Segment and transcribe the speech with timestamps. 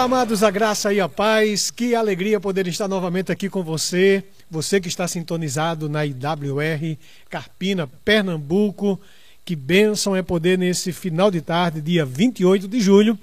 [0.00, 1.70] Olá, amados, a graça e a paz.
[1.70, 4.24] Que alegria poder estar novamente aqui com você.
[4.50, 6.96] Você que está sintonizado na IWR
[7.28, 8.98] Carpina, Pernambuco.
[9.44, 13.18] Que bênção é poder, nesse final de tarde, dia 28 de julho,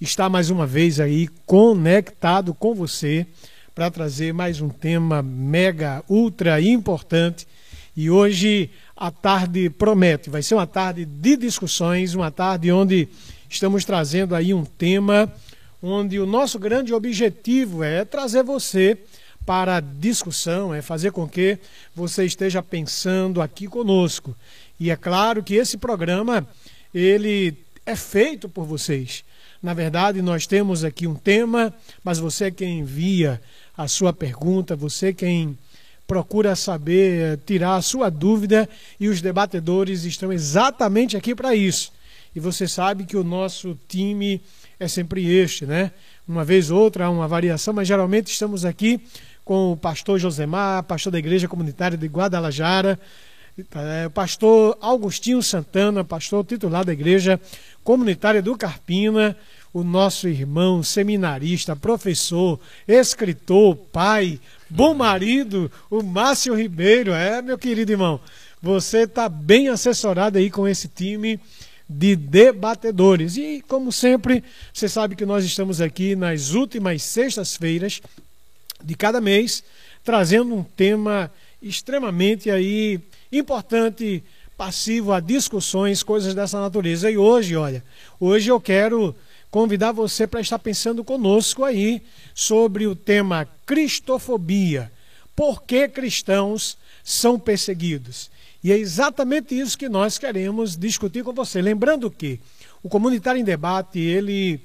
[0.00, 3.26] estar mais uma vez aí conectado com você
[3.74, 7.46] para trazer mais um tema mega, ultra importante.
[7.94, 13.10] E hoje a tarde promete, vai ser uma tarde de discussões, uma tarde onde
[13.46, 15.30] estamos trazendo aí um tema
[15.86, 18.96] onde o nosso grande objetivo é trazer você
[19.44, 21.58] para a discussão, é fazer com que
[21.94, 24.34] você esteja pensando aqui conosco.
[24.80, 26.48] E é claro que esse programa
[26.94, 27.54] ele
[27.84, 29.22] é feito por vocês.
[29.62, 33.40] Na verdade, nós temos aqui um tema, mas você é quem envia
[33.76, 35.58] a sua pergunta, você é quem
[36.06, 38.66] procura saber, tirar a sua dúvida
[38.98, 41.92] e os debatedores estão exatamente aqui para isso.
[42.34, 44.40] E você sabe que o nosso time
[44.78, 45.92] é sempre este, né?
[46.26, 49.00] Uma vez ou outra há uma variação, mas geralmente estamos aqui
[49.44, 52.98] com o pastor Josemar, pastor da Igreja Comunitária de Guadalajara,
[53.56, 57.40] é, o pastor Augustinho Santana, pastor titular da Igreja
[57.84, 59.36] Comunitária do Carpina,
[59.72, 67.12] o nosso irmão seminarista, professor, escritor, pai, bom marido, o Márcio Ribeiro.
[67.12, 68.20] É, meu querido irmão,
[68.60, 71.38] você está bem assessorado aí com esse time
[71.88, 73.36] de debatedores.
[73.36, 78.00] E, como sempre, você sabe que nós estamos aqui nas últimas sextas-feiras
[78.82, 79.62] de cada mês,
[80.02, 81.30] trazendo um tema
[81.62, 83.00] extremamente aí
[83.32, 84.22] importante,
[84.56, 87.10] passivo a discussões, coisas dessa natureza.
[87.10, 87.82] E hoje, olha,
[88.20, 89.14] hoje eu quero
[89.50, 92.02] convidar você para estar pensando conosco aí
[92.34, 94.90] sobre o tema cristofobia.
[95.34, 98.30] Por que cristãos são perseguidos?
[98.64, 101.60] E é exatamente isso que nós queremos discutir com você.
[101.60, 102.40] Lembrando que
[102.82, 104.58] o Comunitário em Debate, ele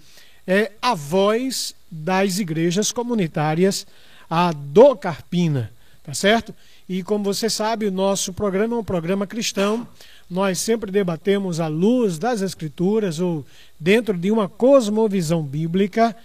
[0.47, 3.85] é a voz das igrejas comunitárias
[4.29, 5.69] a do Carpina,
[6.01, 6.55] tá certo?
[6.87, 9.85] E como você sabe, o nosso programa é um programa cristão.
[10.29, 13.45] Nós sempre debatemos à luz das escrituras ou
[13.77, 16.15] dentro de uma cosmovisão bíblica.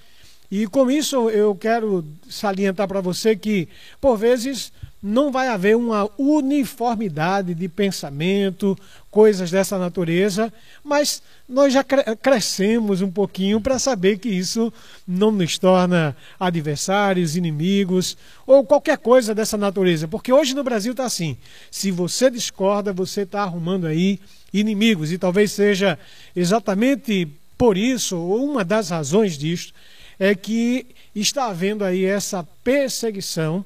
[0.50, 3.68] E com isso eu quero salientar para você que,
[4.00, 4.72] por vezes,
[5.06, 8.74] não vai haver uma uniformidade de pensamento,
[9.10, 10.50] coisas dessa natureza,
[10.82, 14.72] mas nós já crescemos um pouquinho para saber que isso
[15.06, 18.16] não nos torna adversários, inimigos
[18.46, 21.36] ou qualquer coisa dessa natureza, porque hoje no Brasil está assim:
[21.70, 24.18] se você discorda, você está arrumando aí
[24.54, 25.98] inimigos, e talvez seja
[26.34, 27.28] exatamente
[27.58, 29.74] por isso, ou uma das razões disto,
[30.18, 33.62] é que está havendo aí essa perseguição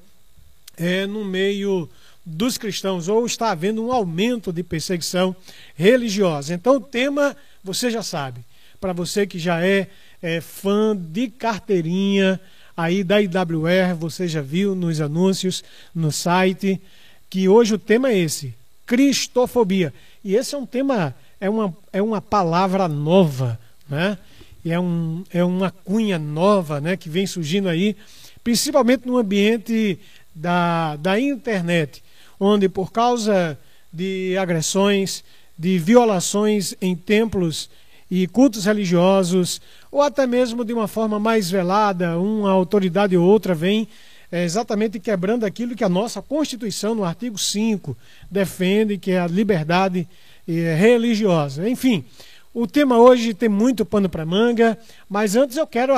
[0.78, 1.89] é, no meio
[2.25, 5.34] dos cristãos, ou está havendo um aumento de perseguição
[5.75, 6.55] religiosa.
[6.55, 8.41] Então, o tema, você já sabe,
[8.81, 9.89] para você que já é,
[10.22, 12.41] é fã de carteirinha
[12.77, 16.81] aí da IWR, você já viu nos anúncios no site,
[17.28, 18.55] que hoje o tema é esse:
[18.87, 19.93] cristofobia.
[20.22, 23.59] E esse é um tema, é uma, é uma palavra nova,
[23.89, 24.19] né?
[24.65, 27.97] E é, um, é uma cunha nova né, que vem surgindo aí,
[28.43, 29.99] principalmente no ambiente
[30.38, 32.03] da, da internet,
[32.38, 33.59] onde por causa
[33.93, 35.25] de agressões,
[35.59, 37.69] de violações em templos
[38.10, 39.60] e cultos religiosos,
[39.91, 43.88] ou até mesmo de uma forma mais velada, uma autoridade ou outra vem
[44.31, 47.97] é, exatamente quebrando aquilo que a nossa Constituição, no artigo 5,
[48.31, 50.06] defende, que é a liberdade
[50.47, 51.69] é, religiosa.
[51.69, 52.04] Enfim,
[52.53, 54.78] o tema hoje tem muito pano para manga,
[55.09, 55.92] mas antes eu quero,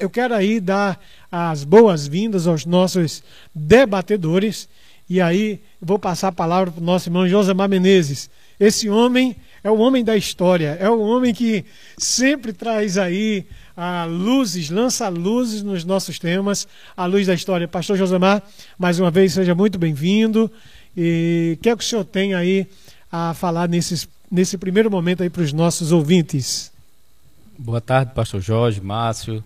[0.00, 3.22] eu quero aí dar as boas-vindas aos nossos
[3.54, 4.68] debatedores.
[5.08, 8.30] E aí vou passar a palavra para o nosso irmão Josemar Menezes.
[8.58, 11.64] Esse homem é o homem da história, é o homem que
[11.96, 13.46] sempre traz aí
[13.76, 16.66] a luzes, lança luzes nos nossos temas,
[16.96, 17.66] a luz da história.
[17.66, 18.42] Pastor Josemar,
[18.78, 20.50] mais uma vez seja muito bem-vindo.
[20.96, 22.66] E o que é que o senhor tem aí
[23.10, 26.72] a falar nesses, nesse primeiro momento aí para os nossos ouvintes?
[27.58, 29.44] Boa tarde, pastor Jorge, Márcio,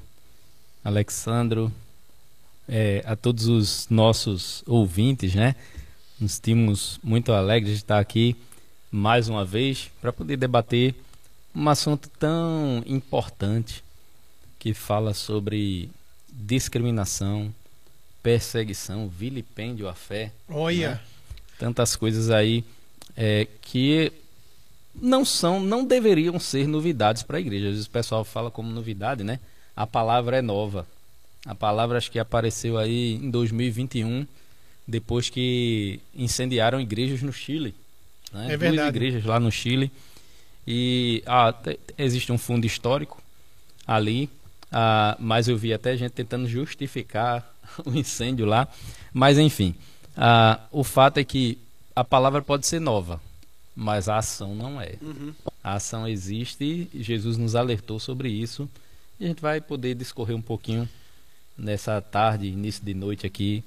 [0.84, 1.72] Alexandro,
[2.68, 5.56] é, a todos os nossos ouvintes, né?
[6.20, 8.36] Nos sentimos muito alegres de estar aqui
[8.88, 10.94] mais uma vez para poder debater
[11.52, 13.82] um assunto tão importante
[14.56, 15.90] que fala sobre
[16.30, 17.52] discriminação,
[18.22, 20.30] perseguição, vilipêndio à fé.
[20.48, 20.90] Olha!
[20.90, 21.00] Né?
[21.58, 22.64] Tantas coisas aí
[23.16, 24.12] é, que
[25.00, 27.66] não são, não deveriam ser novidades para a igreja.
[27.66, 29.38] Às vezes o pessoal fala como novidade, né?
[29.76, 30.86] a palavra é nova.
[31.44, 34.26] A palavra acho que apareceu aí em 2021,
[34.88, 37.74] depois que incendiaram igrejas no Chile.
[38.32, 38.54] Né?
[38.54, 38.76] É verdade.
[38.76, 39.92] Duas igrejas lá no Chile.
[40.66, 41.54] E ah,
[41.98, 43.22] existe um fundo histórico
[43.86, 44.28] ali,
[44.72, 47.48] ah, mas eu vi até gente tentando justificar
[47.84, 48.66] o incêndio lá.
[49.12, 49.74] Mas enfim,
[50.16, 51.58] ah, o fato é que
[51.94, 53.20] a palavra pode ser nova,
[53.76, 54.94] mas a ação não é.
[55.02, 55.34] Uhum.
[55.62, 58.68] A ação existe, Jesus nos alertou sobre isso
[59.20, 60.88] e a gente vai poder discorrer um pouquinho
[61.56, 63.62] nessa tarde, início de noite aqui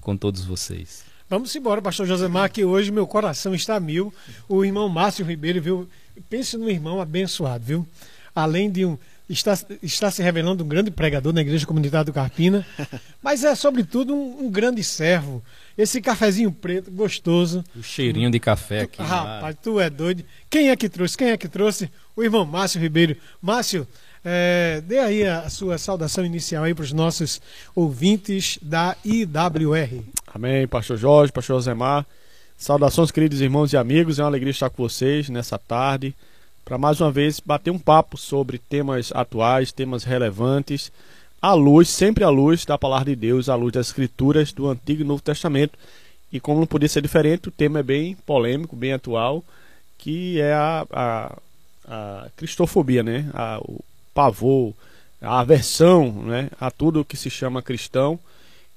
[0.00, 1.04] com todos vocês.
[1.28, 4.12] Vamos embora, pastor Josemar, que hoje meu coração está mil.
[4.46, 5.88] O irmão Márcio Ribeiro, viu?
[6.28, 7.88] Pense no irmão abençoado, viu?
[8.34, 8.98] Além de um.
[9.26, 12.66] Está, está se revelando um grande pregador na Igreja Comunitária do Carpina,
[13.22, 15.42] mas é, sobretudo, um, um grande servo.
[15.78, 17.64] Esse cafezinho preto, gostoso.
[17.74, 19.00] O cheirinho de café aqui.
[19.00, 20.22] Rapaz, tu é doido.
[20.50, 21.16] Quem é que trouxe?
[21.16, 21.90] Quem é que trouxe?
[22.14, 23.16] O irmão Márcio Ribeiro.
[23.40, 23.88] Márcio,
[24.22, 27.40] é, dê aí a sua saudação inicial aí para os nossos
[27.74, 30.02] ouvintes da IWR.
[30.34, 32.06] Amém, pastor Jorge, pastor Josemar.
[32.58, 34.18] Saudações, queridos irmãos e amigos.
[34.18, 36.14] É uma alegria estar com vocês nessa tarde
[36.64, 40.90] para mais uma vez bater um papo sobre temas atuais, temas relevantes,
[41.40, 45.02] à luz, sempre à luz da palavra de Deus, à luz das escrituras do Antigo
[45.02, 45.78] e Novo Testamento.
[46.32, 49.44] E como não podia ser diferente, o tema é bem polêmico, bem atual,
[49.98, 51.38] que é a, a,
[51.86, 53.30] a cristofobia, né?
[53.34, 53.84] A, o,
[54.14, 54.72] pavor,
[55.20, 58.18] a aversão né, a tudo que se chama cristão.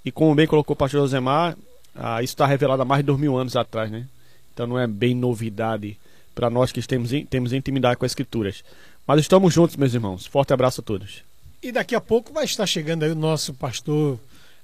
[0.03, 1.55] E como bem colocou o pastor Josemar,
[1.95, 3.91] ah, isso está revelado há mais de dois mil anos atrás.
[3.91, 4.05] Né?
[4.53, 5.97] Então não é bem novidade
[6.37, 8.63] para nós que temos, temos intimidade com as escrituras.
[9.07, 10.27] Mas estamos juntos, meus irmãos.
[10.27, 11.23] Forte abraço a todos.
[11.63, 14.19] E daqui a pouco vai estar chegando aí o nosso pastor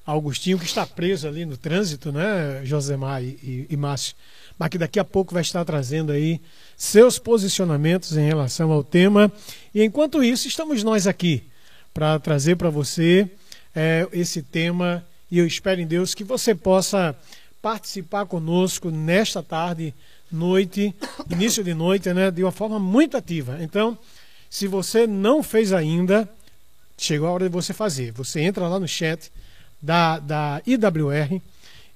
[0.05, 4.15] Augustinho, que está preso ali no trânsito, né, Josemar e, e, e Márcio.
[4.59, 6.39] Mas que daqui a pouco vai estar trazendo aí
[6.77, 9.31] seus posicionamentos em relação ao tema.
[9.73, 11.41] E enquanto isso, estamos nós aqui
[11.91, 13.27] para trazer para você
[13.75, 15.03] é, esse tema.
[15.31, 17.15] E eu espero em Deus que você possa
[17.63, 19.91] participar conosco nesta tarde,
[20.33, 20.93] noite,
[21.29, 23.57] início de noite, né, de uma forma muito ativa.
[23.61, 23.97] Então,
[24.49, 26.27] se você não fez ainda,
[26.97, 28.11] chegou a hora de você fazer.
[28.13, 29.31] Você entra lá no chat
[29.81, 31.41] da, da IWR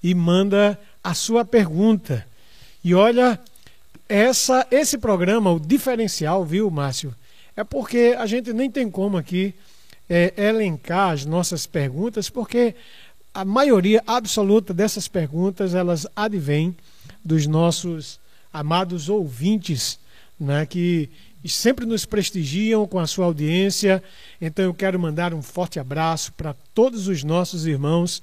[0.04, 2.26] e manda a sua pergunta.
[2.84, 3.40] E olha,
[4.08, 7.14] essa, esse programa, o diferencial, viu, Márcio?
[7.56, 9.54] É porque a gente nem tem como aqui
[10.10, 12.76] é, elencar as nossas perguntas, porque
[13.34, 16.76] a maioria absoluta dessas perguntas elas advêm
[17.24, 18.20] dos nossos
[18.52, 20.00] amados ouvintes,
[20.40, 21.10] né, que
[21.46, 24.04] sempre nos prestigiam com a sua audiência.
[24.42, 28.22] Então eu quero mandar um forte abraço para todos os nossos irmãos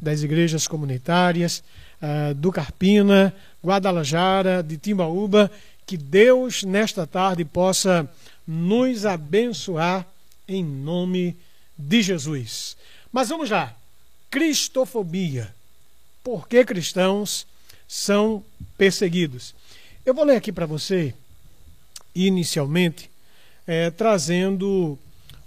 [0.00, 1.62] das igrejas comunitárias,
[2.02, 3.32] uh, do Carpina,
[3.64, 5.50] Guadalajara, de Timbaúba,
[5.86, 8.08] que Deus nesta tarde possa
[8.46, 10.06] nos abençoar
[10.48, 11.36] em nome
[11.78, 12.76] de Jesus.
[13.12, 13.74] Mas vamos lá.
[14.30, 15.54] Cristofobia.
[16.22, 17.46] Por que cristãos
[17.86, 18.44] são
[18.76, 19.54] perseguidos?
[20.04, 21.14] Eu vou ler aqui para você,
[22.14, 23.10] inicialmente,
[23.66, 24.98] é, trazendo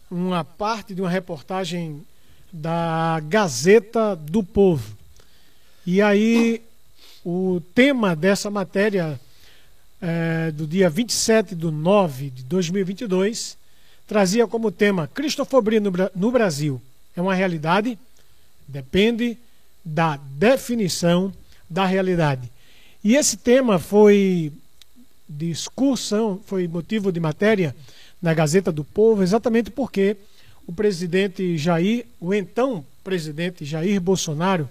[0.09, 2.05] uma parte de uma reportagem
[2.51, 4.97] da Gazeta do Povo.
[5.85, 6.61] E aí
[7.23, 9.19] o tema dessa matéria
[10.01, 13.57] é, do dia 27 de 9 de 2022
[14.07, 16.81] trazia como tema Cristofobia no, no Brasil.
[17.15, 17.97] É uma realidade?
[18.67, 19.37] Depende
[19.83, 21.33] da definição
[21.69, 22.51] da realidade.
[23.03, 24.51] E esse tema foi
[25.27, 27.75] discussão, foi motivo de matéria
[28.21, 30.17] na Gazeta do Povo, exatamente porque
[30.65, 34.67] o presidente Jair, o então presidente Jair Bolsonaro,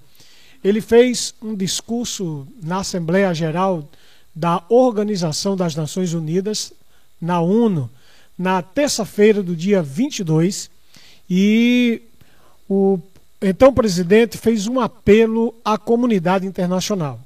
[0.62, 3.88] ele fez um discurso na Assembleia Geral
[4.35, 6.73] da Organização das Nações Unidas,
[7.21, 7.90] na ONU,
[8.37, 10.71] na terça-feira do dia 22,
[11.28, 12.02] e
[12.69, 12.99] o
[13.40, 17.21] então presidente fez um apelo à comunidade internacional.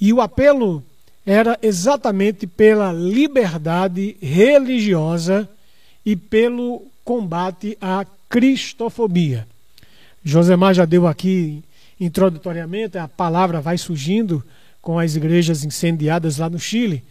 [0.00, 0.82] E o apelo
[1.24, 5.48] era exatamente pela liberdade religiosa
[6.04, 9.46] e pelo combate à cristofobia.
[10.24, 11.62] Josemar já deu aqui
[11.98, 14.44] introdutoriamente, a palavra vai surgindo
[14.80, 17.02] com as igrejas incendiadas lá no Chile,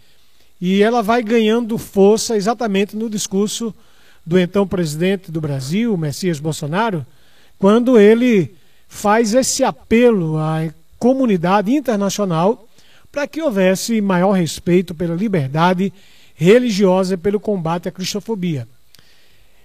[0.62, 3.74] e ela vai ganhando força exatamente no discurso
[4.26, 7.06] do então presidente do Brasil, Messias Bolsonaro,
[7.58, 8.56] quando ele
[8.88, 12.68] faz esse apelo à comunidade internacional
[13.12, 15.92] para que houvesse maior respeito pela liberdade
[16.36, 18.68] religiosa e pelo combate à cristofobia.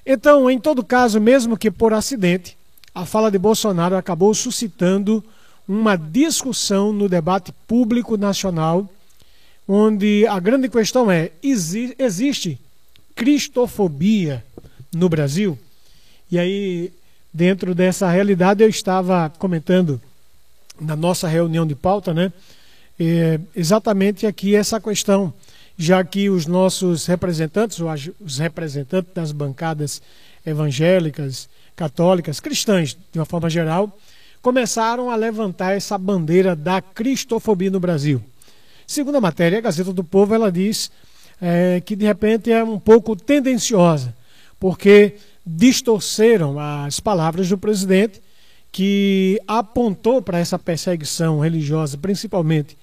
[0.06, 2.56] Então, em todo caso, mesmo que por acidente,
[2.94, 5.23] a fala de Bolsonaro acabou suscitando
[5.66, 8.88] uma discussão no debate público nacional,
[9.68, 12.59] onde a grande questão é: existe
[13.14, 14.44] cristofobia
[14.92, 15.59] no Brasil?
[16.30, 16.92] E aí,
[17.32, 20.00] dentro dessa realidade, eu estava comentando
[20.80, 22.32] na nossa reunião de pauta, né?
[22.99, 25.32] É, exatamente aqui essa questão,
[25.76, 27.78] já que os nossos representantes,
[28.20, 30.02] os representantes das bancadas
[30.44, 33.96] evangélicas, católicas, cristãs, de uma forma geral,
[34.42, 38.22] começaram a levantar essa bandeira da cristofobia no Brasil.
[38.87, 40.90] Segundo a matéria, a Gazeta do Povo, ela diz
[41.40, 44.14] é, que de repente é um pouco tendenciosa,
[44.58, 48.20] porque distorceram as palavras do presidente,
[48.73, 52.76] que apontou para essa perseguição religiosa, principalmente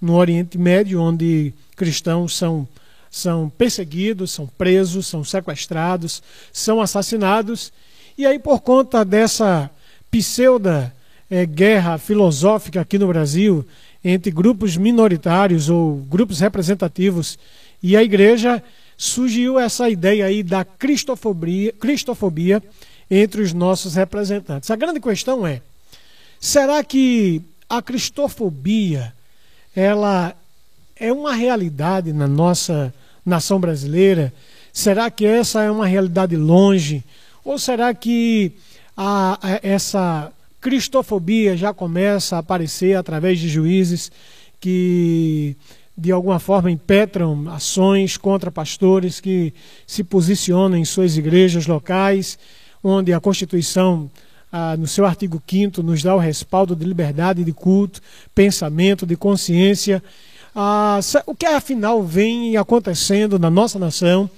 [0.00, 2.66] no Oriente Médio, onde cristãos são,
[3.10, 7.72] são perseguidos, são presos, são sequestrados, são assassinados.
[8.16, 9.70] E aí, por conta dessa
[10.10, 10.94] pseuda
[11.30, 13.66] é, guerra filosófica aqui no Brasil
[14.04, 17.38] entre grupos minoritários ou grupos representativos
[17.82, 18.62] e a igreja,
[19.02, 22.62] surgiu essa ideia aí da cristofobia, cristofobia
[23.10, 24.70] entre os nossos representantes.
[24.70, 25.60] A grande questão é:
[26.38, 29.12] será que a cristofobia
[29.74, 30.36] ela
[30.94, 32.94] é uma realidade na nossa
[33.26, 34.32] nação brasileira?
[34.72, 37.02] Será que essa é uma realidade longe?
[37.44, 38.52] Ou será que
[38.96, 44.12] a, a, essa cristofobia já começa a aparecer através de juízes
[44.60, 45.56] que
[45.96, 49.52] de alguma forma impetram ações contra pastores que
[49.86, 52.38] se posicionam em suas igrejas locais,
[52.82, 54.10] onde a Constituição,
[54.50, 58.00] ah, no seu artigo 5 nos dá o respaldo de liberdade de culto,
[58.34, 60.02] pensamento, de consciência.
[60.54, 64.28] Ah, o que afinal vem acontecendo na nossa nação,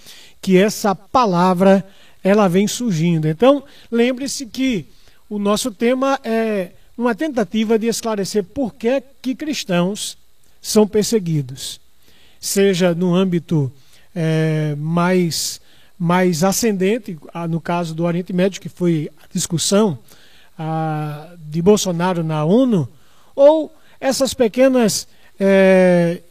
[0.42, 1.86] que essa palavra
[2.22, 3.28] ela vem surgindo.
[3.28, 4.86] Então, lembre-se que
[5.28, 10.16] o nosso tema é uma tentativa de esclarecer por que, que cristãos
[10.64, 11.78] são perseguidos,
[12.40, 13.70] seja no âmbito
[14.16, 15.60] é, mais,
[15.98, 17.18] mais ascendente,
[17.50, 19.98] no caso do Oriente Médio, que foi a discussão
[20.58, 22.88] a, de Bolsonaro na ONU,
[23.36, 25.06] ou essas pequenas
[25.38, 26.22] é,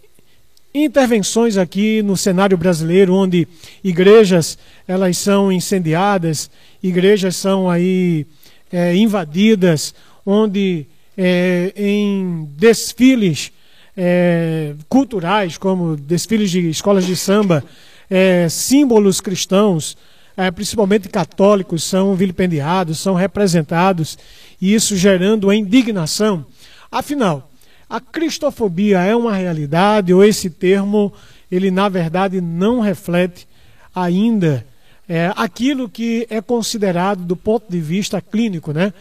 [0.74, 3.48] intervenções aqui no cenário brasileiro, onde
[3.84, 6.50] igrejas elas são incendiadas,
[6.82, 8.26] igrejas são aí
[8.72, 9.94] é, invadidas,
[10.26, 13.53] onde é, em desfiles
[13.96, 17.64] é, culturais, como desfiles de escolas de samba,
[18.10, 19.96] é, símbolos cristãos,
[20.36, 24.18] é, principalmente católicos, são vilipendiados, são representados,
[24.60, 26.46] e isso gerando a indignação.
[26.92, 27.52] Afinal,
[27.90, 31.14] a cristofobia é uma realidade ou esse termo,
[31.52, 33.48] ele na verdade não reflete
[33.94, 34.66] ainda
[35.08, 38.94] é, aquilo que é considerado do ponto de vista clínico, né?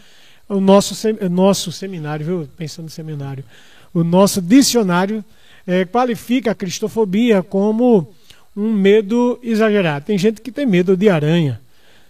[0.47, 0.95] O nosso,
[1.31, 2.49] nosso seminário, viu?
[2.57, 3.43] Pensando no seminário
[3.93, 5.23] o nosso dicionário
[5.67, 8.13] é, qualifica a cristofobia como
[8.55, 10.05] um medo exagerado.
[10.05, 11.59] Tem gente que tem medo de aranha,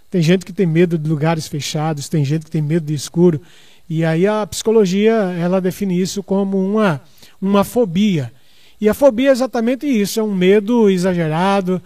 [0.10, 3.42] tem gente que tem medo de lugares fechados, tem gente que tem medo de escuro.
[3.90, 7.02] E aí a psicologia ela define isso como uma,
[7.42, 8.32] uma fobia.
[8.80, 11.82] E a fobia é exatamente isso, é um medo exagerado,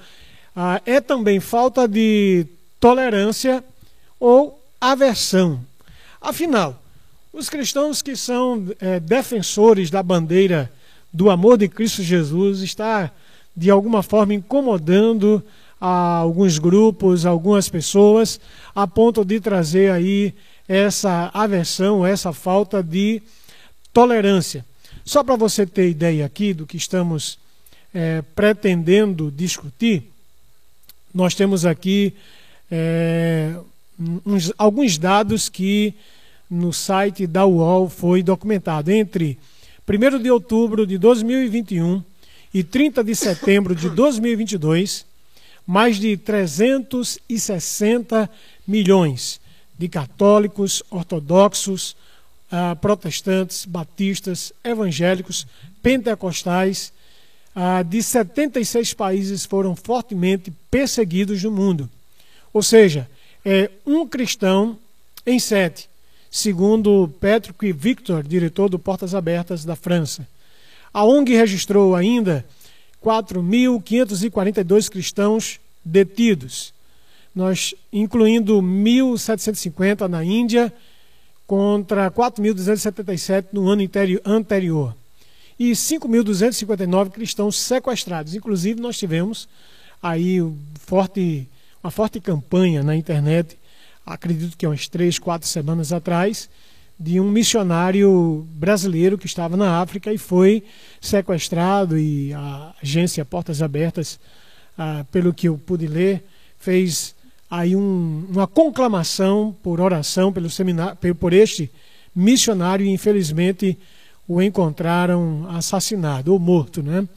[0.55, 2.45] ah, é também falta de
[2.79, 3.63] tolerância
[4.19, 5.59] ou aversão.
[6.19, 6.81] Afinal,
[7.37, 10.71] os cristãos que são é, defensores da bandeira
[11.13, 13.11] do amor de Cristo Jesus está
[13.55, 15.43] de alguma forma incomodando
[15.79, 18.39] alguns grupos, algumas pessoas,
[18.73, 20.33] a ponto de trazer aí
[20.67, 23.21] essa aversão, essa falta de
[23.93, 24.65] tolerância.
[25.05, 27.37] Só para você ter ideia aqui do que estamos
[27.93, 30.09] é, pretendendo discutir,
[31.13, 32.15] nós temos aqui
[32.71, 33.55] é,
[34.25, 35.93] uns, alguns dados que
[36.49, 38.89] no site da UOL foi documentado.
[38.91, 39.37] Entre
[39.87, 42.01] 1 de outubro de 2021
[42.53, 45.05] e 30 de setembro de 2022,
[45.65, 48.29] mais de 360
[48.65, 49.41] milhões
[49.77, 51.95] de católicos, ortodoxos,
[52.51, 55.45] uh, protestantes, batistas, evangélicos,
[55.83, 56.91] pentecostais,
[57.55, 61.87] uh, de 76 países foram fortemente perseguidos no mundo.
[62.53, 63.07] Ou seja,
[63.45, 64.79] é um cristão
[65.25, 65.89] em sete
[66.37, 70.27] segundo Patrick Victor, diretor do Portas Abertas da França.
[70.93, 72.45] A ONG registrou ainda
[73.03, 76.73] 4.542 cristãos detidos,
[77.33, 80.71] nós incluindo 1.750 na Índia
[81.47, 83.89] contra 4.277 no ano
[84.23, 84.95] anterior
[85.57, 88.35] e 5.259 cristãos sequestrados.
[88.35, 89.49] Inclusive nós tivemos
[90.03, 90.37] aí
[90.81, 91.47] forte,
[91.83, 93.56] uma forte campanha na internet
[94.07, 96.49] acredito que umas três, quatro semanas atrás,
[96.99, 100.63] de um missionário brasileiro que estava na África e foi
[100.99, 104.19] sequestrado e a agência Portas Abertas,
[104.77, 106.23] ah, pelo que eu pude ler,
[106.57, 107.13] fez
[107.51, 111.69] aí um, uma conclamação por oração pelo seminário, por este
[112.15, 113.77] missionário e infelizmente
[114.27, 117.07] o encontraram assassinado ou morto, né?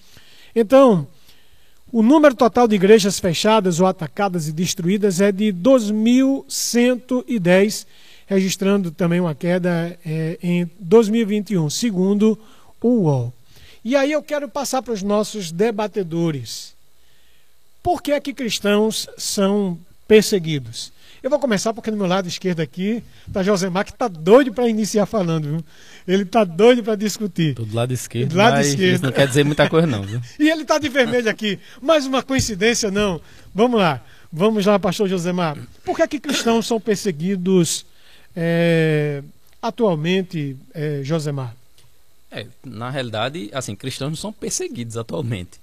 [0.54, 1.06] Então,
[1.92, 7.84] O número total de igrejas fechadas ou atacadas e destruídas é de 2.110,
[8.28, 12.38] registrando também uma queda é, em 2021, segundo
[12.80, 13.34] o UOL.
[13.84, 16.76] E aí eu quero passar para os nossos debatedores.
[17.82, 20.92] Por que é que cristãos são perseguidos?
[21.22, 24.68] Eu vou começar porque no meu lado esquerdo aqui está Josemar, que está doido para
[24.68, 25.48] iniciar falando.
[25.48, 25.64] Viu?
[26.08, 27.54] Ele está doido para discutir.
[27.54, 29.02] Do lado esquerdo, Do lado esquerdo.
[29.02, 30.20] não quer dizer muita coisa não, viu?
[30.38, 31.58] E ele está de vermelho aqui.
[31.82, 33.20] Mais uma coincidência, não.
[33.54, 34.02] Vamos lá.
[34.32, 35.58] Vamos lá, pastor Josemar.
[35.84, 37.84] Por que, é que cristãos são perseguidos
[38.34, 39.22] é,
[39.60, 41.54] atualmente, é, Josemar?
[42.30, 45.58] É, na realidade, assim, cristãos não são perseguidos atualmente.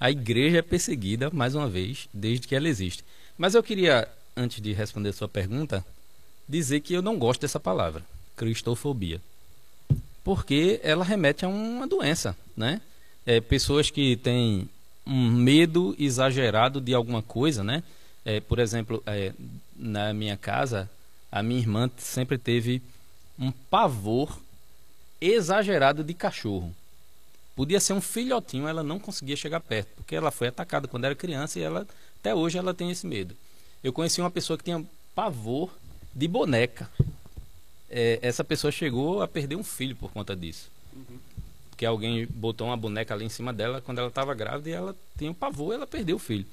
[0.00, 3.04] A igreja é perseguida, mais uma vez, desde que ela existe.
[3.36, 5.84] Mas eu queria, antes de responder a sua pergunta,
[6.48, 8.02] dizer que eu não gosto dessa palavra,
[8.36, 9.20] cristofobia.
[10.22, 12.80] Porque ela remete a uma doença, né?
[13.26, 14.68] É, pessoas que têm
[15.06, 17.82] um medo exagerado de alguma coisa, né?
[18.24, 19.32] É, por exemplo, é,
[19.76, 20.88] na minha casa,
[21.32, 22.80] a minha irmã sempre teve
[23.38, 24.38] um pavor
[25.20, 26.74] exagerado de cachorro.
[27.56, 31.14] Podia ser um filhotinho, ela não conseguia chegar perto, porque ela foi atacada quando era
[31.14, 31.86] criança e ela
[32.20, 33.34] até hoje ela tem esse medo.
[33.82, 35.70] Eu conheci uma pessoa que tinha pavor
[36.14, 36.90] de boneca.
[37.90, 40.70] É, essa pessoa chegou a perder um filho por conta disso.
[41.70, 44.96] Porque alguém botou uma boneca ali em cima dela quando ela estava grávida e ela
[45.16, 46.44] tinha um pavor e ela perdeu o filho.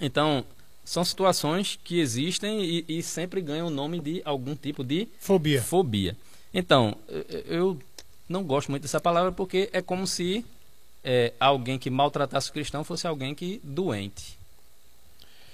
[0.00, 0.44] Então,
[0.84, 5.60] são situações que existem e, e sempre ganham o nome de algum tipo de Fobia.
[5.62, 6.16] fobia.
[6.54, 7.78] Então, eu- eu
[8.28, 10.44] não gosto muito dessa palavra porque é como se
[11.04, 14.35] é, alguém que maltratasse o cristão fosse alguém que doente.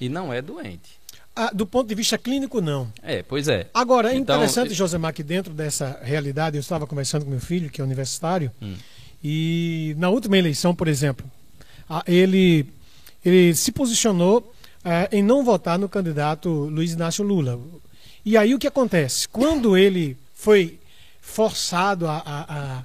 [0.05, 1.01] E não é doente.
[1.35, 2.93] Ah, do ponto de vista clínico, não.
[3.03, 3.69] É, pois é.
[3.73, 7.71] Agora, é Então, interessante, Josemar, que dentro dessa realidade, eu estava conversando com meu filho,
[7.71, 8.75] que é universitário, Hum.
[9.23, 11.25] e na última eleição, por exemplo,
[12.07, 12.67] ele,
[13.25, 14.53] ele se posicionou
[14.85, 17.59] ah, em não votar no candidato Luiz Inácio Lula.
[18.25, 19.29] E aí o que acontece?
[19.29, 20.79] Quando ele foi
[21.21, 22.41] forçado a, a,
[22.79, 22.83] a-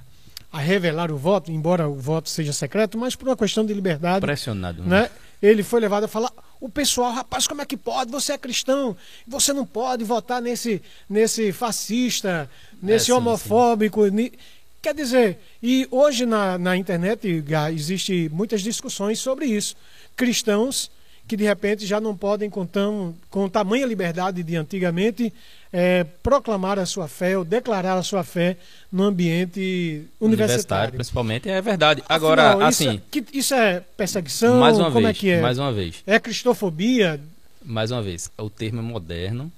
[0.50, 4.22] a revelar o voto, embora o voto seja secreto, mas por uma questão de liberdade,
[4.22, 4.82] Pressionado.
[4.82, 5.02] né?
[5.02, 5.10] né?
[5.42, 8.10] Ele foi levado a falar, o pessoal, rapaz, como é que pode?
[8.10, 12.50] Você é cristão, você não pode votar nesse, nesse fascista,
[12.82, 14.06] nesse sim, homofóbico.
[14.06, 14.32] ni-
[14.80, 17.44] Quer dizer, e hoje na, na internet
[17.74, 19.76] existe muitas discussões sobre isso.
[20.16, 20.90] Cristãos
[21.26, 25.30] que de repente já não podem, com, tão, com tamanha liberdade de antigamente,
[25.72, 28.56] eh, proclamar a sua fé ou declarar a sua fé
[28.90, 30.94] no ambiente universitário.
[30.94, 32.02] principalmente, é verdade.
[32.08, 34.58] Agora, Afinal, isso, assim, é- que- isso é perseguição?
[34.58, 35.40] mais uma Como vez, é que é?
[35.40, 37.20] mais uma vez, É cristofobia?
[37.64, 39.52] mais uma vez, o termo é moderno,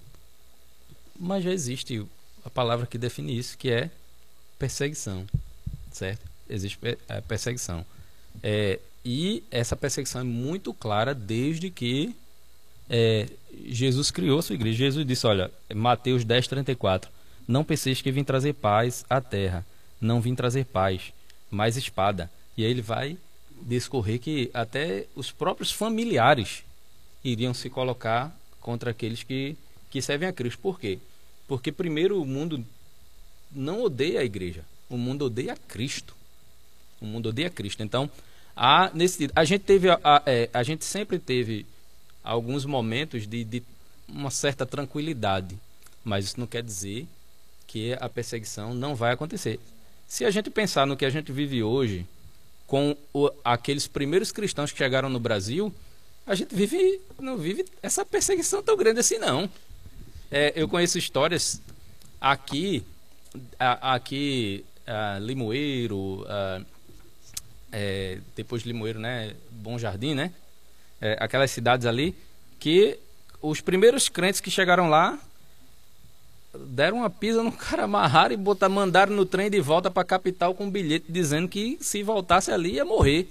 [1.18, 2.04] mas já existe
[2.44, 3.90] a palavra que define isso, que é
[4.58, 5.24] perseguição,
[5.92, 6.22] certo?
[6.48, 7.84] Existe a perseguição.
[8.42, 12.14] É, e essa perseguição é muito clara desde que
[12.88, 13.28] é,
[13.66, 14.78] Jesus criou sua igreja.
[14.78, 17.10] Jesus disse, olha, Mateus 10, 34,
[17.46, 19.64] não penseis que vim trazer paz à terra,
[20.00, 21.12] não vim trazer paz,
[21.50, 22.30] mas espada.
[22.56, 23.16] E aí ele vai
[23.62, 26.62] discorrer que até os próprios familiares
[27.24, 29.56] iriam se colocar contra aqueles que,
[29.90, 30.58] que servem a Cristo.
[30.60, 30.98] Por quê?
[31.46, 32.64] Porque primeiro o mundo
[33.50, 36.14] não odeia a igreja, o mundo odeia Cristo.
[37.00, 37.82] O mundo odeia Cristo.
[37.82, 38.10] Então,
[38.54, 41.64] há, nesse, a gente teve a, a, é, a gente sempre teve
[42.22, 43.62] alguns momentos de, de
[44.08, 45.58] uma certa tranquilidade,
[46.04, 47.06] mas isso não quer dizer
[47.66, 49.58] que a perseguição não vai acontecer.
[50.08, 52.04] Se a gente pensar no que a gente vive hoje,
[52.66, 55.72] com o- aqueles primeiros cristãos que chegaram no Brasil,
[56.26, 59.48] a gente vive não vive essa perseguição tão grande assim não.
[60.30, 61.60] É, eu conheço histórias
[62.20, 62.84] aqui,
[63.58, 66.62] a- aqui a Limoeiro, a-
[67.72, 70.32] é, depois de Limoeiro, né, Bom Jardim, né,
[71.00, 72.14] é, aquelas cidades ali
[72.58, 72.98] que
[73.40, 75.18] os primeiros crentes que chegaram lá
[76.68, 80.06] deram uma pisa no cara, amarraram e botar, mandaram no trem de volta para a
[80.06, 83.28] capital com um bilhete dizendo que se voltasse ali ia morrer.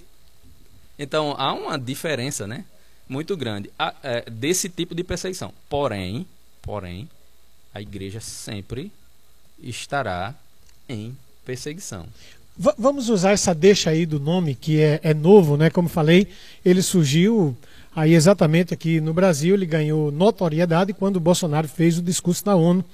[0.98, 2.64] Então há uma diferença, né?
[3.08, 5.52] Muito grande a- é, desse tipo de perseguição.
[5.68, 6.26] Porém,
[6.62, 7.08] porém,
[7.74, 8.92] a igreja sempre
[9.62, 10.34] estará
[10.88, 12.06] em perseguição.
[12.62, 15.70] Va- vamos usar essa deixa aí do nome, que é, é novo, né?
[15.70, 16.26] Como falei,
[16.62, 17.56] ele surgiu
[17.96, 22.54] aí exatamente aqui no Brasil, ele ganhou notoriedade quando o Bolsonaro fez o discurso na
[22.54, 22.84] ONU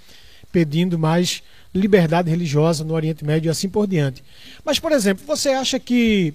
[0.53, 1.43] pedindo mais
[1.75, 4.23] liberdade religiosa no Oriente Médio e assim por diante.
[4.65, 6.33] Mas, por exemplo, você acha que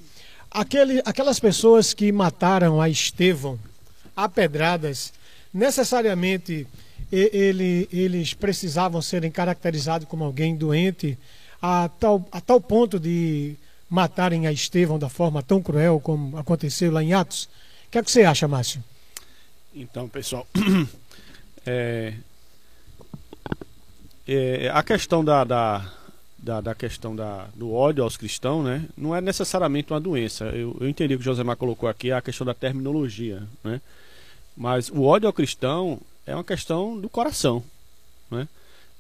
[0.52, 3.58] aquele, aquelas pessoas que mataram a Estevão
[4.16, 5.14] a pedradas,
[5.54, 6.68] necessariamente
[7.12, 11.18] ele- eles precisavam serem caracterizados como alguém doente
[11.62, 13.56] a tal, a tal ponto de
[13.90, 17.50] matarem a Estevão da forma tão cruel como aconteceu lá em Atos?
[17.92, 18.82] que é que você acha, Márcio?
[19.76, 20.48] Então, pessoal,
[21.66, 22.14] é,
[24.26, 25.92] é, a questão da, da,
[26.38, 30.46] da, da, questão da, do ódio aos cristãos, né, não é necessariamente uma doença.
[30.46, 33.82] Eu, eu entendi o que o Josemar colocou aqui, a questão da terminologia, né?
[34.56, 37.64] Mas o ódio ao cristão é uma questão do coração,
[38.30, 38.48] né?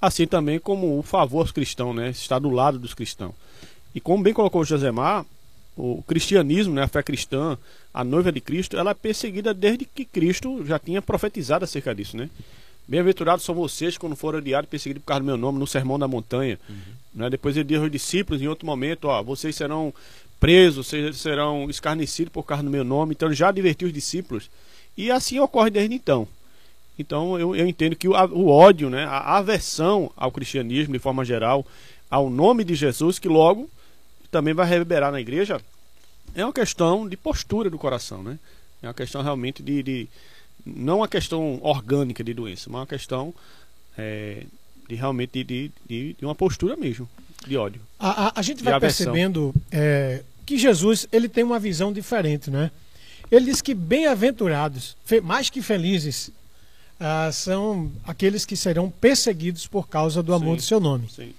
[0.01, 2.09] Assim também como o favor aos cristãos, né?
[2.09, 3.33] Está do lado dos cristãos.
[3.93, 5.25] E como bem colocou o Josemar,
[5.77, 7.57] o cristianismo, né, a fé cristã,
[7.93, 12.17] a noiva de Cristo, ela é perseguida desde que Cristo já tinha profetizado acerca disso,
[12.17, 12.29] né?
[12.87, 15.97] Bem-aventurados são vocês quando forem odiados e perseguidos por causa do meu nome, no Sermão
[15.97, 16.59] da Montanha.
[16.67, 16.75] Uhum.
[17.13, 17.29] Né?
[17.29, 19.93] Depois ele diz aos discípulos, em outro momento, ó, vocês serão
[20.39, 23.13] presos, vocês serão escarnecidos por causa do meu nome.
[23.13, 24.49] Então ele já advertiu os discípulos.
[24.97, 26.27] E assim ocorre desde então.
[27.01, 31.25] Então eu, eu entendo que o, o ódio, né, a aversão ao cristianismo de forma
[31.25, 31.65] geral,
[32.09, 33.69] ao nome de Jesus, que logo
[34.29, 35.61] também vai reverberar na igreja,
[36.33, 38.39] é uma questão de postura do coração, né?
[38.81, 40.07] É uma questão realmente de, de
[40.65, 43.33] não uma questão orgânica de doença, mas uma questão
[43.97, 44.43] é,
[44.87, 47.07] de realmente de, de, de, uma postura mesmo,
[47.45, 47.81] de ódio.
[47.99, 52.71] A, a, a gente vai percebendo é, que Jesus ele tem uma visão diferente, né?
[53.29, 56.29] Ele diz que bem-aventurados, mais que felizes,
[57.03, 61.09] ah, são aqueles que serão perseguidos por causa do amor sim, do seu nome.
[61.09, 61.33] Sim.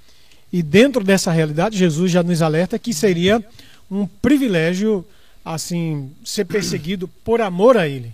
[0.53, 3.43] E dentro dessa realidade, Jesus já nos alerta que seria
[3.89, 5.07] um privilégio
[5.45, 8.13] assim ser perseguido por amor a ele,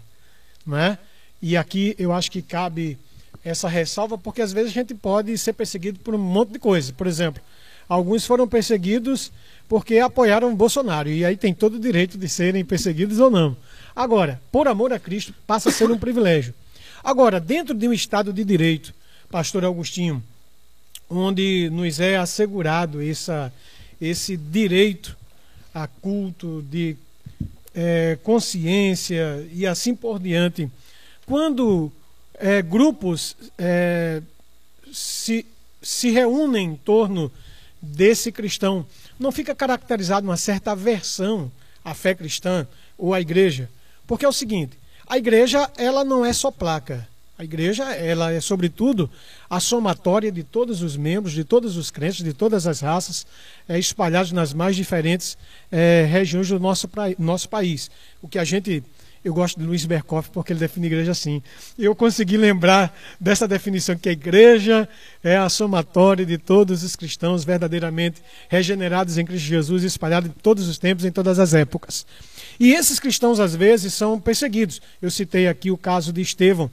[0.66, 0.98] né?
[1.40, 2.98] E aqui eu acho que cabe
[3.42, 6.92] essa ressalva porque às vezes a gente pode ser perseguido por um monte de coisa.
[6.92, 7.42] Por exemplo,
[7.88, 9.32] alguns foram perseguidos
[9.68, 13.56] porque apoiaram Bolsonaro e aí tem todo o direito de serem perseguidos ou não.
[13.96, 16.52] Agora, por amor a Cristo, passa a ser um privilégio.
[17.02, 18.94] Agora, dentro de um Estado de Direito,
[19.30, 20.22] Pastor Agostinho,
[21.08, 23.52] onde nos é assegurado essa,
[24.00, 25.16] esse direito
[25.72, 26.96] a culto, de
[27.74, 30.70] é, consciência e assim por diante.
[31.26, 31.92] Quando
[32.34, 34.22] é, grupos é,
[34.92, 35.46] se,
[35.82, 37.30] se reúnem em torno
[37.80, 38.84] desse cristão,
[39.18, 41.50] não fica caracterizado uma certa aversão
[41.84, 43.70] à fé cristã ou à igreja.
[44.06, 44.77] Porque é o seguinte,
[45.08, 47.08] a igreja ela não é só placa.
[47.38, 49.08] A igreja, ela é sobretudo
[49.48, 53.24] a somatória de todos os membros, de todos os crentes, de todas as raças,
[53.68, 55.38] é, espalhados nas mais diferentes
[55.70, 57.92] é, regiões do nosso, nosso país.
[58.20, 58.82] O que a gente,
[59.24, 61.40] eu gosto de Luiz Berkoff porque ele define igreja assim.
[61.78, 64.88] Eu consegui lembrar dessa definição que a igreja
[65.22, 70.66] é a somatória de todos os cristãos verdadeiramente regenerados em Cristo Jesus, espalhados em todos
[70.66, 72.04] os tempos, em todas as épocas.
[72.58, 74.80] E esses cristãos às vezes são perseguidos.
[75.00, 76.70] Eu citei aqui o caso de Estevão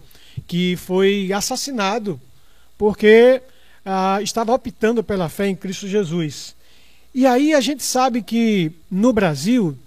[0.48, 2.20] que foi assassinado
[2.78, 3.42] porque
[3.86, 6.56] ah, estava optando pela fé em Cristo Jesus.
[7.14, 9.78] E aí a gente sabe que no Brasil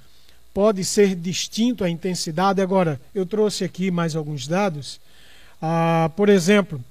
[0.54, 2.62] pode ser distinto a intensidade.
[2.62, 5.00] Agora, eu trouxe aqui mais alguns dados.
[5.60, 6.82] Ah, por exemplo,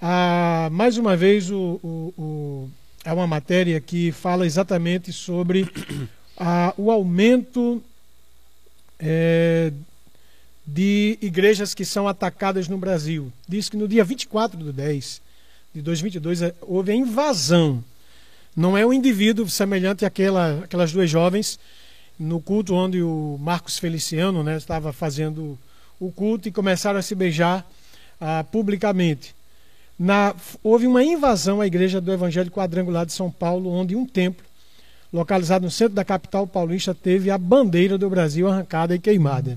[0.00, 2.70] ah, mais uma vez o, o, o,
[3.04, 5.68] é uma matéria que fala exatamente sobre
[6.36, 7.82] ah, o aumento
[9.04, 9.72] é,
[10.66, 13.30] de igrejas que são atacadas no Brasil.
[13.46, 15.20] Diz que no dia 24 de 10
[15.74, 17.84] de 2022 é, houve a invasão.
[18.56, 21.58] Não é um indivíduo semelhante àquela, àquelas duas jovens
[22.18, 25.58] no culto onde o Marcos Feliciano né, estava fazendo
[25.98, 27.68] o culto e começaram a se beijar
[28.20, 29.34] ah, publicamente.
[29.98, 34.44] Na, houve uma invasão à igreja do Evangelho Quadrangular de São Paulo, onde um templo,
[35.14, 39.56] localizado no centro da capital paulista, teve a bandeira do Brasil arrancada e queimada.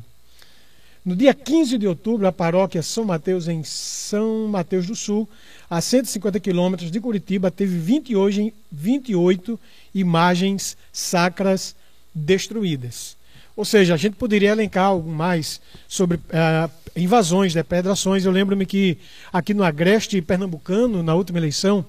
[1.03, 5.27] No dia 15 de outubro, a paróquia São Mateus, em São Mateus do Sul,
[5.67, 9.59] a 150 quilômetros de Curitiba, teve 28, 28
[9.95, 11.75] imagens sacras
[12.13, 13.17] destruídas.
[13.55, 18.25] Ou seja, a gente poderia elencar algo mais sobre uh, invasões, depredações.
[18.25, 18.99] Eu lembro-me que
[19.33, 21.83] aqui no Agreste Pernambucano, na última eleição,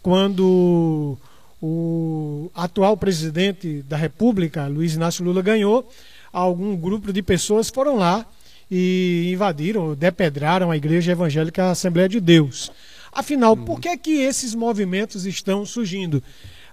[0.00, 1.18] quando
[1.60, 5.88] o atual presidente da República, Luiz Inácio Lula, ganhou,
[6.32, 8.26] algum grupo de pessoas foram lá
[8.70, 12.70] e invadiram, depedraram a Igreja Evangélica Assembleia de Deus.
[13.12, 13.64] Afinal, uhum.
[13.64, 16.22] por que, que esses movimentos estão surgindo?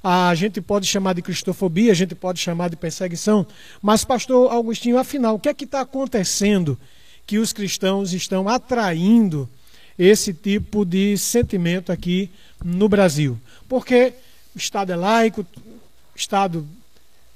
[0.04, 3.48] A gente pode chamar de cristofobia, a gente pode chamar de perseguição,
[3.82, 6.78] mas, pastor Augustinho, afinal, o que é que está acontecendo
[7.26, 9.50] que os cristãos estão atraindo
[9.98, 12.30] esse tipo de sentimento aqui
[12.64, 13.40] no Brasil?
[13.68, 14.14] Porque
[14.56, 16.66] o Estado é laico, o Estado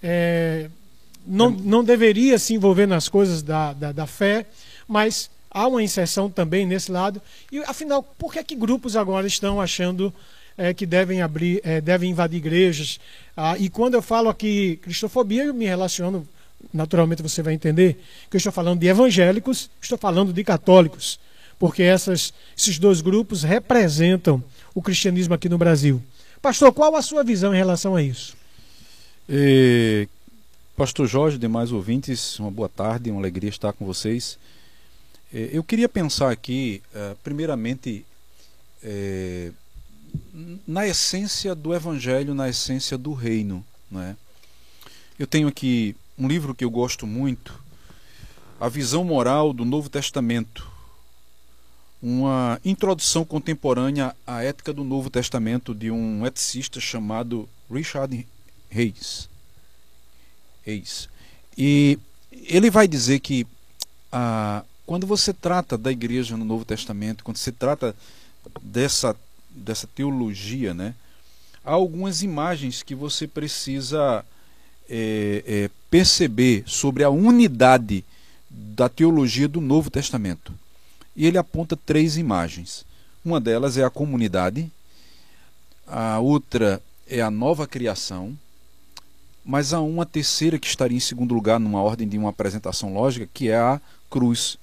[0.01, 0.69] é,
[1.25, 4.45] não, não deveria se envolver nas coisas da, da, da fé,
[4.87, 7.21] mas há uma inserção também nesse lado.
[7.51, 10.13] E afinal, por que, que grupos agora estão achando
[10.57, 12.99] é, que devem abrir, é, devem invadir igrejas?
[13.35, 16.27] Ah, e quando eu falo aqui cristofobia, eu me relaciono
[16.73, 21.19] naturalmente você vai entender que eu estou falando de evangélicos, estou falando de católicos,
[21.57, 26.01] porque essas, esses dois grupos representam o cristianismo aqui no Brasil.
[26.41, 28.35] Pastor, qual a sua visão em relação a isso?
[29.27, 30.07] E,
[30.77, 34.39] Pastor Jorge, demais ouvintes, uma boa tarde, uma alegria estar com vocês.
[35.31, 36.81] Eu queria pensar aqui,
[37.23, 38.05] primeiramente,
[40.65, 43.65] na essência do Evangelho, na essência do reino.
[43.91, 44.15] Né?
[45.17, 47.61] Eu tenho aqui um livro que eu gosto muito,
[48.61, 50.68] A Visão Moral do Novo Testamento,
[52.01, 58.25] uma introdução contemporânea à ética do Novo Testamento de um eticista chamado Richard
[58.69, 59.29] Reis.
[60.65, 61.09] Reis.
[61.57, 61.99] E
[62.31, 63.45] ele vai dizer que
[64.11, 67.95] ah, quando você trata da igreja no Novo Testamento, quando você trata
[68.61, 69.15] dessa,
[69.49, 70.95] dessa teologia, né,
[71.63, 74.25] há algumas imagens que você precisa
[74.89, 78.03] é, é, perceber sobre a unidade
[78.49, 80.53] da teologia do Novo Testamento.
[81.19, 82.85] E ele aponta três imagens.
[83.25, 84.71] Uma delas é a comunidade,
[85.85, 88.37] a outra é a nova criação,
[89.43, 93.27] mas há uma terceira que estaria em segundo lugar numa ordem de uma apresentação lógica,
[93.33, 94.57] que é a cruz.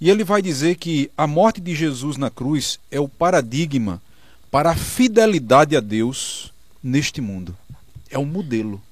[0.00, 4.02] E ele vai dizer que a morte de Jesus na cruz é o paradigma
[4.50, 7.56] para a fidelidade a Deus neste mundo.
[8.10, 8.82] É um modelo.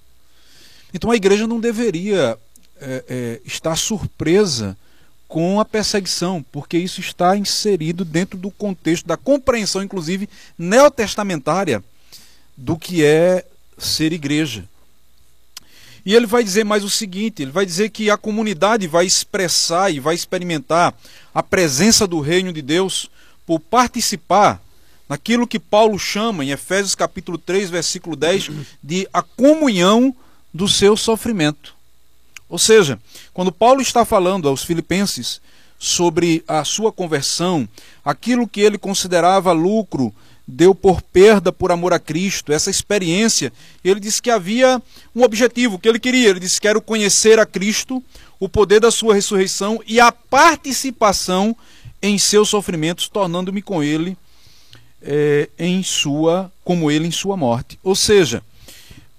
[0.94, 2.38] Então a igreja não deveria
[2.80, 4.78] é, é, estar surpresa
[5.30, 11.84] com a perseguição, porque isso está inserido dentro do contexto da compreensão, inclusive neotestamentária,
[12.56, 13.46] do que é
[13.78, 14.68] ser igreja.
[16.04, 19.92] E ele vai dizer mais o seguinte: ele vai dizer que a comunidade vai expressar
[19.92, 20.92] e vai experimentar
[21.32, 23.08] a presença do reino de Deus
[23.46, 24.60] por participar
[25.08, 28.50] naquilo que Paulo chama em Efésios capítulo 3, versículo 10,
[28.82, 30.12] de a comunhão
[30.52, 31.78] do seu sofrimento.
[32.50, 32.98] Ou seja,
[33.32, 35.40] quando Paulo está falando aos filipenses
[35.78, 37.66] sobre a sua conversão,
[38.04, 40.12] aquilo que ele considerava lucro,
[40.46, 43.52] deu por perda por amor a Cristo, essa experiência,
[43.84, 44.82] ele disse que havia
[45.14, 48.02] um objetivo que ele queria, ele disse: Quero conhecer a Cristo,
[48.38, 51.56] o poder da sua ressurreição e a participação
[52.02, 54.16] em seus sofrimentos, tornando-me com ele
[55.00, 57.78] é, em sua, como ele em sua morte.
[57.82, 58.42] Ou seja,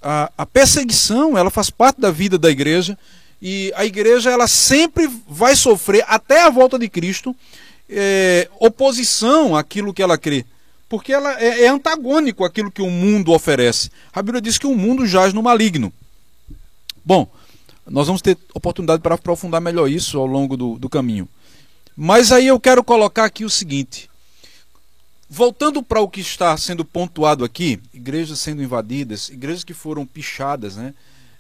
[0.02, 2.98] a, a perseguição ela faz parte da vida da igreja
[3.42, 7.36] e a igreja ela sempre vai sofrer até a volta de Cristo
[7.90, 10.46] é, oposição àquilo que ela crê
[10.92, 13.90] porque ela é, é, antagônico àquilo que o mundo oferece.
[14.12, 15.94] A Bíblia diz que o mundo jaz no maligno.
[17.06, 17.32] Bom,
[17.88, 21.30] nós vamos ter oportunidade para aprofundar melhor isso ao longo do, do caminho.
[21.96, 24.10] Mas aí eu quero colocar aqui o seguinte:
[25.30, 30.76] voltando para o que está sendo pontuado aqui, igrejas sendo invadidas, igrejas que foram pichadas,
[30.76, 30.94] né?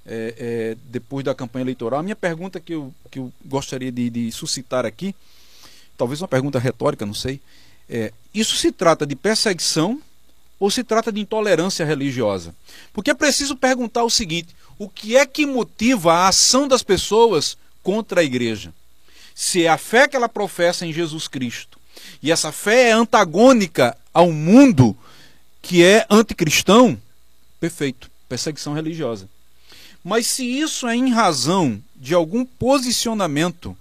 [0.05, 1.99] É, é, depois da campanha eleitoral.
[1.99, 5.13] A minha pergunta que eu, que eu gostaria de, de suscitar aqui,
[5.95, 7.39] talvez uma pergunta retórica, não sei.
[7.87, 10.01] É, isso se trata de perseguição
[10.59, 12.55] ou se trata de intolerância religiosa?
[12.93, 17.57] Porque é preciso perguntar o seguinte: o que é que motiva a ação das pessoas
[17.83, 18.73] contra a igreja?
[19.35, 21.79] Se é a fé que ela professa em Jesus Cristo
[22.21, 24.95] e essa fé é antagônica ao mundo
[25.61, 26.99] que é anticristão,
[27.59, 29.29] perfeito, perseguição religiosa.
[30.03, 33.77] Mas se isso é em razão de algum posicionamento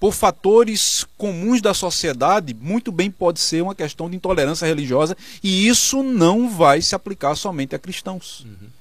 [0.00, 5.66] por fatores comuns da sociedade, muito bem pode ser uma questão de intolerância religiosa, e
[5.66, 8.44] isso não vai se aplicar somente a cristãos.
[8.44, 8.73] Uhum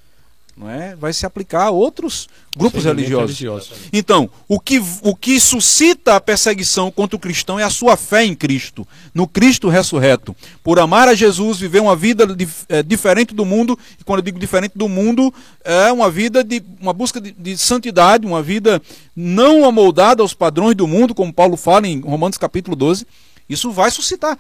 [0.56, 0.96] não é?
[0.96, 3.40] vai se aplicar a outros grupos religiosos.
[3.40, 3.72] religiosos.
[3.92, 8.24] Então, o que, o que suscita a perseguição contra o cristão é a sua fé
[8.24, 10.36] em Cristo, no Cristo ressurreto.
[10.64, 12.26] Por amar a Jesus, viver uma vida
[12.70, 16.62] é, diferente do mundo, e quando eu digo diferente do mundo, é uma vida de
[16.80, 18.80] uma busca de, de santidade, uma vida
[19.16, 23.08] não amoldada aos padrões do mundo, como Paulo fala em Romanos capítulo 12.
[23.50, 24.38] Isso vai suscitar.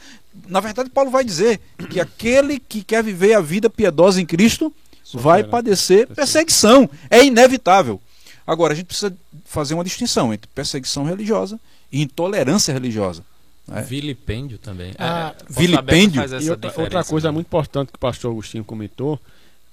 [0.47, 4.73] Na verdade, Paulo vai dizer que aquele que quer viver a vida piedosa em Cristo
[5.13, 6.89] vai padecer perseguição.
[7.09, 8.01] É inevitável.
[8.45, 11.59] Agora, a gente precisa fazer uma distinção entre perseguição religiosa
[11.91, 13.23] e intolerância religiosa.
[13.71, 13.81] É.
[13.81, 14.93] Vilipêndio também.
[14.99, 16.21] Ah, é, vilipêndio.
[16.41, 17.33] E outra, outra coisa né?
[17.33, 19.19] muito importante que o pastor Agostinho comentou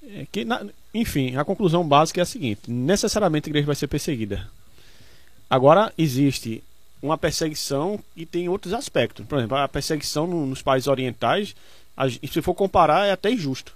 [0.03, 3.87] é que, na, enfim, a conclusão básica é a seguinte: necessariamente a igreja vai ser
[3.87, 4.47] perseguida.
[5.49, 6.63] Agora, existe
[7.01, 9.25] uma perseguição e tem outros aspectos.
[9.25, 11.53] Por exemplo, a perseguição nos países orientais,
[11.97, 13.73] a, se for comparar, é até injusto.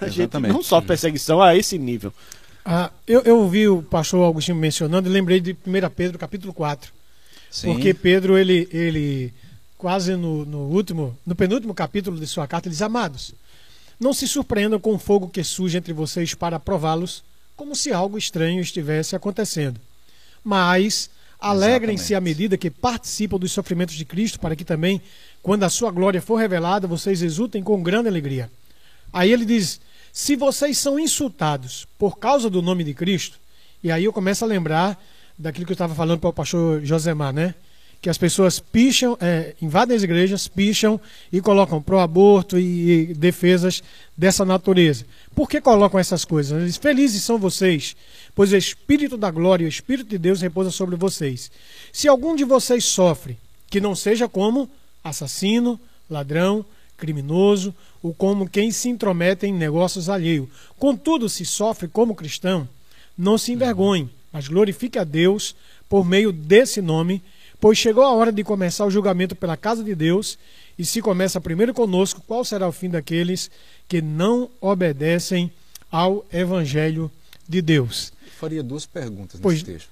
[0.00, 2.12] A gente não sofre perseguição a esse nível.
[2.64, 6.92] Ah, eu, eu ouvi o pastor Agostinho mencionando e lembrei de 1 Pedro capítulo 4.
[7.50, 7.72] Sim.
[7.72, 9.32] Porque Pedro, ele, ele
[9.76, 13.34] quase no, no último, no penúltimo capítulo de sua carta, ele diz, amados,
[13.98, 17.22] não se surpreendam com o fogo que surge entre vocês para prová-los,
[17.56, 19.80] como se algo estranho estivesse acontecendo.
[20.44, 25.02] mas alegrem-se à medida que participam dos sofrimentos de Cristo, para que também,
[25.42, 28.48] quando a sua glória for revelada, vocês exultem com grande alegria.
[29.12, 29.80] Aí ele diz:
[30.12, 33.38] se vocês são insultados por causa do nome de Cristo,
[33.82, 35.02] e aí eu começo a lembrar
[35.38, 37.54] daquilo que eu estava falando para o pastor Josemar, né?
[38.00, 41.00] Que as pessoas picham, é, invadem as igrejas, picham
[41.32, 43.82] e colocam pro-aborto e, e defesas
[44.16, 45.04] dessa natureza.
[45.34, 46.60] Por que colocam essas coisas?
[46.60, 47.96] Eles, Felizes são vocês,
[48.34, 51.50] pois o Espírito da glória, o Espírito de Deus repousa sobre vocês.
[51.92, 53.38] Se algum de vocês sofre,
[53.70, 54.68] que não seja como
[55.02, 55.78] assassino,
[56.10, 56.64] ladrão,
[56.96, 60.48] criminoso ou como quem se intromete em negócios alheios.
[60.78, 62.68] Contudo, se sofre como cristão,
[63.16, 65.54] não se envergonhe, mas glorifique a Deus
[65.88, 67.22] por meio desse nome,
[67.60, 70.38] pois chegou a hora de começar o julgamento pela casa de Deus,
[70.78, 73.50] e se começa primeiro conosco, qual será o fim daqueles
[73.86, 75.52] que não obedecem
[75.90, 77.10] ao evangelho
[77.48, 78.12] de Deus?
[78.26, 79.90] Eu faria duas perguntas nesse Pois- texto.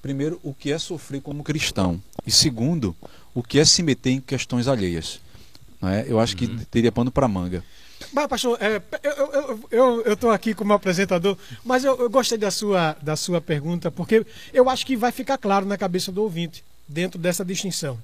[0.00, 2.00] Primeiro, o que é sofrer como cristão?
[2.26, 2.94] E segundo,
[3.34, 5.18] o que é se meter em questões alheias?
[5.84, 6.06] Não é?
[6.08, 7.62] Eu acho que teria pano para manga.
[8.10, 8.80] Mas, pastor, é,
[9.70, 14.24] eu estou aqui como apresentador, mas eu, eu gostei da sua, da sua pergunta, porque
[14.54, 17.98] eu acho que vai ficar claro na cabeça do ouvinte, dentro dessa distinção.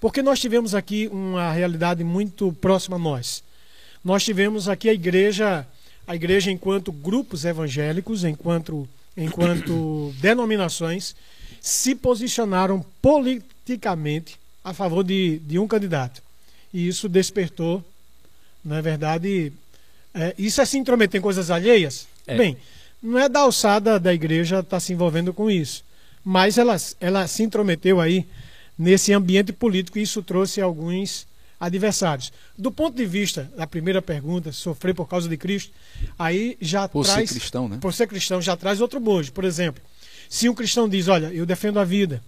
[0.00, 3.44] Porque nós tivemos aqui uma realidade muito próxima a nós.
[4.04, 5.64] Nós tivemos aqui a igreja,
[6.08, 11.14] a igreja enquanto grupos evangélicos, enquanto, enquanto denominações,
[11.60, 16.20] se posicionaram politicamente a favor de, de um candidato.
[16.72, 17.84] E isso despertou
[18.64, 19.52] não é verdade?
[20.14, 22.06] É, isso é se intrometer em coisas alheias?
[22.26, 22.36] É.
[22.36, 22.56] Bem,
[23.02, 25.82] não é da alçada da igreja estar se envolvendo com isso.
[26.24, 28.26] Mas ela, ela se intrometeu aí
[28.78, 31.26] nesse ambiente político e isso trouxe alguns
[31.58, 32.32] adversários.
[32.56, 35.72] Do ponto de vista da primeira pergunta, sofrer por causa de Cristo,
[36.18, 37.30] aí já Por ser traz.
[37.30, 37.78] cristão, né?
[37.80, 39.32] Por ser cristão, já traz outro bojo.
[39.32, 39.82] Por exemplo,
[40.28, 42.22] se um cristão diz: Olha, eu defendo a vida,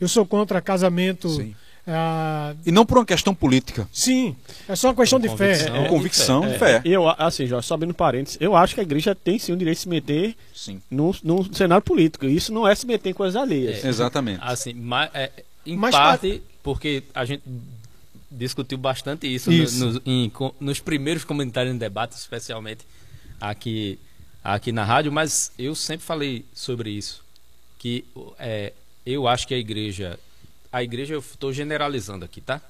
[0.00, 1.28] eu sou contra casamento.
[1.30, 1.54] Sim.
[1.86, 3.88] Ah, E não por uma questão política.
[3.92, 4.36] sim,
[4.68, 5.52] é só uma questão de fé.
[5.56, 5.74] Convicção.
[5.76, 6.82] É É, convicção É, e fé.
[6.84, 9.78] Eu, assim, Jorge, só abrindo parênteses, eu acho que a igreja tem sim o direito
[9.78, 10.80] de se meter Sim.
[10.90, 12.26] num, num cenário político.
[12.26, 13.84] Isso não é se meter em coisas alheias.
[13.84, 14.40] Exatamente.
[14.42, 15.30] Assim, ma- é,
[15.66, 17.42] em Mas parte, porque a gente
[18.30, 19.84] discutiu bastante isso, no- Isso.
[19.84, 22.84] nos- em co- nos primeiros comentários em debate, especialmente
[23.40, 23.98] aqui,
[24.42, 27.22] aqui na rádio, mas eu sempre falei sobre isso.
[27.78, 28.04] Que
[28.38, 28.72] é,
[29.04, 30.18] eu acho que a igreja.
[30.72, 32.60] A igreja, eu estou generalizando aqui, tá?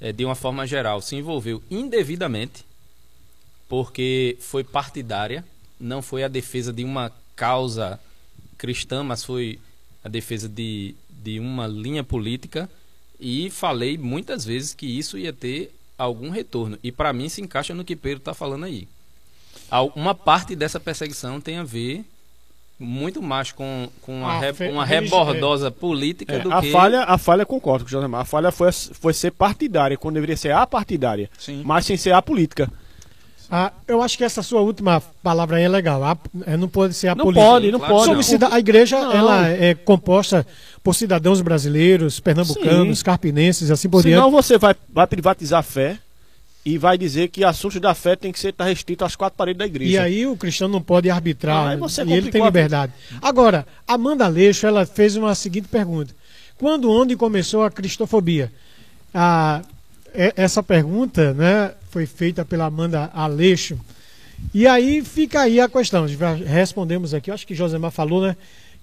[0.00, 2.64] É, de uma forma geral, se envolveu indevidamente
[3.68, 5.44] porque foi partidária,
[5.78, 8.00] não foi a defesa de uma causa
[8.58, 9.58] cristã, mas foi
[10.02, 12.68] a defesa de, de uma linha política
[13.18, 16.78] e falei muitas vezes que isso ia ter algum retorno.
[16.82, 18.88] E para mim se encaixa no que Pedro está falando aí.
[19.94, 22.04] Uma parte dessa perseguição tem a ver
[22.82, 26.72] muito mais com, com uma, Ah, re- uma religi- rebordosa política É, do a que
[26.72, 28.22] falha, a falha concordo com o Josemar.
[28.22, 31.62] A falha foi, foi ser partidária, quando deveria ser apartidária, Sim.
[31.64, 32.70] mas sem ser a política.
[33.52, 36.02] Ah, eu acho que essa sua última palavra aí é legal.
[36.04, 36.16] A-
[36.46, 37.46] é, não pode ser a Não política.
[37.50, 38.38] pode, não Claro pode.
[38.38, 38.52] não.
[38.52, 39.12] A igreja Não.
[39.12, 40.46] ela é composta
[40.84, 43.04] por cidadãos brasileiros, pernambucanos, Sim.
[43.04, 44.32] carpinenses, assim por Senão diante.
[44.42, 45.98] você vai, vai privatizar a fé
[46.64, 49.58] e vai dizer que assuntos da fé tem que ser tá restrito às quatro paredes
[49.58, 49.92] da igreja.
[49.92, 51.74] E aí o cristão não pode arbitrar, Ah,
[52.06, 52.92] e ele tem liberdade.
[53.22, 56.14] Agora, Amanda Leixo, ela fez uma seguinte pergunta.
[56.58, 58.52] Quando, onde começou a cristofobia?
[59.14, 59.62] Ah,
[60.14, 63.78] e- essa pergunta né, foi feita pela Amanda Aleixo.
[64.52, 66.06] E aí fica aí a questão.
[66.46, 68.36] Respondemos aqui, acho que Josemar falou, né?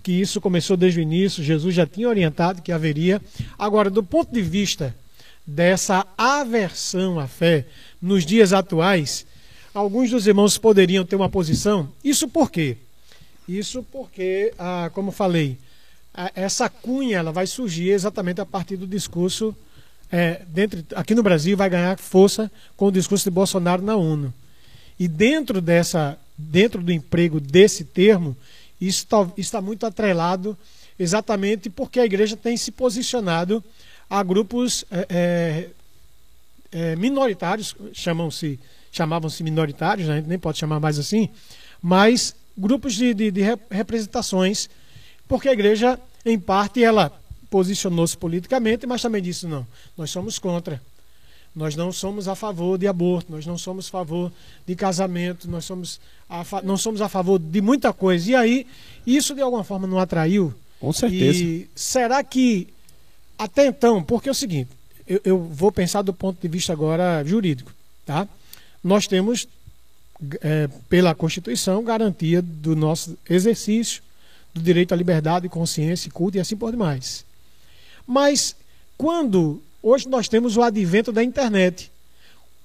[0.03, 3.21] Que isso começou desde o início, Jesus já tinha orientado que haveria.
[3.57, 4.95] Agora, do ponto de vista
[5.47, 7.65] dessa aversão à fé
[8.01, 9.25] nos dias atuais,
[9.73, 11.89] alguns dos irmãos poderiam ter uma posição.
[12.03, 12.75] Isso por quê?
[13.47, 15.57] Isso porque, ah, como falei,
[16.35, 19.55] essa cunha ela vai surgir exatamente a partir do discurso
[20.11, 24.33] é, dentro, aqui no Brasil vai ganhar força com o discurso de Bolsonaro na ONU.
[24.99, 28.35] E dentro dessa, dentro do emprego desse termo,
[28.79, 30.57] isso tá- está muito atrelado
[30.97, 33.63] exatamente porque a igreja tem se posicionado
[34.09, 35.69] a grupos é,
[36.71, 38.59] é, minoritários, chamam-se,
[38.91, 40.13] chamavam-se minoritários, né?
[40.13, 41.29] a gente nem pode chamar mais assim,
[41.81, 44.69] mas grupos de, de, de rep- representações,
[45.27, 47.11] porque a igreja, em parte, ela
[47.49, 49.65] posicionou-se politicamente, mas também disse, não,
[49.97, 50.81] nós somos contra.
[51.55, 54.31] Nós não somos a favor de aborto, nós não somos a favor
[54.67, 55.99] de casamento, nós somos
[56.29, 58.29] a não somos a favor de muita coisa.
[58.29, 58.67] E aí,
[59.07, 60.53] isso de alguma forma não atraiu.
[60.79, 61.39] Com certeza.
[61.43, 62.67] E será que
[63.37, 64.69] até então, porque é o seguinte,
[65.07, 67.71] eu, eu vou pensar do ponto de vista agora jurídico,
[68.05, 68.27] tá?
[68.83, 69.47] Nós temos,
[70.41, 74.01] eh, pela Constituição, garantia do nosso exercício
[74.53, 77.25] do direito à liberdade, consciência, culto e assim por demais.
[78.05, 78.55] Mas
[78.97, 81.91] quando hoje nós temos o advento da internet,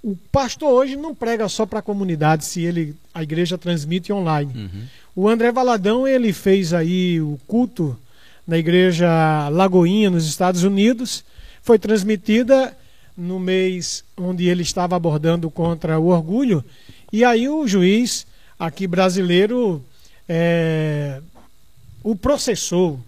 [0.02, 4.52] o pastor hoje não prega só para a comunidade, se ele a igreja transmite online.
[4.54, 4.84] Uhum.
[5.14, 7.96] O André Valadão ele fez aí o culto
[8.46, 11.24] na igreja Lagoinha nos Estados Unidos,
[11.62, 12.76] foi transmitida
[13.16, 16.64] no mês onde ele estava abordando contra o orgulho
[17.12, 18.26] e aí o juiz
[18.58, 19.84] aqui brasileiro
[20.28, 21.20] é,
[22.02, 22.98] o processou.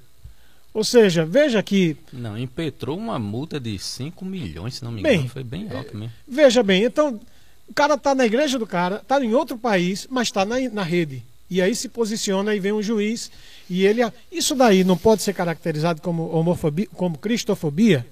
[0.74, 1.96] Ou seja, veja que.
[2.12, 5.28] Não, impetrou uma multa de 5 milhões, se não me Bem, engano.
[5.30, 6.12] Foi bem alto mesmo.
[6.26, 7.20] Veja bem, então,
[7.68, 10.82] o cara está na igreja do cara, está em outro país, mas está na, na
[10.82, 11.22] rede.
[11.54, 13.30] E aí se posiciona e vem um juiz
[13.70, 14.00] e ele.
[14.32, 18.04] Isso daí não pode ser caracterizado como homofobia, como cristofobia?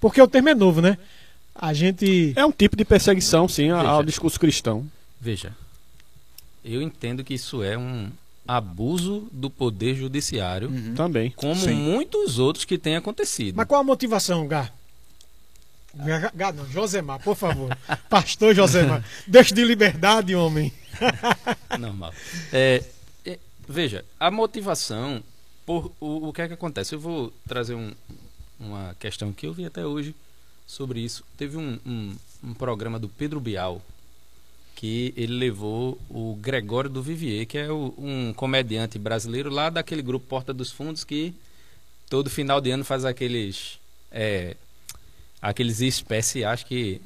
[0.00, 0.96] Porque o termo é novo, né?
[1.52, 2.32] A gente.
[2.36, 3.88] É um tipo de perseguição, sim, Veja.
[3.88, 4.86] ao discurso cristão.
[5.20, 5.56] Veja,
[6.64, 8.12] eu entendo que isso é um
[8.46, 11.32] abuso do poder judiciário, Também.
[11.34, 11.74] como Sim.
[11.74, 13.56] muitos outros que têm acontecido.
[13.56, 14.70] Mas qual a motivação, Gá?
[15.96, 17.76] Não, Josemar, por favor.
[18.10, 19.04] Pastor Josemar.
[19.26, 20.72] Deixa de liberdade, homem.
[21.78, 22.12] Normal.
[22.52, 22.82] É,
[23.24, 23.38] é,
[23.68, 25.22] veja, a motivação,
[25.66, 26.94] por, o, o que é que acontece?
[26.94, 27.92] Eu vou trazer um-
[28.58, 30.14] uma questão que eu vi até hoje
[30.66, 31.24] sobre isso.
[31.36, 33.80] Teve um, um, um programa do Pedro Bial
[34.76, 40.02] que ele levou o Gregório do Vivier, que é o- um comediante brasileiro lá daquele
[40.02, 41.32] grupo Porta dos Fundos que
[42.10, 43.78] todo final de ano faz aqueles
[44.10, 44.56] é,
[45.48, 47.00] aqueles especiais que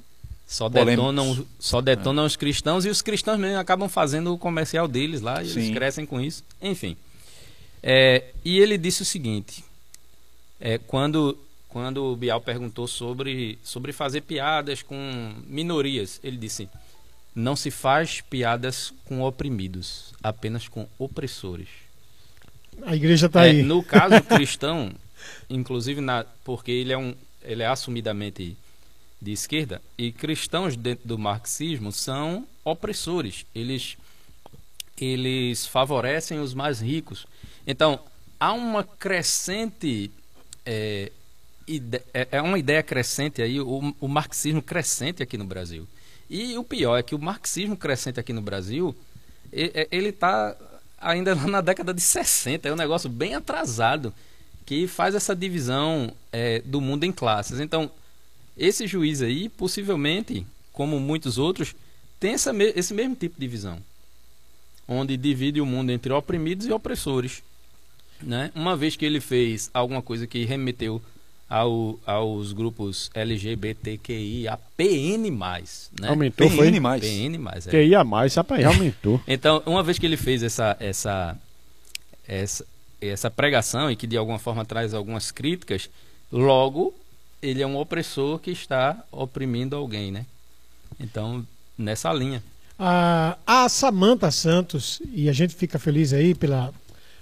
[0.47, 0.97] só Polêmicos.
[0.97, 5.43] detonam, só detonam os cristãos e os cristãos mesmo acabam fazendo o comercial deles lá
[5.43, 6.43] e eles crescem com isso.
[6.63, 6.97] Enfim.
[7.83, 9.63] É, e ele disse o seguinte:
[10.61, 11.37] é, quando,
[11.69, 16.69] quando o Bial perguntou sobre, sobre fazer piadas com minorias, ele disse:
[17.35, 21.69] não se faz piadas com oprimidos, apenas com opressores.
[22.87, 23.63] A igreja está É, aí.
[23.63, 24.93] no caso cristão,
[25.51, 27.15] inclusive na, porque ele é um
[27.49, 28.57] ele é assumidamente
[29.21, 33.47] de esquerda e cristãos dentro do marxismo são opressores.
[33.55, 33.97] Eles
[35.01, 37.27] eles favorecem os mais ricos.
[37.67, 37.99] Então
[38.39, 40.11] há uma crescente
[40.65, 41.11] é,
[42.13, 45.89] é é uma ideia crescente aí o, o marxismo crescente aqui no Brasil.
[46.29, 48.95] E o pior é que o marxismo crescente aqui no Brasil
[49.51, 50.55] é- ele está
[51.01, 54.13] ainda na década de 60, é um negócio bem atrasado
[54.69, 57.59] que faz essa divisão é, do mundo em classes.
[57.59, 57.91] Então,
[58.55, 61.75] esse juiz aí, possivelmente, como muitos outros,
[62.21, 63.79] tem essa me- esse mesmo tipo de visão,
[64.87, 67.43] onde divide o mundo entre oprimidos e opressores.
[68.23, 68.51] Né?
[68.55, 71.01] Uma vez que ele fez alguma coisa que remeteu
[71.49, 75.31] ao, aos grupos LGBTQIA, PN+,
[75.99, 76.09] né?
[76.09, 76.67] Aumentou, foi?
[76.71, 77.01] PN mais.
[77.01, 77.71] PN+, é.
[77.71, 79.19] Que ia mais, rapaz, aumentou.
[79.27, 81.39] Então, uma vez que ele fez essa, essa,
[82.27, 82.67] essa,
[83.01, 85.89] essa pregação e que de alguma forma traz algumas críticas,
[86.31, 86.95] logo
[87.41, 90.27] ele é um opressor que está oprimindo alguém, né?
[90.99, 91.47] Então,
[91.77, 92.43] nessa linha.
[92.79, 96.73] A, a Samanta Santos, e a gente fica feliz aí pela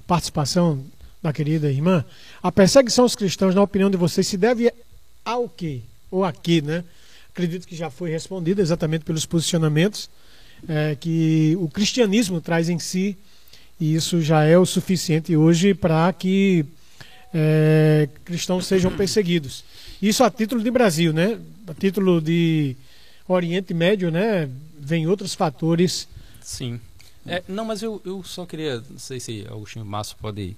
[0.06, 0.82] participação
[1.22, 2.04] da querida irmã,
[2.42, 4.72] a perseguição aos cristãos, na opinião de vocês, se deve
[5.24, 5.80] ao quê?
[6.10, 6.84] Ou a quê, né?
[7.30, 10.08] Acredito que já foi respondida exatamente pelos posicionamentos
[10.68, 13.16] eh, que o cristianismo traz em si,
[13.80, 16.64] e isso já é o suficiente hoje para que
[17.34, 19.64] eh, cristãos sejam perseguidos.
[20.00, 21.38] Isso a título de Brasil, né?
[21.66, 22.76] A título de
[23.28, 24.48] Oriente Médio, né?
[24.78, 26.08] Vem outros fatores.
[26.40, 26.80] Sim.
[27.26, 30.56] É, não, mas eu, eu só queria, não sei se Agostinho Márcio pode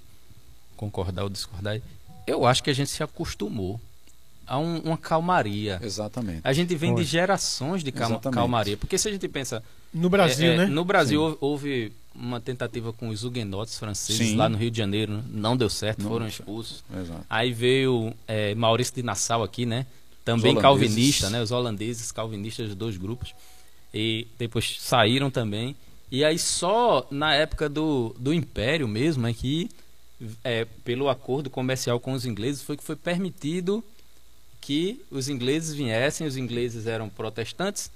[0.77, 1.79] concordar ou discordar.
[2.27, 3.81] Eu acho que a gente se acostumou
[4.45, 5.79] a um- uma calmaria.
[5.81, 6.41] Exatamente.
[6.43, 7.03] A gente vem Foi.
[7.03, 8.77] de gerações de calma- calmaria.
[8.77, 10.65] Porque se a gente pensa No Brasil, É, é, né?
[10.67, 14.35] No Brasil houve- houve uma tentativa com os huguenotes franceses Sim.
[14.35, 16.83] lá no Rio de Janeiro, não deu certo, Não foram expulsos.
[16.93, 17.25] Exato.
[17.29, 19.85] Aí veio é, Maurício de Nassau aqui, né?
[20.25, 21.41] Também calvinista, né?
[21.41, 23.33] Os holandeses calvinistas dos dois grupos.
[23.93, 25.75] E depois saíram também.
[26.11, 29.69] E aí só na época do, do Império mesmo é que,
[30.43, 33.83] é, pelo acordo comercial com os ingleses, foi que foi permitido
[34.59, 36.27] que os ingleses viessem.
[36.27, 37.89] Os ingleses eram protestantes,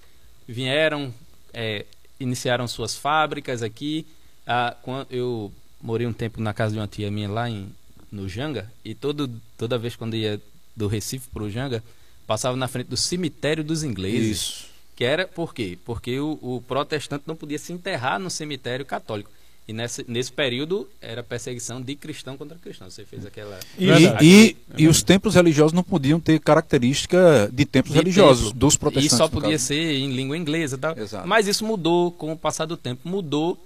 [0.47, 1.13] vieram,
[1.53, 1.85] é,
[2.23, 4.05] iniciaram suas fábricas aqui.
[4.45, 4.75] Ah,
[5.09, 5.51] eu
[5.81, 7.69] morei um tempo na casa de uma tia minha lá em,
[8.11, 10.41] no Janga e todo, toda vez quando ia
[10.75, 11.83] do Recife para o Janga,
[12.25, 14.37] passava na frente do cemitério dos ingleses.
[14.37, 14.65] Isso.
[14.95, 15.77] Que era por quê?
[15.83, 19.29] Porque o, o protestante não podia se enterrar no cemitério católico.
[19.65, 22.89] E nesse, nesse período era perseguição de cristão contra cristão.
[22.89, 23.57] Você fez aquela.
[23.79, 28.45] E- E, e, e os templos religiosos não podiam ter característica de templos de religiosos,
[28.47, 28.59] templo.
[28.59, 29.17] dos E protestantes.
[29.17, 30.97] só no podia ser em língua inglesa e tal.
[30.97, 31.27] Exato.
[31.27, 33.07] Mas isso mudou com o passar do tempo.
[33.07, 33.57] Mudou.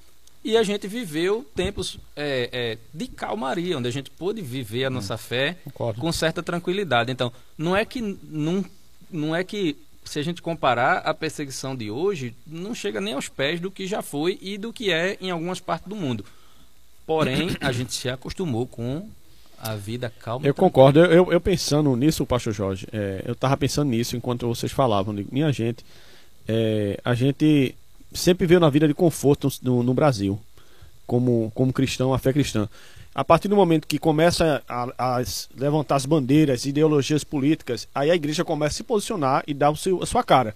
[0.43, 4.89] e a gente viveu tempos é, é, de calmaria, onde a gente pôde viver a
[4.89, 5.99] nossa fé Concordo.
[5.99, 7.11] com certa tranquilidade.
[7.11, 8.63] Então, não é que não,
[9.11, 9.75] não é que
[10.07, 13.85] se a gente comparar a perseguição de hoje, não chega nem aos pés do que
[13.85, 16.25] já foi e do que é em algumas partes do mundo.
[17.05, 19.07] Porém, a gente se acostumou com
[19.57, 20.45] a vida calma.
[20.45, 20.99] Eu concordo.
[20.99, 25.15] Eu, eu, eu pensando nisso, pastor Jorge, é, eu estava pensando nisso enquanto vocês falavam.
[25.15, 25.83] Digo, Minha gente,
[26.47, 27.75] é, a gente
[28.13, 30.39] sempre veio na vida de conforto no, no Brasil,
[31.05, 32.69] como, como cristão, a fé cristã.
[33.17, 35.23] A partir do momento que começa a, a
[35.57, 39.75] levantar as bandeiras, ideologias políticas, aí a igreja começa a se posicionar e dar o
[39.75, 40.53] seu, a sua cara.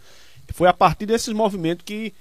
[0.53, 2.13] Foi a partir desses movimentos que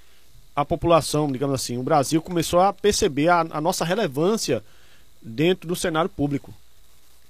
[0.56, 4.64] a população, digamos assim, o Brasil começou a perceber a, a nossa relevância
[5.20, 6.54] dentro do cenário público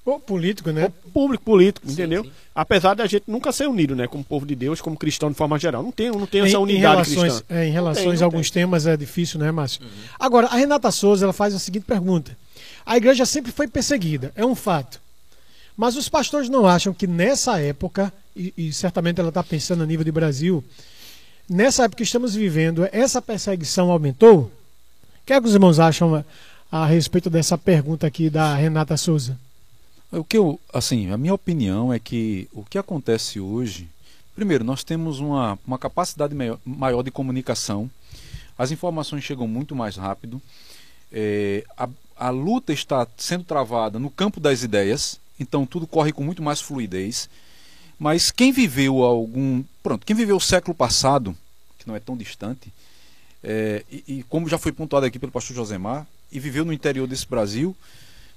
[0.05, 0.93] Ou político, né?
[1.13, 2.23] público político, Sim, entendeu?
[2.23, 2.31] sim.
[2.55, 5.59] Apesar da gente nunca ser unido, né, como povo de Deus, como cristão de forma
[5.59, 5.83] geral.
[5.83, 7.55] Não tem, não tem essa em, em unidade relações, cristã.
[7.57, 9.83] é, em relações tem, não a alguns temas é difícil, né, Márcio?
[10.17, 12.37] Agora, a Renata Souza ela faz a seguinte pergunta:
[12.85, 15.01] A igreja sempre foi perseguida, é um fato.
[15.76, 19.87] Mas os pastores não acham que nessa época, e, e certamente ela está pensando a
[19.87, 20.62] nível de Brasil,
[21.49, 24.43] nessa época que estamos vivendo, essa perseguição aumentou?
[24.43, 24.51] O
[25.26, 26.24] que, é que os irmãos acham a,
[26.70, 29.39] a respeito dessa pergunta aqui da Renata Souza?
[30.12, 33.89] O que eu, assim, a minha opinião é que o que acontece hoje,
[34.35, 37.89] primeiro, nós temos uma, uma capacidade maior, maior de comunicação,
[38.59, 40.43] as informações chegam muito mais rápido,
[41.12, 41.89] é, a,
[42.21, 46.61] a luta está sendo travada no campo das ideias, então tudo corre com muito mais
[46.61, 47.31] fluidez.
[47.99, 51.35] Mas quem viveu algum, pronto, quem viveu o século passado,
[51.79, 52.71] que não é tão distante,
[53.43, 57.07] é, e, e como já foi pontuado aqui pelo pastor Josemar, e viveu no interior
[57.07, 57.75] desse Brasil,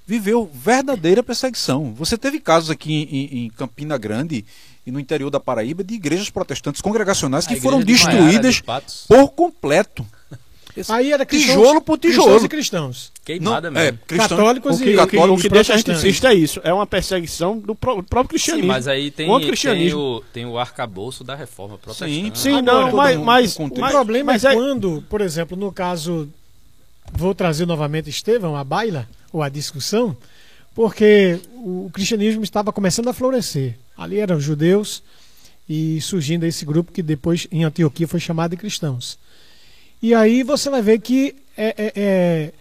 [0.07, 1.93] viveu verdadeira perseguição.
[1.93, 4.45] Você teve casos aqui em, em Campina Grande
[4.85, 8.63] e no interior da Paraíba de igrejas protestantes congregacionais que foram de Maiara, destruídas de
[9.07, 10.05] por completo.
[10.89, 12.45] Aí era cristãos, tijolo por cristãos tijolo.
[12.45, 13.11] e cristãos.
[13.23, 13.99] queimada Não, é, mesmo.
[14.07, 16.59] cristão- Católicos O que, e, o que- o que deixa a gente é isso.
[16.63, 18.67] É uma perseguição do pró- próprio Sim, cristianismo.
[18.67, 19.99] mas aí tem, o tem, cristianismo.
[19.99, 22.37] o, tem o arcabouço da reforma protestante.
[22.39, 26.27] Sim, Agora, não, mas, mas, O problema mas é, quando, por exemplo, no caso,
[27.11, 30.15] vou trazer novamente Estevão, a baila, ou a discussão,
[30.75, 33.77] porque o cristianismo estava começando a florescer.
[33.97, 35.03] Ali eram judeus
[35.69, 39.17] e surgindo esse grupo que depois em Antioquia foi chamado de cristãos.
[40.03, 42.53] E aí você vai ver que é, é, é,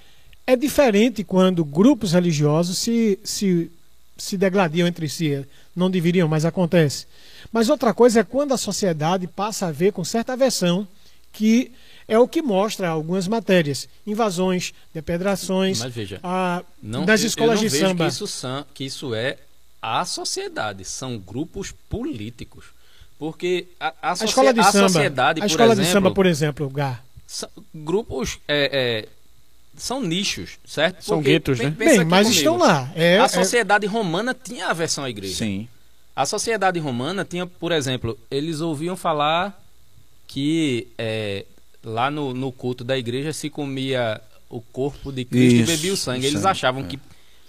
[0.47, 3.68] é diferente quando grupos religiosos se, se,
[4.16, 5.45] se degladiam entre si.
[5.74, 7.05] Não deveriam, mas acontece.
[7.51, 10.86] Mas outra coisa é quando a sociedade passa a ver com certa aversão
[11.32, 11.72] que
[12.07, 17.55] é o que mostra algumas matérias, invasões, depedrações, Mas veja, a, Não, das eu- escolas
[17.57, 18.05] eu não de vejo samba.
[18.05, 19.38] Que isso, são, que isso é
[19.80, 22.66] a sociedade, são grupos políticos.
[23.18, 26.11] Porque a, a, A escola de a samba, sociedade, a por escola exemplo, de samba,
[26.12, 27.01] por exemplo, Gá.
[27.33, 29.09] São grupos é, é,
[29.74, 31.03] são nichos, certo?
[31.03, 31.70] São Porque guetos, né?
[31.70, 32.30] Bem, mas comigo.
[32.30, 32.93] estão lá.
[32.95, 35.37] É, a é- sociedade romana tinha aversão à igreja.
[35.37, 35.66] Sim.
[36.14, 39.59] A sociedade romana tinha, por exemplo, eles ouviam falar
[40.26, 41.47] que é,
[41.83, 44.20] lá no, no culto da igreja se comia
[44.51, 46.26] o corpo de Cristo Isso, e bebia o sangue.
[46.26, 46.87] Eles sangue, achavam é.
[46.87, 47.01] que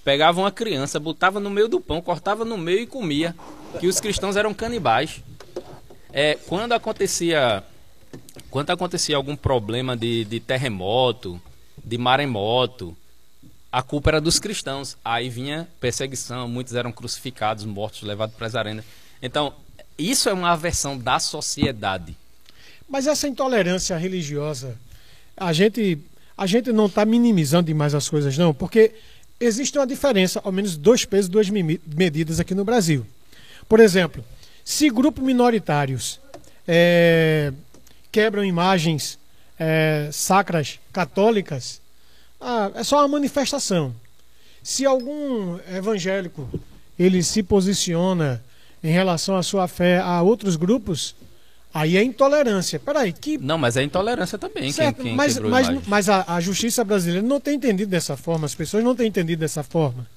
[0.06, 3.36] pegavam uma criança, botava no meio do pão, cortava no meio e comia.
[3.82, 5.22] Que os cristãos eram canibais.
[6.14, 7.64] É, quando acontecia
[8.54, 11.42] quando acontecia algum problema de, de terremoto,
[11.84, 12.96] de maremoto,
[13.72, 14.96] a culpa era dos cristãos.
[15.04, 18.86] Aí vinha perseguição, muitos eram crucificados, mortos, levados para as arenas.
[19.24, 19.56] Então,
[19.98, 22.16] isso é uma aversão da sociedade.
[22.88, 24.78] Mas essa intolerância religiosa,
[25.36, 25.98] a gente,
[26.38, 28.92] a gente não está minimizando demais as coisas, não, porque
[29.40, 33.04] existe uma diferença, ao menos dois pesos, duas medidas aqui no Brasil.
[33.68, 34.24] Por exemplo,
[34.64, 36.20] se grupos minoritários
[36.68, 37.52] é,
[38.14, 39.18] quebram imagens
[39.60, 41.82] é, sacras católicas,
[42.40, 43.94] ah, é só uma manifestação.
[44.62, 46.48] Se algum evangélico
[46.98, 48.42] ele se posiciona
[48.84, 51.16] em relação à sua fé a outros grupos,
[51.74, 52.80] aí é intolerância.
[52.80, 54.64] Peraí, que Não, mas é intolerância também.
[54.64, 55.88] Quem, Certo, quem mas, quebrou mas, imagens.
[55.88, 59.40] mas a, a justiça brasileira não tem entendido dessa forma, as pessoas não têm entendido
[59.40, 60.08] dessa forma.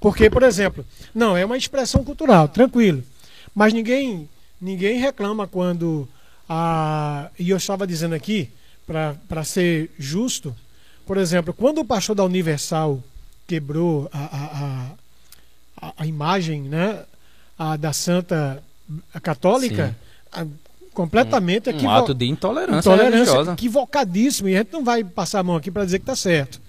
[0.00, 0.84] Porque, por exemplo,
[1.14, 3.02] não, é uma expressão cultural, tranquilo.
[3.54, 4.28] Mas ninguém,
[4.60, 6.08] ninguém reclama quando
[6.48, 7.28] a.
[7.38, 8.50] E eu estava dizendo aqui,
[8.86, 10.54] para ser justo,
[11.06, 13.02] por exemplo, quando o pastor da Universal
[13.46, 14.18] quebrou a,
[15.80, 17.04] a, a, a imagem né,
[17.58, 18.62] a da Santa
[19.22, 19.96] Católica,
[20.32, 20.46] a-
[20.92, 23.52] completamente um equivo- ato de intolerância, intolerância religiosa.
[23.52, 26.60] equivocadíssimo e a gente não vai passar a mão aqui para dizer que está certo.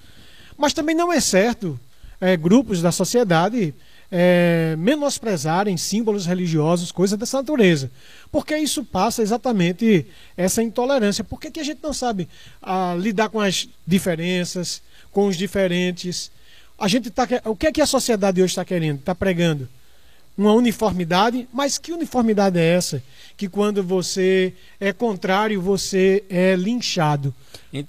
[0.57, 1.79] Mas também não é certo
[2.21, 3.73] é, grupos da sociedade
[4.11, 7.91] é, menosprezarem símbolos religiosos, coisas dessa natureza.
[8.31, 10.05] Porque isso passa exatamente
[10.35, 11.23] essa intolerância.
[11.23, 12.27] Por que, que a gente não sabe
[12.61, 14.81] ah, lidar com as diferenças,
[15.11, 16.31] com os diferentes?
[16.77, 18.99] A gente tá, o que é que a sociedade hoje está querendo?
[18.99, 19.67] Está pregando
[20.39, 23.03] uma uniformidade, mas que uniformidade é essa?
[23.35, 27.33] Que quando você é contrário, você é linchado.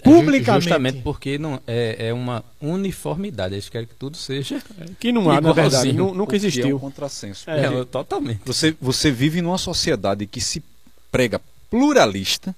[0.02, 0.64] Publicamente.
[0.64, 3.54] Justamente porque não, é, é uma uniformidade.
[3.54, 4.60] Eles querem que tudo seja.
[4.98, 5.92] Que não há, na verdade.
[5.92, 6.70] Nunca existiu.
[6.70, 7.48] É um contrassenso.
[7.48, 8.40] É, é, totalmente.
[8.44, 10.62] Você, você vive numa sociedade que se
[11.10, 11.40] prega
[11.70, 12.54] pluralista.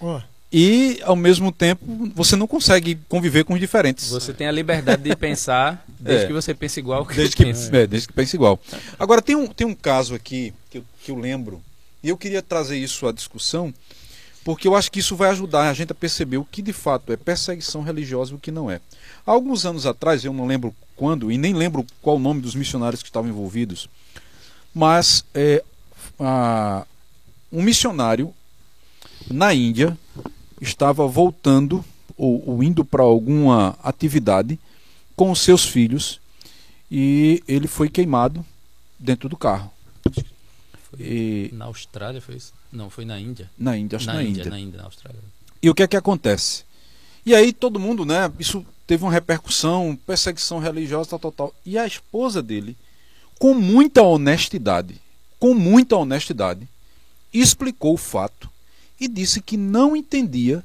[0.00, 0.20] Oh
[0.52, 1.84] e ao mesmo tempo
[2.14, 4.10] você não consegue conviver com os diferentes.
[4.10, 6.26] Você tem a liberdade de pensar desde é.
[6.26, 7.76] que você pense igual que desde que, pensa.
[7.76, 8.60] É, desde que pense igual.
[8.98, 11.62] Agora tem um, tem um caso aqui que eu, que eu lembro
[12.02, 13.74] e eu queria trazer isso à discussão
[14.46, 17.12] porque eu acho que isso vai ajudar a gente a perceber o que de fato
[17.12, 18.80] é perseguição religiosa e o que não é.
[19.26, 22.54] Há alguns anos atrás, eu não lembro quando e nem lembro qual o nome dos
[22.54, 23.88] missionários que estavam envolvidos,
[24.72, 25.64] mas é,
[26.20, 26.86] a,
[27.52, 28.32] um missionário
[29.28, 29.98] na Índia
[30.60, 31.84] estava voltando
[32.16, 34.58] ou, ou indo para alguma atividade
[35.14, 36.20] com os seus filhos
[36.90, 38.44] e ele foi queimado
[38.98, 39.70] dentro do carro.
[40.98, 41.50] E...
[41.52, 42.52] Na Austrália foi isso?
[42.72, 43.50] Não, foi na Índia.
[43.58, 44.50] Na Índia, acho na, na Índia, Índia.
[44.50, 45.20] Na Índia, na Austrália.
[45.62, 46.64] E o que é que acontece?
[47.24, 48.30] E aí todo mundo, né?
[48.38, 51.54] Isso teve uma repercussão, perseguição religiosa, tal, tal, tal.
[51.64, 52.76] E a esposa dele,
[53.38, 55.00] com muita honestidade,
[55.38, 56.68] com muita honestidade,
[57.32, 58.48] explicou o fato
[59.00, 60.64] e disse que não entendia,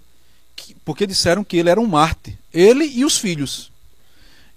[0.56, 3.72] que, porque disseram que ele era um Marte, ele e os filhos.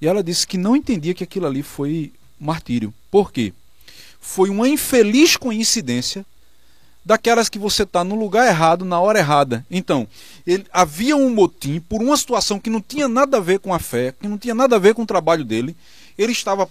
[0.00, 2.92] E ela disse que não entendia que aquilo ali foi martírio.
[3.10, 3.52] Por quê?
[4.20, 6.24] Foi uma infeliz coincidência
[7.04, 9.64] daquelas que você está no lugar errado, na hora errada.
[9.70, 10.08] Então,
[10.46, 13.78] ele, havia um motim por uma situação que não tinha nada a ver com a
[13.78, 15.76] fé, que não tinha nada a ver com o trabalho dele.
[16.16, 16.68] Ele estava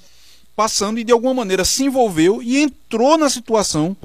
[0.56, 3.96] passando e de alguma maneira se envolveu e entrou na situação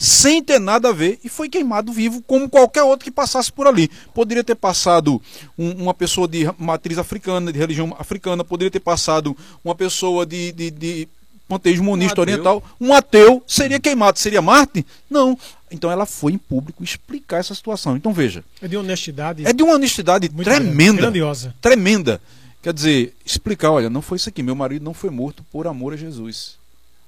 [0.00, 3.66] sem ter nada a ver, e foi queimado vivo, como qualquer outro que passasse por
[3.66, 3.90] ali.
[4.14, 5.20] Poderia ter passado
[5.58, 10.52] um, uma pessoa de matriz africana, de religião africana, poderia ter passado uma pessoa de,
[10.52, 11.08] de, de
[11.46, 14.86] panteísmo monista um oriental, um ateu, seria queimado, seria Marte?
[15.10, 15.38] Não.
[15.70, 17.94] Então ela foi em público explicar essa situação.
[17.94, 18.42] Então veja.
[18.62, 19.46] É de honestidade.
[19.46, 21.02] É de uma honestidade tremenda.
[21.02, 21.54] Grandiosa.
[21.60, 22.22] Tremenda.
[22.62, 24.42] Quer dizer, explicar, olha, não foi isso aqui.
[24.42, 26.56] Meu marido não foi morto por amor a Jesus.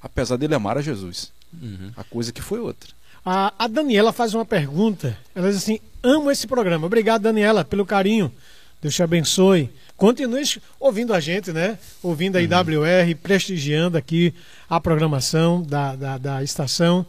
[0.03, 1.33] Apesar dele amar a Jesus.
[1.61, 1.93] Uhum.
[1.97, 2.91] A coisa que foi outra.
[3.25, 5.17] A, a Daniela faz uma pergunta.
[5.35, 6.87] Ela diz assim: amo esse programa.
[6.87, 8.33] Obrigado, Daniela, pelo carinho.
[8.81, 9.71] Deus te abençoe.
[9.97, 10.43] Continue
[10.81, 11.79] ouvindo a gente, né?
[12.03, 12.45] Ouvindo a uhum.
[12.45, 14.35] IWR, prestigiando aqui
[14.69, 17.07] a programação da, da, da estação.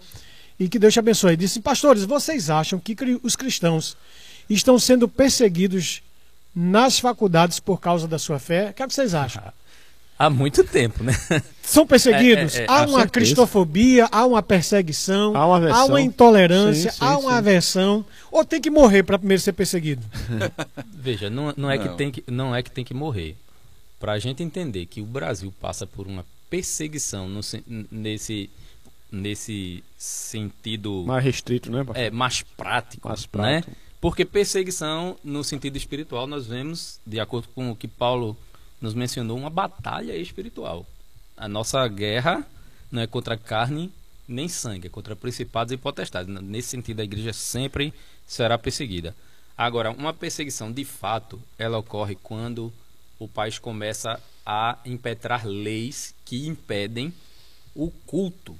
[0.60, 1.36] E que Deus te abençoe.
[1.36, 3.98] Disse, pastores, vocês acham que os cristãos
[4.48, 6.04] estão sendo perseguidos
[6.56, 8.70] nas faculdades por causa da sua fé?
[8.70, 9.42] O que, é que vocês acham?
[10.24, 11.14] Há muito tempo, né?
[11.62, 12.56] São perseguidos?
[12.56, 13.08] É, é, é, há uma certeza.
[13.10, 17.38] cristofobia, há uma perseguição, há uma, há uma intolerância, sim, sim, há uma sim.
[17.38, 18.06] aversão.
[18.32, 20.02] Ou tem que morrer para primeiro ser perseguido?
[20.96, 21.84] Veja, não, não, é não.
[21.84, 23.36] Que tem que, não é que tem que morrer.
[24.00, 27.42] Para a gente entender que o Brasil passa por uma perseguição no,
[27.92, 28.50] nesse,
[29.12, 31.04] nesse sentido.
[31.06, 31.86] Mais restrito, né?
[31.96, 33.10] É, mais prático.
[33.10, 33.28] Mais né?
[33.30, 33.72] prático.
[33.72, 33.78] Né?
[34.00, 38.38] Porque perseguição, no sentido espiritual, nós vemos, de acordo com o que Paulo
[38.84, 40.86] nos mencionou uma batalha espiritual.
[41.38, 42.46] A nossa guerra
[42.92, 43.90] não é contra carne
[44.28, 46.34] nem sangue, é contra principados e potestades.
[46.42, 47.94] Nesse sentido, a igreja sempre
[48.28, 49.16] será perseguida.
[49.58, 52.74] Agora, uma perseguição de fato, ela ocorre quando
[53.18, 57.14] o país começa a impetrar leis que impedem
[57.74, 58.60] o culto.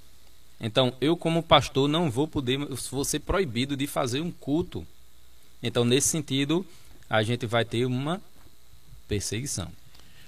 [0.58, 2.58] Então, eu como pastor não vou poder,
[2.90, 4.88] vou ser proibido de fazer um culto.
[5.62, 6.66] Então, nesse sentido,
[7.10, 8.22] a gente vai ter uma
[9.06, 9.70] perseguição.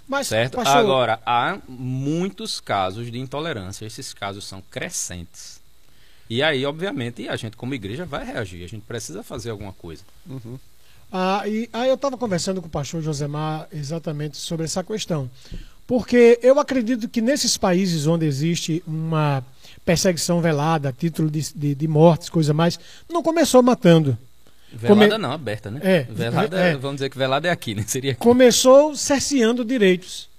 [0.08, 0.56] Mas, certo?
[0.56, 0.78] Pastor...
[0.78, 3.86] Agora, há muitos casos de intolerância.
[3.86, 5.60] Esses casos são crescentes.
[6.30, 8.64] E aí, obviamente, a gente, como igreja, vai reagir.
[8.64, 10.04] A gente precisa fazer alguma coisa.
[10.28, 10.58] Uhum.
[11.12, 15.30] Ah, e aí eu estava conversando com o pastor Josemar exatamente sobre essa questão.
[15.88, 19.44] Porque eu acredito que nesses países onde existe uma
[19.86, 24.18] perseguição velada, título de, de, de mortes, coisa mais, não começou matando.
[24.76, 25.18] Velada Come...
[25.18, 25.80] não, aberta, né?
[25.84, 26.04] É.
[26.04, 26.76] Velada, é.
[26.76, 27.84] vamos dizer que velada é aqui, né?
[27.88, 28.20] Seria aqui.
[28.20, 30.30] Começou cerceando direitos.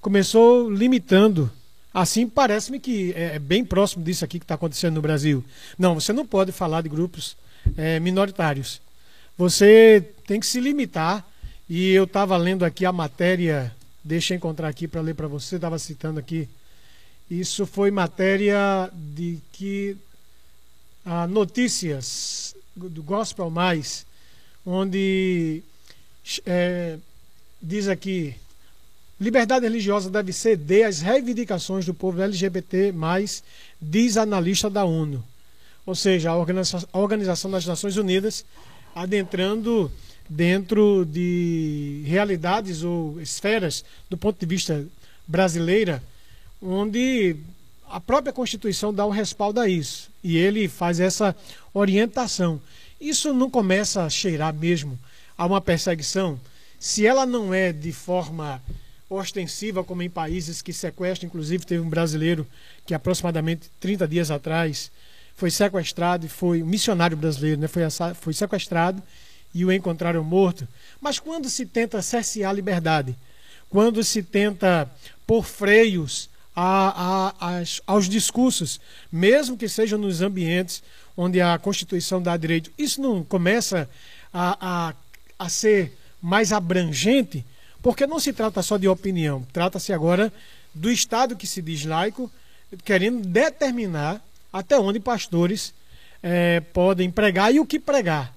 [0.00, 1.50] Começou limitando.
[1.92, 5.44] Assim, parece-me que é, é bem próximo disso aqui que está acontecendo no Brasil.
[5.78, 7.36] Não, você não pode falar de grupos
[7.76, 8.80] é, minoritários.
[9.36, 11.26] Você tem que se limitar.
[11.68, 13.72] E eu estava lendo aqui a matéria,
[14.04, 16.46] deixa eu encontrar aqui para ler para você, estava citando aqui.
[17.30, 19.96] Isso foi matéria de que
[21.04, 24.06] a notícias do Gospel Mais,
[24.64, 25.62] onde
[26.46, 26.98] é,
[27.60, 28.34] diz aqui,
[29.22, 32.92] Liberdade religiosa deve ceder às reivindicações do povo LGBT,
[33.80, 35.22] diz analista da ONU.
[35.86, 38.44] Ou seja, a Organização, das Nações Unidas
[38.92, 39.92] adentrando
[40.28, 44.84] dentro de realidades ou esferas do ponto de vista
[45.24, 46.02] brasileira,
[46.60, 47.36] onde
[47.92, 50.10] a própria Constituição dá o respaldo a isso.
[50.24, 51.36] E ele faz essa
[51.74, 52.58] orientação.
[52.98, 54.98] Isso não começa a cheirar mesmo
[55.36, 56.40] a uma perseguição?
[56.80, 58.62] Se ela não é de forma
[59.10, 62.46] ostensiva, como em países que sequestram, inclusive teve um brasileiro
[62.86, 64.90] que aproximadamente 30 dias atrás
[65.36, 67.68] foi sequestrado e foi um missionário brasileiro, né?
[67.68, 67.82] foi,
[68.14, 69.02] foi sequestrado
[69.52, 70.66] e o encontraram morto.
[70.98, 73.14] Mas quando se tenta cercear a liberdade,
[73.68, 74.90] quando se tenta
[75.26, 78.80] pôr freios a, a, aos discursos,
[79.10, 80.82] mesmo que sejam nos ambientes
[81.16, 83.88] onde a Constituição dá direito, isso não começa
[84.32, 84.94] a, a,
[85.38, 87.44] a ser mais abrangente,
[87.82, 90.32] porque não se trata só de opinião, trata-se agora
[90.74, 92.30] do Estado que se diz laico,
[92.84, 94.22] querendo determinar
[94.52, 95.74] até onde pastores
[96.22, 98.34] é, podem pregar e o que pregar.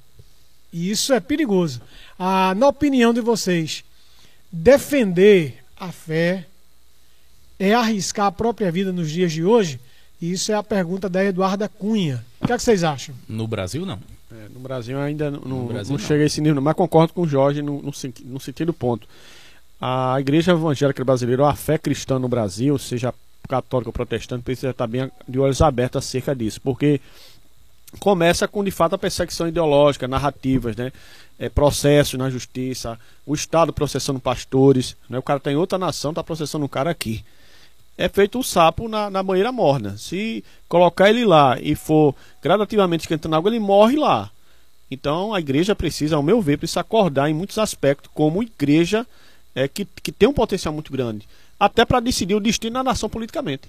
[0.73, 1.81] E isso é perigoso.
[2.19, 3.83] Ah, na opinião de vocês,
[4.51, 6.47] defender a fé
[7.59, 9.79] é arriscar a própria vida nos dias de hoje?
[10.21, 12.23] Isso é a pergunta da Eduarda Cunha.
[12.41, 13.13] O que, é que vocês acham?
[13.27, 13.99] No Brasil, não.
[14.31, 17.13] É, no Brasil ainda não, no Brasil, não, não, chega a esse nível, mas concordo
[17.13, 17.91] com o Jorge no, no,
[18.25, 19.07] no sentido ponto.
[19.79, 23.13] A igreja evangélica brasileira, a fé cristã no Brasil, seja
[23.47, 26.99] católica ou protestante, precisa estar bem de olhos abertos acerca disso, porque
[27.99, 30.91] começa com de fato a perseguição ideológica, narrativas, né?
[31.37, 35.19] É, processos na justiça, o Estado processando pastores, né?
[35.19, 37.25] o cara está em outra nação, está processando um cara aqui.
[37.97, 39.97] É feito um sapo na, na banheira morna.
[39.97, 44.29] Se colocar ele lá e for gradativamente esquentando água, ele morre lá.
[44.91, 49.07] Então a igreja precisa, ao meu ver, precisa acordar em muitos aspectos como igreja
[49.53, 51.27] é, que, que tem um potencial muito grande
[51.59, 53.67] até para decidir o destino da nação politicamente.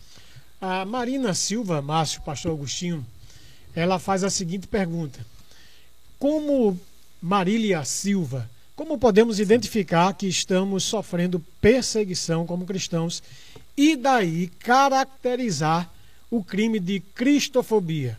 [0.61, 3.07] A Marina Silva Márcio, pastor Agostinho,
[3.74, 5.18] ela faz a seguinte pergunta:
[6.18, 6.79] Como
[7.20, 13.22] Marília Silva, como podemos identificar que estamos sofrendo perseguição como cristãos
[13.77, 15.91] e daí caracterizar
[16.31, 18.18] o crime de cristofobia?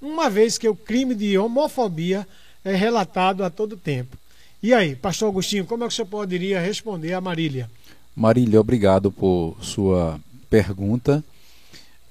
[0.00, 2.26] Uma vez que o crime de homofobia
[2.64, 4.16] é relatado a todo tempo.
[4.62, 7.70] E aí, pastor Agostinho, como é que o senhor poderia responder a Marília?
[8.16, 11.24] Marília, obrigado por sua pergunta,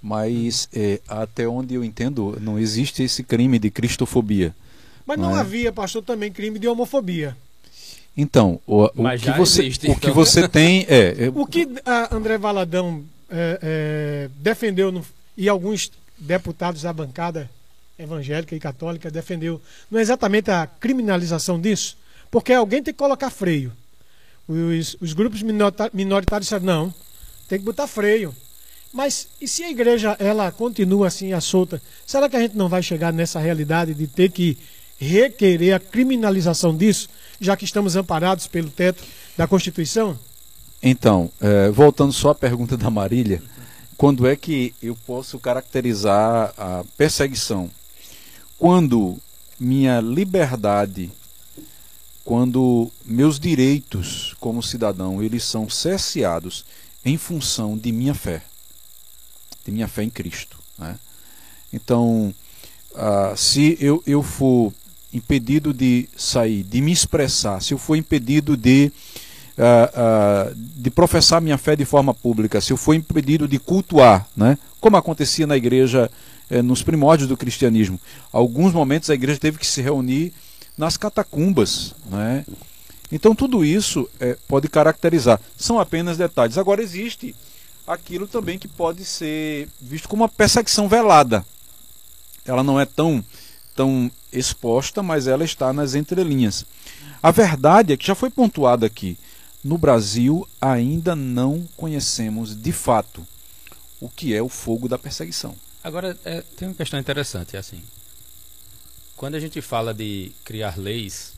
[0.01, 4.55] mas é, até onde eu entendo, não existe esse crime de cristofobia.
[5.05, 5.39] Mas não, não é?
[5.39, 7.37] havia, pastor, também crime de homofobia.
[8.15, 10.13] Então, o, o que, você, existe, o que então.
[10.13, 11.25] você tem é.
[11.25, 11.31] é...
[11.33, 15.03] O que a André Valadão é, é, defendeu, no,
[15.35, 17.49] e alguns deputados da bancada
[17.97, 19.59] evangélica e católica defendeu,
[19.89, 21.97] não é exatamente a criminalização disso?
[22.29, 23.71] Porque alguém tem que colocar freio.
[24.47, 26.93] Os, os grupos minoritários disseram, não,
[27.47, 28.35] tem que botar freio.
[28.93, 32.69] Mas e se a igreja ela continua assim a solta, será que a gente não
[32.69, 34.55] vai chegar nessa realidade de ter que
[35.03, 39.03] requerer a criminalização disso, já que estamos amparados pelo teto
[39.37, 40.17] da Constituição?
[40.81, 43.41] Então, é, voltando só à pergunta da Marília,
[43.97, 47.69] quando é que eu posso caracterizar a perseguição?
[48.57, 49.17] Quando
[49.59, 51.11] minha liberdade
[52.23, 56.65] quando meus direitos como cidadão eles são cerceados
[57.03, 58.41] em função de minha fé,
[59.65, 60.57] de minha fé em Cristo.
[60.77, 60.97] Né?
[61.71, 62.33] Então,
[62.91, 64.73] uh, se eu, eu for
[65.13, 68.91] impedido de sair, de me expressar, se eu for impedido de,
[69.57, 74.27] uh, uh, de professar minha fé de forma pública, se eu for impedido de cultuar,
[74.35, 74.57] né?
[74.81, 76.11] como acontecia na igreja
[76.49, 77.97] eh, nos primórdios do cristianismo,
[78.33, 80.33] alguns momentos a igreja teve que se reunir
[80.77, 81.95] nas catacumbas.
[82.09, 82.45] Né?
[83.11, 85.39] Então tudo isso é, pode caracterizar.
[85.55, 86.57] São apenas detalhes.
[86.57, 87.33] Agora existe
[87.87, 91.45] aquilo também que pode ser visto como uma perseguição velada.
[92.45, 93.23] Ela não é tão,
[93.75, 96.65] tão exposta, mas ela está nas entrelinhas.
[97.21, 99.17] A verdade é que já foi pontuado aqui.
[99.63, 103.25] No Brasil ainda não conhecemos de fato
[104.01, 105.55] o que é o fogo da perseguição.
[105.81, 107.81] Agora é, tem uma questão interessante, é assim.
[109.15, 111.31] Quando a gente fala de criar leis,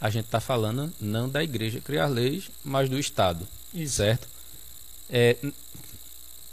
[0.00, 3.96] a gente está falando não da igreja criar leis, mas do Estado, Isso.
[3.96, 4.28] certo?
[5.08, 5.36] É,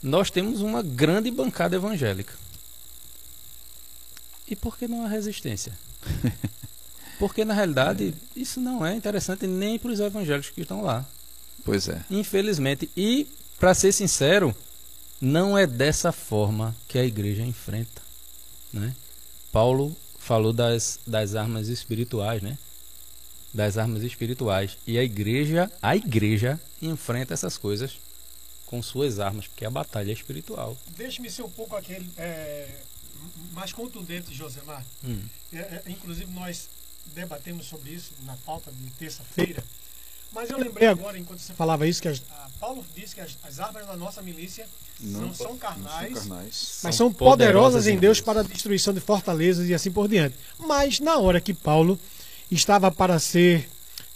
[0.03, 2.33] nós temos uma grande bancada evangélica.
[4.49, 5.77] E por que não a resistência?
[7.19, 11.05] Porque na realidade isso não é interessante nem para os evangélicos que estão lá.
[11.63, 12.03] Pois é.
[12.09, 12.89] Infelizmente.
[12.95, 13.27] E,
[13.59, 14.55] para ser sincero,
[15.21, 18.01] não é dessa forma que a igreja enfrenta.
[18.71, 18.95] Né?
[19.51, 22.57] Paulo falou das, das armas espirituais, né?
[23.53, 24.77] Das armas espirituais.
[24.87, 27.99] E a igreja, a igreja enfrenta essas coisas
[28.65, 30.77] com suas armas, porque a batalha é espiritual.
[30.95, 32.69] Deixe-me ser um pouco aquele é,
[33.53, 34.85] mais contundente, Josemar.
[35.03, 35.21] Hum.
[35.51, 36.69] É, é, inclusive, nós
[37.07, 39.63] debatemos sobre isso na pauta de terça-feira.
[40.31, 42.21] Mas eu lembrei agora, enquanto você falava isso, que as,
[42.59, 44.67] Paulo disse que as, as, armas da nossa milícia
[44.99, 48.41] não, não, são, carnais, não são carnais, mas são poderosas, poderosas em Deus, Deus para
[48.41, 50.35] a destruição de fortalezas e assim por diante.
[50.59, 51.99] Mas na hora que Paulo
[52.51, 53.67] estava para ser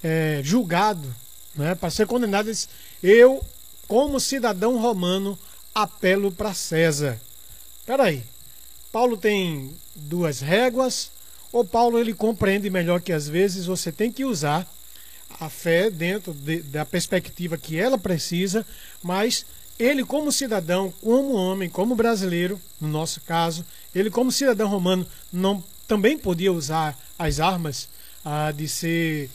[0.03, 1.13] é, julgado,
[1.55, 2.67] né, para ser condenado, disse,
[3.01, 3.43] eu,
[3.87, 5.37] como cidadão romano,
[5.73, 7.19] apelo para César.
[7.85, 8.23] Peraí,
[8.93, 11.09] Paulo tem duas réguas,
[11.51, 14.71] ou Paulo ele compreende melhor que às vezes você tem que usar
[15.39, 18.63] a fé dentro de, da perspectiva que ela precisa,
[19.01, 19.47] mas
[19.79, 23.65] ele como cidadão, como homem, como brasileiro, no nosso caso,
[23.95, 27.89] ele como cidadão romano não também podia usar as armas
[28.23, 29.27] ah, de ser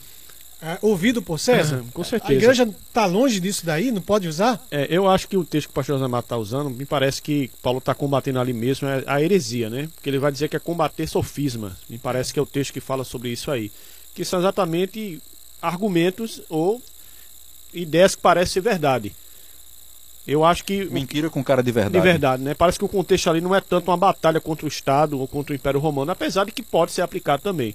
[0.81, 1.83] ouvido por César?
[1.93, 2.33] com certeza.
[2.33, 4.61] A igreja está longe disso daí, não pode usar?
[4.69, 7.49] É, eu acho que o texto que o pastor Zamato está usando, me parece que
[7.61, 9.89] Paulo está combatendo ali mesmo é a heresia, né?
[9.95, 11.77] Porque ele vai dizer que é combater sofisma.
[11.89, 13.71] Me parece que é o texto que fala sobre isso aí.
[14.13, 15.21] Que são exatamente
[15.61, 16.81] argumentos ou
[17.73, 19.13] ideias que parecem ser verdade.
[20.27, 20.85] Eu acho que.
[20.85, 21.97] Mentira com cara de verdade.
[21.97, 22.53] De verdade, né?
[22.53, 25.53] Parece que o contexto ali não é tanto uma batalha contra o Estado ou contra
[25.53, 27.73] o Império Romano, apesar de que pode ser aplicado também.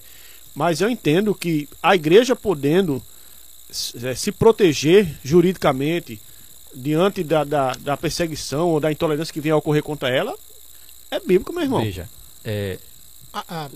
[0.54, 3.02] Mas eu entendo que a igreja podendo
[4.02, 6.20] é, se proteger juridicamente
[6.74, 10.36] diante da, da, da, perseguição ou da intolerância que venha a ocorrer contra ela,
[11.10, 11.82] é bíblico, meu irmão.
[11.82, 12.08] Veja,
[12.44, 12.78] é,
[13.32, 13.70] ah, ah,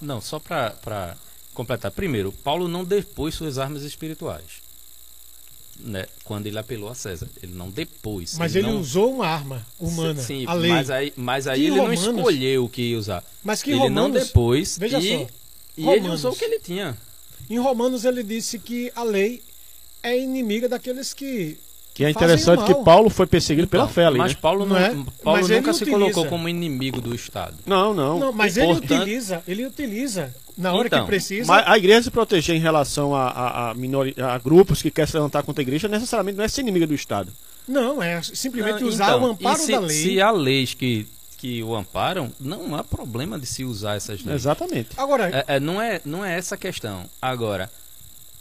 [0.00, 1.16] não, só para
[1.52, 1.90] completar.
[1.90, 4.62] Primeiro, Paulo não depôs suas armas espirituais.
[5.78, 7.28] Né, quando ele apelou a César.
[7.42, 8.36] Ele não depôs.
[8.38, 8.80] Mas ele, ele não...
[8.80, 10.20] usou uma arma humana.
[10.20, 10.70] Sim, a lei.
[10.70, 12.06] mas aí, mas aí ele romanos...
[12.06, 13.24] não escolheu o que ia usar.
[13.42, 13.94] Mas que ele romanos...
[13.94, 15.26] não depôs Veja e, só.
[15.76, 16.96] E ele usou o que ele tinha.
[17.48, 19.42] Em Romanos ele disse que a lei
[20.02, 21.58] é inimiga daqueles que
[21.94, 24.16] que é interessante que Paulo foi perseguido então, pela fé ali.
[24.16, 24.38] Mas né?
[24.40, 24.88] Paulo, não, não é?
[25.22, 25.98] Paulo mas nunca se utiliza.
[25.98, 27.54] colocou como inimigo do Estado.
[27.66, 28.18] Não, não.
[28.18, 31.52] não mas ele utiliza, ele utiliza na hora então, que precisa.
[31.52, 35.10] Mas a igreja se proteger em relação a, a, a, minori, a grupos que querem
[35.10, 37.30] se levantar contra a igreja necessariamente não é ser inimiga do Estado.
[37.68, 40.02] Não, é simplesmente não, usar então, o amparo se, da lei.
[40.02, 41.06] Se há leis que,
[41.42, 44.42] que o amparam, não há problema de se usar essas leis.
[44.42, 44.90] Exatamente.
[44.96, 47.10] Agora, é, é, não, é, não é essa a questão.
[47.20, 47.68] Agora,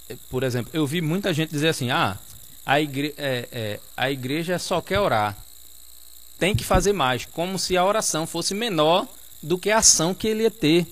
[0.07, 2.15] é, por exemplo, eu vi muita gente dizer assim: ah,
[2.63, 5.35] a, igre é, é, a igreja só quer orar.
[6.37, 9.07] Tem que fazer mais, como se a oração fosse menor
[9.41, 10.85] do que a ação que ele ia ter.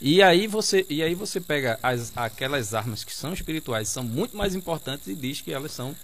[0.00, 4.34] E aí você, e aí você pega as, aquelas armas que são espirituais, são muito
[4.34, 5.94] mais importantes e diz que elas são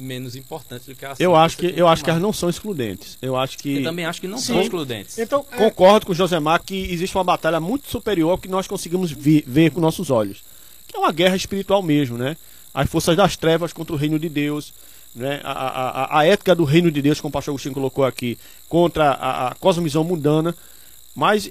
[0.00, 1.24] menos importantes do que a ação.
[1.24, 3.18] Eu acho que, que eu acho que elas não são excludentes.
[3.20, 4.54] Eu acho que Eu também acho que não Sim.
[4.54, 5.18] são excludentes.
[5.18, 5.56] Então, é...
[5.56, 9.44] concordo com o Josemar que existe uma batalha muito superior ao que nós conseguimos ver,
[9.46, 10.42] ver com nossos olhos,
[10.88, 12.36] que é uma guerra espiritual mesmo, né?
[12.72, 14.72] as forças das trevas contra o reino de Deus,
[15.14, 15.40] né?
[15.42, 18.38] a, a, a ética do reino de Deus, como o pastor Agostinho colocou aqui,
[18.68, 20.54] contra a, a cosmovisão mundana.
[21.14, 21.50] Mas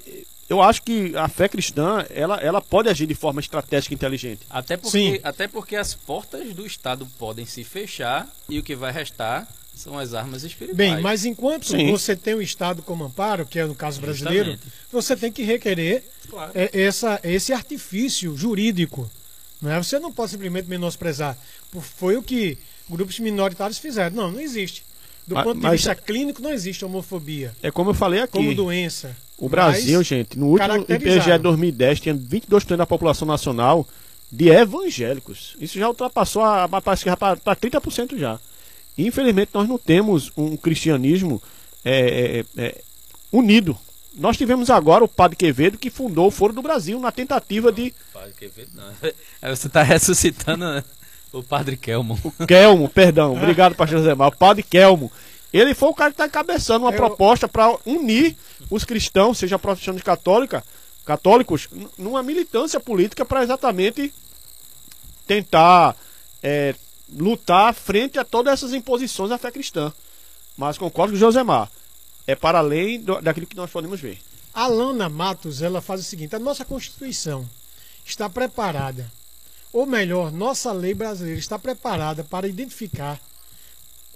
[0.50, 4.40] eu acho que a fé cristã ela, ela pode agir de forma estratégica e inteligente.
[4.50, 8.92] Até porque, até porque as portas do Estado podem se fechar e o que vai
[8.92, 10.76] restar são as armas espirituais.
[10.76, 11.90] Bem, mas enquanto Sim.
[11.90, 14.74] você tem o Estado como amparo, que é no caso brasileiro, Justamente.
[14.90, 16.52] você tem que requerer claro.
[16.54, 19.10] É, essa, esse artifício jurídico
[19.60, 19.78] não é?
[19.78, 21.36] Você não pode simplesmente menosprezar.
[21.80, 22.56] Foi o que
[22.88, 24.16] grupos minoritários fizeram.
[24.16, 24.84] Não, não existe.
[25.30, 27.54] Do mas, ponto de vista clínico, não existe homofobia.
[27.62, 28.32] É como eu falei aqui.
[28.32, 29.16] Como doença.
[29.38, 33.86] O Brasil, gente, no último IPGE 2010, tinha 22% da população nacional
[34.30, 35.56] de evangélicos.
[35.60, 38.40] Isso já ultrapassou a, parece que para 30% já.
[38.98, 41.40] Infelizmente, nós não temos um cristianismo
[41.84, 42.80] é, é, é,
[43.30, 43.78] unido
[44.14, 47.94] nós tivemos agora o Padre Quevedo que fundou o Foro do Brasil na tentativa de.
[48.12, 48.92] Padre Quevedo não.
[49.54, 50.84] Você está ressuscitando né?
[51.32, 52.18] O Padre Kelmo.
[52.24, 53.36] O Kelmo, perdão.
[53.36, 54.28] Obrigado, Pastor José Mar.
[54.28, 55.10] O Padre Kelmo.
[55.52, 56.96] Ele foi o cara que está encabeçando uma Eu...
[56.96, 58.36] proposta para unir
[58.70, 60.62] os cristãos, seja protestantes católica,
[61.04, 61.68] católicos,
[61.98, 64.12] numa militância política para exatamente
[65.26, 65.96] tentar
[66.42, 66.74] é,
[67.12, 69.92] lutar frente a todas essas imposições da fé cristã.
[70.56, 71.70] Mas concordo com o Josemar
[72.26, 74.18] é para além do, daquilo que nós podemos ver.
[74.54, 77.48] Alana Matos, ela faz o seguinte: a nossa Constituição
[78.04, 79.10] está preparada,
[79.72, 83.20] ou melhor, nossa lei brasileira está preparada para identificar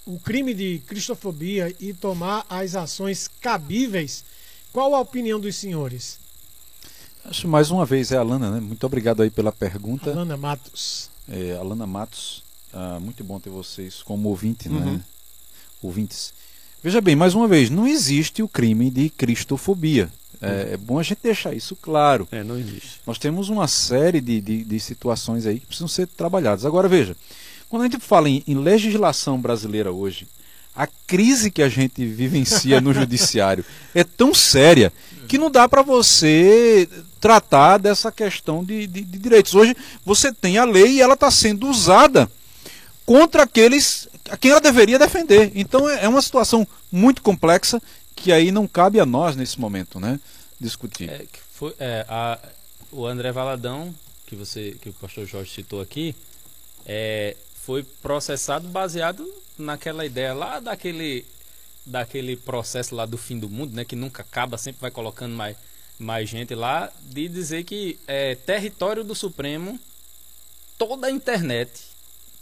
[0.07, 4.25] o crime de cristofobia e tomar as ações cabíveis.
[4.73, 6.19] Qual a opinião dos senhores?
[7.25, 8.61] Acho mais uma vez é a Alana, né?
[8.61, 10.11] Muito obrigado aí pela pergunta.
[10.11, 11.09] Alana Matos.
[11.29, 12.43] É, Alana Matos,
[12.73, 14.79] ah, muito bom ter vocês como ouvinte, né?
[14.79, 15.01] uhum.
[15.81, 16.35] Ouvintes.
[16.83, 20.11] Veja bem, mais uma vez, não existe o crime de cristofobia.
[20.45, 22.29] É, é, bom a gente deixar isso claro.
[22.31, 23.01] É, não existe.
[23.07, 26.65] Nós temos uma série de, de, de, situações aí que precisam ser trabalhadas.
[26.65, 27.17] Agora, veja,
[27.69, 30.27] Quando a gente fala em, em legislação brasileira hoje,
[30.77, 33.65] a crise que a gente vivencia no judiciário
[33.95, 34.93] é tão séria
[35.29, 36.89] que não dá para você
[37.21, 39.55] tratar dessa questão de, de, de, direitos.
[39.55, 39.75] Hoje
[40.05, 42.31] você tem a lei e ela está sendo usada
[43.07, 45.53] contra aqueles a quem ela deveria defender.
[45.55, 47.81] Então é, é uma situação muito complexa
[48.15, 50.21] que aí não cabe a nós nesse momento, né,
[50.61, 51.11] discutir.
[51.11, 52.39] É, foi, é, a,
[52.91, 53.95] o André Valadão,
[54.27, 56.15] que você, que o pastor Jorge citou aqui,
[56.87, 59.27] é, foi processado baseado
[59.59, 61.25] naquela ideia lá daquele
[61.87, 65.57] daquele processo lá do fim do mundo, né, que nunca acaba, sempre vai colocando mais
[65.99, 69.79] mais gente lá, de dizer que é território do Supremo
[70.77, 71.71] toda a internet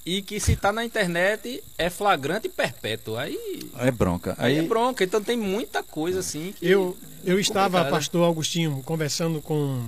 [0.05, 3.17] e que se está na internet é flagrante e perpétuo.
[3.17, 3.39] Aí
[3.79, 4.35] é bronca.
[4.39, 5.05] Aí, aí é bronca.
[5.05, 6.55] Então tem muita coisa assim.
[6.61, 9.81] eu eu estava, pastor Agostinho, conversando com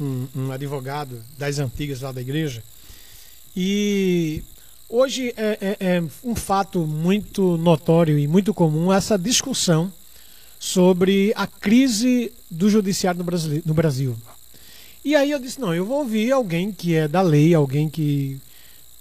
[0.00, 2.62] um, um, advogado das antigas lá da igreja
[3.54, 4.42] e
[4.88, 9.92] hoje é, é, é um fato muito notório e muito comum essa discussão
[10.58, 14.16] sobre a crise do judiciário no no Brasil.
[15.04, 18.38] E aí eu disse, não, eu vou ouvir alguém que é da lei, alguém que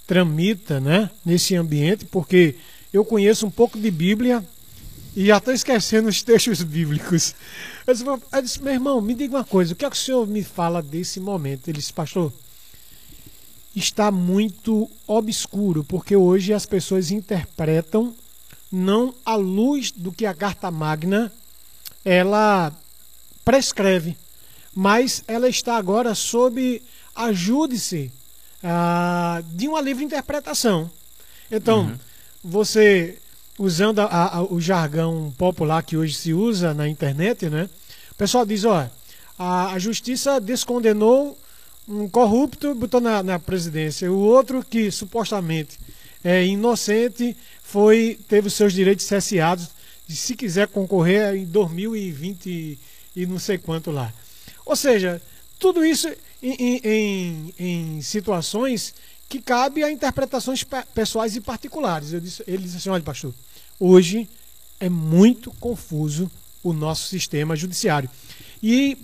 [0.09, 2.55] tramita né, nesse ambiente, porque
[2.91, 4.43] eu conheço um pouco de Bíblia
[5.15, 7.35] e já estou esquecendo os textos bíblicos.
[7.85, 9.99] Eu disse, eu disse, meu irmão, me diga uma coisa, o que é que o
[9.99, 11.67] senhor me fala desse momento?
[11.67, 12.33] Ele disse, pastor,
[13.75, 18.11] está muito obscuro, porque hoje as pessoas interpretam
[18.71, 21.31] não à luz do que a Carta Magna
[22.03, 22.73] ela
[23.45, 24.17] prescreve,
[24.73, 26.81] mas ela está agora sob
[27.15, 28.11] a júdice
[28.63, 30.89] ah, de uma livre interpretação.
[31.51, 31.97] Então, uhum.
[32.43, 33.17] você,
[33.57, 37.69] usando a, a, o jargão popular que hoje se usa na internet, né?
[38.11, 38.89] O pessoal diz, ó,
[39.37, 41.37] a, a justiça descondenou
[41.87, 44.11] um corrupto, botou na, na presidência.
[44.11, 45.79] O outro que supostamente
[46.23, 49.69] é inocente foi teve os seus direitos cesseados
[50.07, 52.79] e se quiser concorrer em 2020
[53.15, 54.13] e não sei quanto lá.
[54.65, 55.21] Ou seja,
[55.57, 56.07] tudo isso
[56.41, 58.93] em, em, em situações
[59.27, 62.09] que cabe a interpretações pessoais e particulares.
[62.21, 63.33] Disse, ele disse assim: olha, pastor,
[63.79, 64.27] hoje
[64.79, 66.29] é muito confuso
[66.63, 68.09] o nosso sistema judiciário.
[68.61, 68.97] E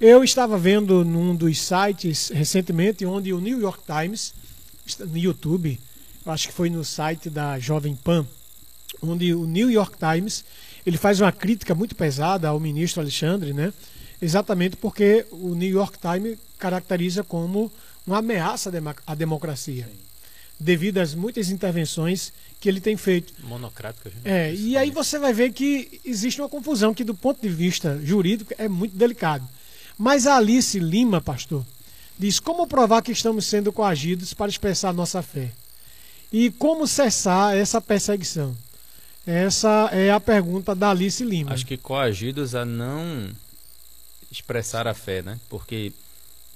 [0.00, 4.32] eu estava vendo num dos sites recentemente, onde o New York Times,
[4.98, 5.78] no YouTube,
[6.26, 8.26] acho que foi no site da Jovem Pan,
[9.02, 10.44] onde o New York Times
[10.84, 13.72] ele faz uma crítica muito pesada ao ministro Alexandre, né?
[14.20, 17.72] Exatamente porque o New York Times caracteriza como
[18.06, 18.70] uma ameaça
[19.04, 19.88] à democracia.
[19.90, 19.98] Sim.
[20.60, 23.34] Devido às muitas intervenções que ele tem feito.
[23.42, 24.12] Monocráticas.
[24.14, 24.20] Né?
[24.24, 28.00] É, e aí você vai ver que existe uma confusão que, do ponto de vista
[28.04, 29.44] jurídico, é muito delicado.
[29.98, 31.66] Mas a Alice Lima, pastor,
[32.16, 35.50] diz como provar que estamos sendo coagidos para expressar nossa fé?
[36.32, 38.56] E como cessar essa perseguição?
[39.26, 41.52] Essa é a pergunta da Alice Lima.
[41.52, 43.28] Acho que coagidos a não
[44.30, 45.38] expressar a fé, né?
[45.48, 45.92] Porque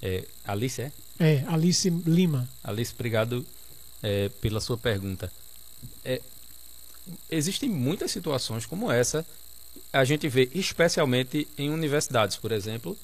[0.01, 0.91] é, Alice é?
[1.19, 2.47] É, Alice Lima.
[2.63, 3.45] Alice, obrigado
[4.03, 5.31] é, pela sua pergunta.
[6.05, 6.21] É,
[7.29, 9.25] existem muitas situações como essa.
[9.91, 12.97] A gente vê especialmente em universidades, por exemplo,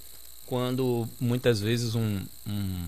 [0.46, 2.88] quando muitas vezes um, um,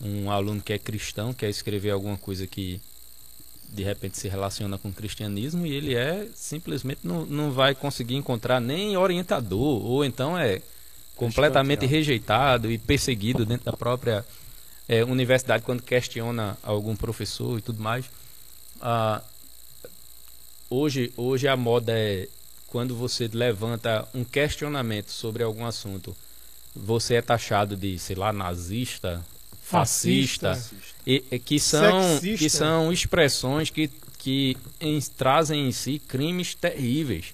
[0.00, 2.80] um aluno que é cristão quer escrever alguma coisa que
[3.68, 8.14] de repente se relaciona com o cristianismo e ele é simplesmente não, não vai conseguir
[8.14, 10.62] encontrar nem orientador ou então é
[11.16, 14.24] completamente rejeitado e perseguido dentro da própria
[14.88, 18.04] é, universidade quando questiona algum professor e tudo mais.
[18.80, 19.22] Ah,
[20.70, 22.28] hoje, hoje a moda é
[22.68, 26.14] quando você levanta um questionamento sobre algum assunto,
[26.74, 29.24] você é taxado de, sei lá, nazista,
[29.62, 36.00] fascista, fascista e, e, que são que são expressões que que em, trazem em si
[36.00, 37.32] crimes terríveis.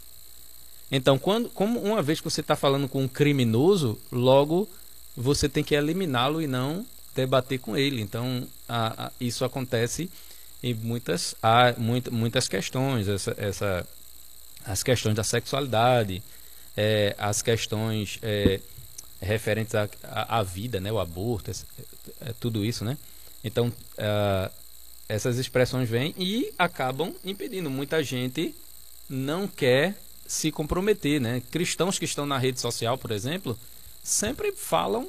[0.95, 4.69] Então, quando, como uma vez que você está falando com um criminoso, logo
[5.17, 8.03] você tem que eliminá-lo e não debater com ele.
[8.03, 10.11] Então, a, a, isso acontece
[10.63, 13.89] em muitas, há muito, muitas questões, essa, essa,
[14.67, 16.23] as questões da sexualidade,
[16.77, 18.61] é, as questões é,
[19.19, 21.55] referentes à, vida, né, o aborto, é,
[22.21, 22.99] é, tudo isso, né?
[23.43, 23.73] Então,
[25.09, 27.69] essas expressões vêm e acabam impedindo.
[27.69, 28.55] Muita gente
[29.09, 29.97] não quer
[30.33, 31.43] se comprometer, né?
[31.51, 33.57] Cristãos que estão na rede social, por exemplo,
[34.03, 35.07] sempre falam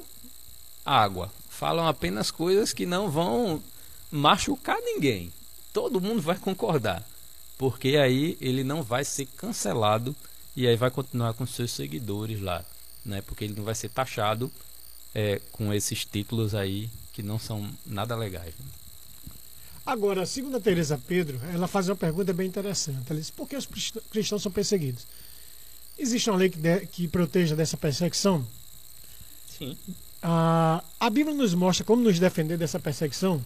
[0.84, 3.62] água, falam apenas coisas que não vão
[4.10, 5.32] machucar ninguém.
[5.72, 7.02] Todo mundo vai concordar,
[7.56, 10.14] porque aí ele não vai ser cancelado
[10.54, 12.62] e aí vai continuar com seus seguidores lá,
[13.02, 13.22] né?
[13.22, 14.52] Porque ele não vai ser taxado
[15.14, 18.52] é, com esses títulos aí que não são nada legais.
[18.58, 18.66] Né?
[19.86, 23.04] Agora, segundo a Teresa Pedro, ela faz uma pergunta bem interessante.
[23.10, 23.66] Ela diz: por que os
[24.10, 25.06] cristãos são perseguidos?
[25.98, 28.44] Existe uma lei que, de, que proteja dessa perseguição?
[29.46, 29.76] Sim.
[30.22, 33.44] Ah, a Bíblia nos mostra como nos defender dessa perseguição?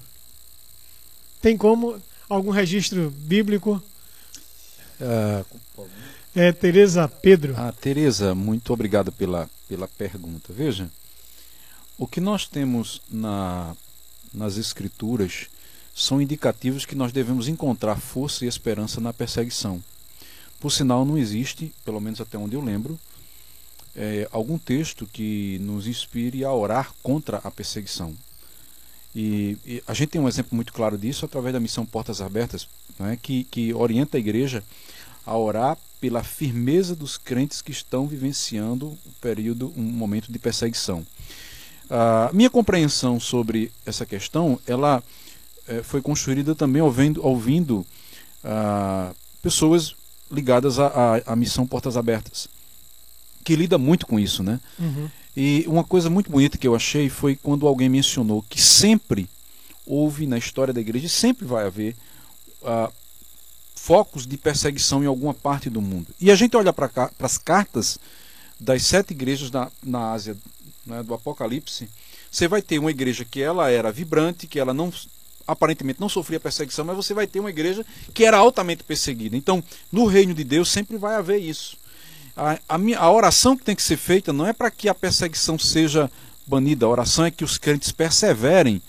[1.43, 3.83] Tem como algum registro bíblico?
[5.01, 5.89] Uh,
[6.35, 7.55] é Teresa Pedro.
[7.57, 10.53] Ah, Teresa, muito obrigado pela, pela pergunta.
[10.53, 10.89] Veja,
[11.99, 13.77] o que nós temos na,
[14.33, 15.49] nas escrituras
[15.99, 19.83] são indicativos que nós devemos encontrar força e esperança na perseguição.
[20.61, 22.99] Por sinal, não existe, pelo menos até onde eu lembro,
[23.97, 28.15] é, algum texto que nos inspire a orar contra a perseguição.
[29.13, 32.69] E, e, a gente tem um exemplo muito claro disso através da missão Portas Abertas,
[32.97, 34.63] né, que, que orienta a igreja
[35.27, 41.05] a orar pela firmeza dos crentes que estão vivenciando um período, um momento de perseguição.
[41.91, 45.03] A minha compreensão sobre essa questão, ela
[45.69, 47.87] é, foi construída também ouvindo, ouvindo
[48.43, 49.13] ah,
[49.43, 49.95] pessoas
[50.31, 52.49] ligadas à, missão Portas Abertas,
[53.45, 54.61] que lida muito com isso, né?
[54.79, 55.09] Uhum.
[55.37, 59.29] E uma coisa muito bonita que eu achei foi quando alguém mencionou que sempre
[59.87, 61.97] houve na história da igreja, e sempre vai haver
[62.65, 62.91] ah,
[63.75, 66.09] focos de perseguição em alguma parte do mundo.
[66.21, 67.99] E a gente olha para as cartas
[68.61, 70.37] das sete igrejas na, na Ásia,
[70.85, 71.89] né, do Apocalipse,
[72.31, 74.93] você vai ter uma igreja que ela era vibrante, que ela não
[75.49, 79.35] aparentemente não sofria perseguição, mas você vai ter uma igreja que era altamente perseguida.
[79.35, 81.79] Então, no reino de Deus sempre vai haver isso.
[82.37, 84.95] A, a, minha, a oração que tem que ser feita não é para que a
[84.95, 86.11] perseguição seja
[86.47, 88.83] banida, a oração é que os crentes perseverem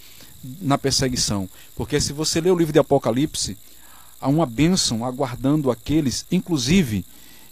[0.62, 1.50] na perseguição.
[1.76, 3.58] Porque se você ler o livro de Apocalipse,
[4.20, 7.06] há uma bênção aguardando aqueles, inclusive,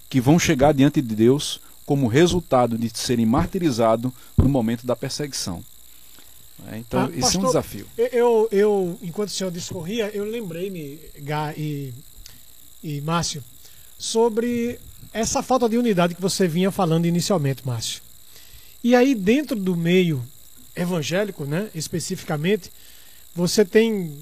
[0.10, 5.64] que vão chegar diante de Deus como resultado de serem martirizados no momento da perseguição.
[6.66, 7.88] É, então, ah, isso pastor, é um desafio.
[7.98, 11.94] Eu, eu, enquanto o senhor discorria, eu lembrei-me, Gá e,
[12.84, 13.44] e Márcio,
[13.98, 14.80] sobre
[15.14, 18.02] essa falta de unidade que você vinha falando inicialmente, Márcio.
[18.84, 20.24] E aí, dentro do meio
[20.76, 22.72] evangélico, né, especificamente,
[23.36, 24.18] você tem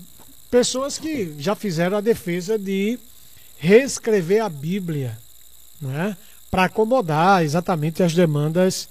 [0.49, 2.99] pessoas que já fizeram a defesa de
[3.57, 5.17] reescrever a Bíblia,
[5.81, 6.15] né,
[6.49, 8.87] para acomodar exatamente as demandas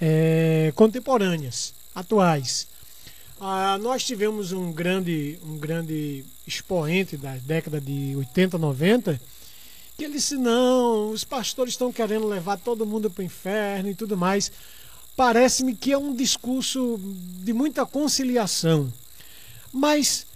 [0.00, 2.66] é, contemporâneas, atuais.
[3.46, 9.20] Ah, nós tivemos um grande, um grande expoente da década de 80, 90,
[9.98, 13.94] que ele disse: não, os pastores estão querendo levar todo mundo para o inferno e
[13.94, 14.50] tudo mais.
[15.14, 18.90] Parece-me que é um discurso de muita conciliação.
[19.70, 20.26] Mas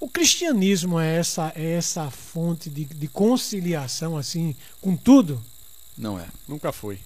[0.00, 5.38] o cristianismo é essa, é essa fonte de, de conciliação, assim, com tudo?
[5.98, 6.26] Não é.
[6.48, 6.98] Nunca foi.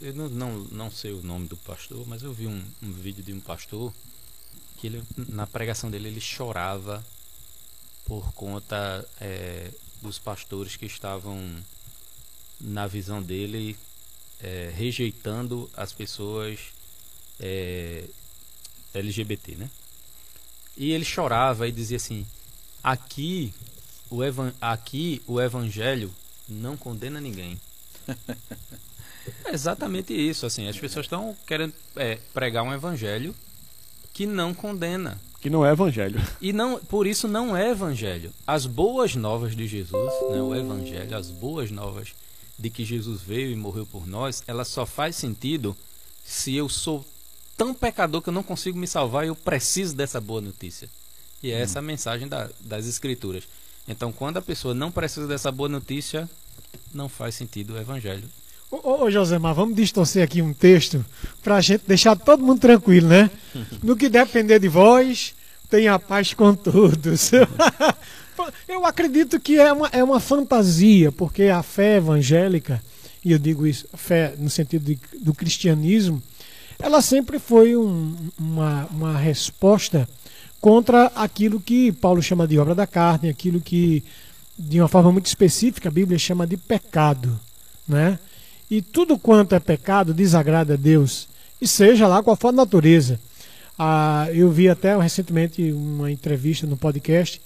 [0.00, 3.22] Eu, não, não, não, sei o nome do pastor, mas eu vi um, um, vídeo
[3.22, 3.92] de um pastor
[4.78, 7.04] que ele, na pregação dele ele chorava
[8.06, 9.70] por conta é,
[10.00, 11.38] dos pastores que estavam,
[12.58, 13.76] na visão dele,
[14.40, 16.58] é, rejeitando as pessoas
[17.38, 18.04] é,
[18.94, 19.70] LGBT, né?
[20.74, 22.26] E ele chorava e dizia assim:
[22.82, 23.52] aqui
[24.08, 26.10] o, evan aqui o evangelho
[26.48, 27.60] não condena ninguém.
[29.44, 33.34] É exatamente isso, assim, as pessoas estão querendo é, pregar um evangelho
[34.12, 35.20] que não condena.
[35.40, 36.20] Que não é evangelho.
[36.40, 38.32] E não, por isso não é evangelho.
[38.46, 42.14] As boas novas de Jesus, né, o evangelho, as boas novas
[42.58, 45.76] de que Jesus veio e morreu por nós, ela só faz sentido
[46.24, 47.06] se eu sou
[47.56, 50.88] tão pecador que eu não consigo me salvar e eu preciso dessa boa notícia.
[51.42, 51.60] E é hum.
[51.60, 53.44] essa a mensagem da, das escrituras.
[53.86, 56.28] Então, quando a pessoa não precisa dessa boa notícia,
[56.92, 58.28] não faz sentido o evangelho.
[58.70, 61.02] Ô, ô Josemar, vamos distorcer aqui um texto
[61.42, 63.30] para a gente deixar todo mundo tranquilo, né?
[63.82, 65.34] No que depender de vós,
[65.70, 67.30] tenha paz com todos.
[68.68, 72.82] eu acredito que é uma, é uma fantasia, porque a fé evangélica,
[73.24, 76.22] e eu digo isso, fé no sentido de, do cristianismo,
[76.78, 80.06] ela sempre foi um, uma, uma resposta
[80.60, 84.04] contra aquilo que Paulo chama de obra da carne, aquilo que,
[84.58, 87.40] de uma forma muito específica, a Bíblia chama de pecado,
[87.88, 88.18] né?
[88.70, 91.28] E tudo quanto é pecado desagrada a Deus,
[91.60, 93.18] e seja lá qual for a natureza.
[93.78, 97.40] Ah, eu vi até recentemente uma entrevista no podcast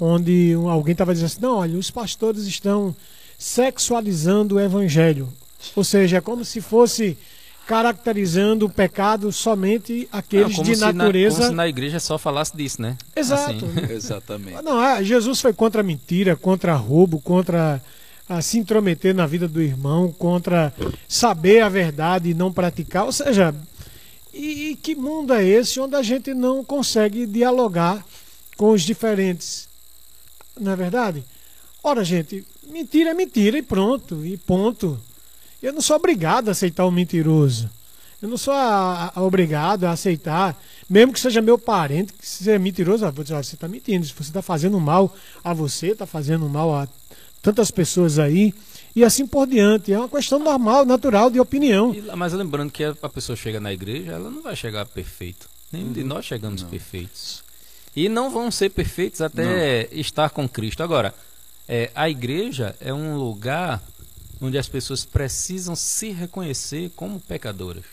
[0.00, 2.94] onde alguém estava dizendo assim: não, olha, os pastores estão
[3.38, 5.28] sexualizando o evangelho.
[5.74, 7.16] Ou seja, é como se fosse
[7.66, 11.36] caracterizando o pecado somente aqueles de natureza.
[11.36, 12.96] Na, como se na igreja só falasse disso, né?
[13.14, 13.66] Exato.
[13.66, 13.92] Assim.
[13.92, 14.62] Exatamente.
[14.62, 17.80] Não, é, Jesus foi contra a mentira, contra roubo, contra
[18.28, 20.72] a se intrometer na vida do irmão, contra
[21.08, 23.06] saber a verdade e não praticar.
[23.06, 23.54] Ou seja,
[24.32, 28.04] e, e que mundo é esse onde a gente não consegue dialogar
[28.56, 29.68] com os diferentes.
[30.60, 31.24] Não é verdade?
[31.82, 35.00] Ora, gente, mentira é mentira e pronto, e ponto.
[35.62, 37.70] Eu não sou obrigado a aceitar o mentiroso.
[38.20, 40.60] Eu não sou a, a, obrigado a aceitar,
[40.90, 44.42] mesmo que seja meu parente, que seja mentiroso, ah, você está mentindo, se você está
[44.42, 46.88] fazendo mal a você, está fazendo mal a
[47.42, 48.54] tantas pessoas aí,
[48.94, 49.92] e assim por diante.
[49.92, 51.94] É uma questão normal, natural de opinião.
[51.94, 55.46] E, mas lembrando que a pessoa chega na igreja, ela não vai chegar perfeita.
[55.72, 56.06] Nenhum de uhum.
[56.06, 56.68] nós chegamos não.
[56.68, 57.42] perfeitos.
[57.94, 59.98] E não vão ser perfeitos até não.
[60.00, 60.82] estar com Cristo.
[60.82, 61.14] Agora,
[61.68, 63.82] é, a igreja é um lugar
[64.40, 67.84] onde as pessoas precisam se reconhecer como pecadoras.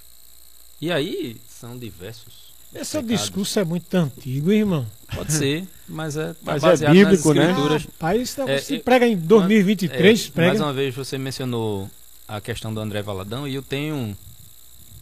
[0.79, 2.44] E aí são diversos.
[2.75, 3.07] Esse pecados.
[3.07, 4.85] discurso é muito antigo, irmão.
[5.13, 7.53] Pode ser, mas é, mas é bíblico, né?
[7.53, 10.49] Ah, pai, é, se prega em 2023, é, prega.
[10.49, 11.89] Mais uma vez você mencionou
[12.27, 14.15] a questão do André Valadão e eu tenho um,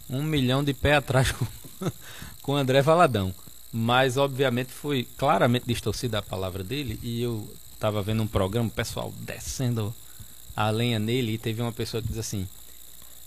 [0.10, 1.48] um milhão de pé atrás com,
[2.44, 3.34] com o André Valadão.
[3.72, 8.72] Mas obviamente foi claramente distorcida a palavra dele e eu estava vendo um programa, o
[8.72, 9.94] pessoal descendo
[10.56, 12.48] a lenha nele e teve uma pessoa que diz assim: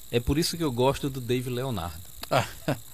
[0.09, 1.99] "É por isso que eu gosto do Dave Leonardo".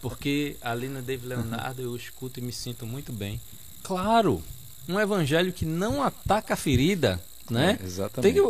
[0.00, 3.40] Porque ali no Dave Leonardo eu escuto e me sinto muito bem.
[3.82, 4.42] Claro,
[4.88, 7.20] um evangelho que não ataca a ferida,
[7.50, 7.78] né?
[7.80, 8.40] É, exatamente.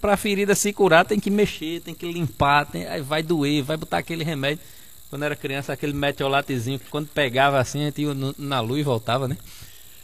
[0.00, 3.62] Para a ferida se curar tem que mexer, tem que limpar, tem, aí vai doer,
[3.62, 4.64] vai botar aquele remédio.
[5.08, 8.84] Quando era criança, aquele metiolatezinho que quando pegava assim, a gente ia na luz e
[8.84, 9.36] voltava, né?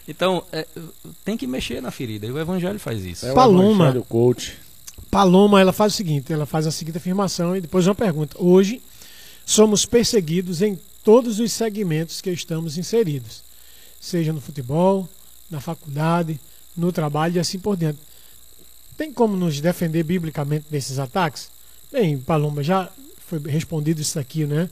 [0.07, 0.67] Então, é,
[1.25, 2.27] tem que mexer na ferida.
[2.27, 3.27] E o evangelho faz isso.
[3.27, 4.59] É Paloma, coach.
[5.11, 8.37] Paloma, ela faz o seguinte, ela faz a seguinte afirmação e depois uma pergunta.
[8.39, 8.81] Hoje
[9.53, 13.43] somos perseguidos em todos os segmentos que estamos inseridos,
[14.01, 15.07] seja no futebol,
[15.51, 16.41] na faculdade,
[16.75, 17.99] no trabalho e assim por diante.
[18.97, 21.51] Tem como nos defender biblicamente desses ataques?
[21.91, 22.91] Bem, Paloma, já
[23.27, 24.71] foi respondido isso aqui, né?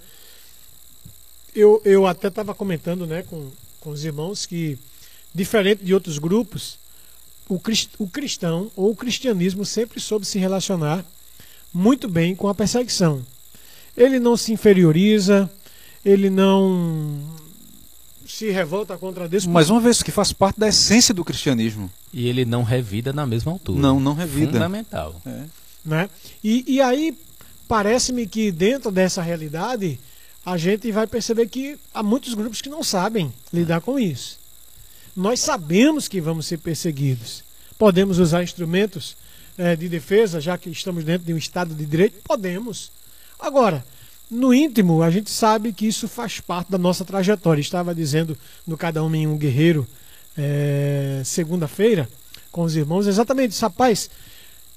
[1.54, 3.50] Eu, eu até estava comentando né, com,
[3.80, 4.78] com os irmãos que,
[5.34, 6.78] diferente de outros grupos,
[7.48, 11.04] o, crist, o cristão ou o cristianismo sempre soube se relacionar
[11.70, 13.22] muito bem com a perseguição.
[13.96, 15.50] Ele não se inferioriza,
[16.04, 17.18] ele não
[18.26, 19.46] se revolta contra Deus.
[19.46, 21.90] Mas uma vez que faz parte da essência do cristianismo.
[22.12, 23.80] E ele não revida na mesma altura.
[23.80, 24.52] Não, não revida.
[24.52, 25.20] Fundamental.
[25.26, 25.44] É.
[25.84, 26.10] Né?
[26.42, 27.16] E, e aí,
[27.68, 29.98] parece-me que dentro dessa realidade,
[30.44, 34.38] a gente vai perceber que há muitos grupos que não sabem lidar com isso.
[35.14, 37.42] Nós sabemos que vamos ser perseguidos.
[37.78, 39.16] Podemos usar instrumentos
[39.58, 42.20] é, de defesa, já que estamos dentro de um Estado de Direito?
[42.24, 42.90] Podemos.
[43.40, 43.84] Agora,
[44.30, 47.60] no íntimo, a gente sabe que isso faz parte da nossa trajetória.
[47.60, 49.86] Estava dizendo no Cada Homem um Guerreiro,
[50.38, 52.08] é, segunda-feira,
[52.52, 53.62] com os irmãos, exatamente isso.
[53.62, 54.08] Rapaz,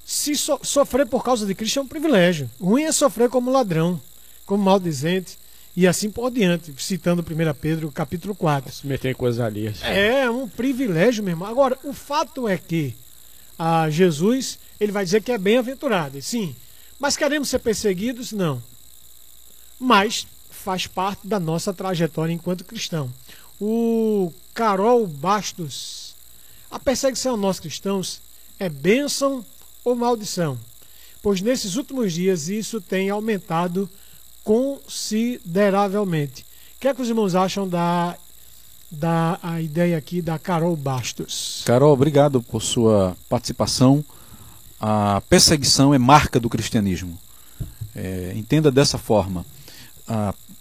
[0.04, 2.50] se so sofrer por causa de Cristo é um privilégio.
[2.60, 4.00] Ruim é sofrer como ladrão,
[4.44, 5.38] como maldizente
[5.76, 8.72] e assim por diante, citando 1 Pedro capítulo 4.
[8.72, 9.82] Se meter em coisas alheias.
[9.82, 11.44] É, um privilégio mesmo.
[11.44, 12.94] Agora, o fato é que
[13.58, 16.54] a Jesus, ele vai dizer que é bem-aventurado, sim,
[16.98, 18.32] mas queremos ser perseguidos?
[18.32, 18.62] Não.
[19.78, 23.10] Mas faz parte da nossa trajetória enquanto cristão.
[23.60, 26.14] O Carol Bastos.
[26.70, 28.20] A perseguição a nós cristãos
[28.58, 29.44] é bênção
[29.84, 30.58] ou maldição?
[31.22, 33.88] Pois nesses últimos dias isso tem aumentado
[34.42, 36.42] consideravelmente.
[36.76, 38.16] O que é que os irmãos acham da,
[38.90, 41.62] da a ideia aqui da Carol Bastos?
[41.64, 44.04] Carol, obrigado por sua participação
[44.80, 47.18] a perseguição é marca do cristianismo.
[47.94, 49.46] É, entenda dessa forma.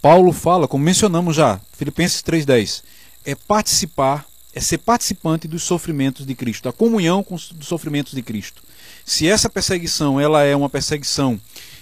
[0.01, 2.83] Paulo fala, como mencionamos já, Filipenses 3,10,
[3.25, 8.21] é participar, é ser participante dos sofrimentos de Cristo, da comunhão com os sofrimentos de
[8.21, 8.61] Cristo.
[9.05, 11.39] Se essa perseguição ela é uma perseguição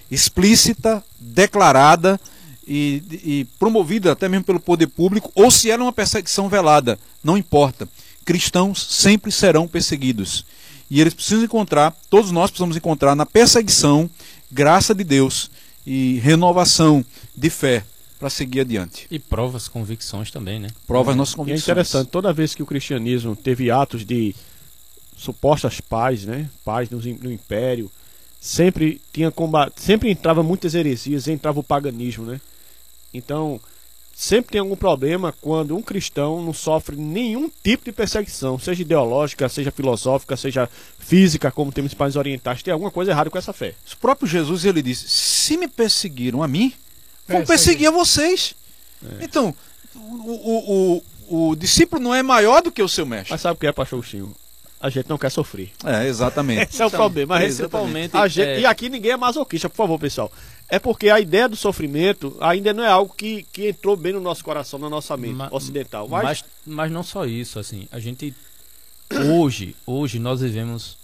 [0.09, 2.19] explícita, declarada
[2.67, 6.99] e, e promovida até mesmo pelo poder público, ou se ela é uma perseguição velada,
[7.23, 7.87] não importa.
[8.23, 10.45] Cristãos sempre serão perseguidos.
[10.91, 14.09] E eles precisam encontrar, todos nós precisamos encontrar na perseguição
[14.51, 15.49] graça de Deus
[15.87, 17.03] e renovação
[17.33, 17.85] de fé
[18.19, 19.07] para seguir adiante.
[19.09, 20.67] E provas, convicções também, né?
[20.85, 21.17] Provas, é.
[21.17, 21.61] nossas convicções.
[21.61, 24.35] E é interessante, toda vez que o cristianismo teve atos de
[25.15, 26.49] supostas paz, né?
[26.65, 27.89] Paz no, no império,
[28.37, 32.41] sempre tinha combate, sempre entrava muitas heresias, entrava o paganismo, né?
[33.13, 33.61] Então,
[34.13, 39.49] sempre tem algum problema quando um cristão não sofre nenhum tipo de perseguição, seja ideológica,
[39.49, 40.69] seja filosófica, seja
[40.99, 42.61] física, como temos países orientais.
[42.61, 43.73] Tem alguma coisa errada com essa fé.
[43.91, 46.73] O próprio Jesus ele disse: se me perseguiram a mim,
[47.27, 48.55] vão perseguir a vocês.
[49.03, 49.23] É.
[49.23, 49.55] Então,
[49.95, 53.31] o, o, o, o, discípulo não é maior do que o seu mestre.
[53.31, 54.35] Mas sabe o que é, pastor Chinho?
[54.79, 55.71] A gente não quer sofrer.
[55.85, 56.69] É, exatamente.
[56.71, 57.37] Esse é o então, problema.
[57.37, 58.17] Principalmente.
[58.17, 58.59] A gente, é...
[58.61, 60.31] E aqui ninguém é masoquista, por favor, pessoal.
[60.73, 64.21] É porque a ideia do sofrimento ainda não é algo que, que entrou bem no
[64.21, 66.07] nosso coração, na nossa mente Ma- ocidental.
[66.07, 68.33] Mas, Mas, mas não só isso, assim, a gente
[69.35, 70.97] hoje, hoje nós vivemos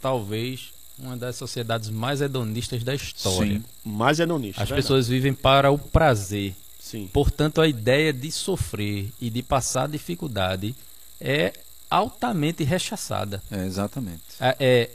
[0.00, 3.58] talvez uma das sociedades mais hedonistas da história.
[3.58, 3.64] Sim.
[3.84, 4.62] mais hedonista.
[4.62, 4.82] As verdade.
[4.86, 6.54] pessoas vivem para o prazer.
[6.78, 7.06] Sim.
[7.12, 10.74] Portanto, a ideia de sofrer e de passar dificuldade
[11.20, 11.52] é
[11.90, 13.42] altamente rechaçada.
[13.50, 14.22] É, exatamente.
[14.40, 14.90] É, é,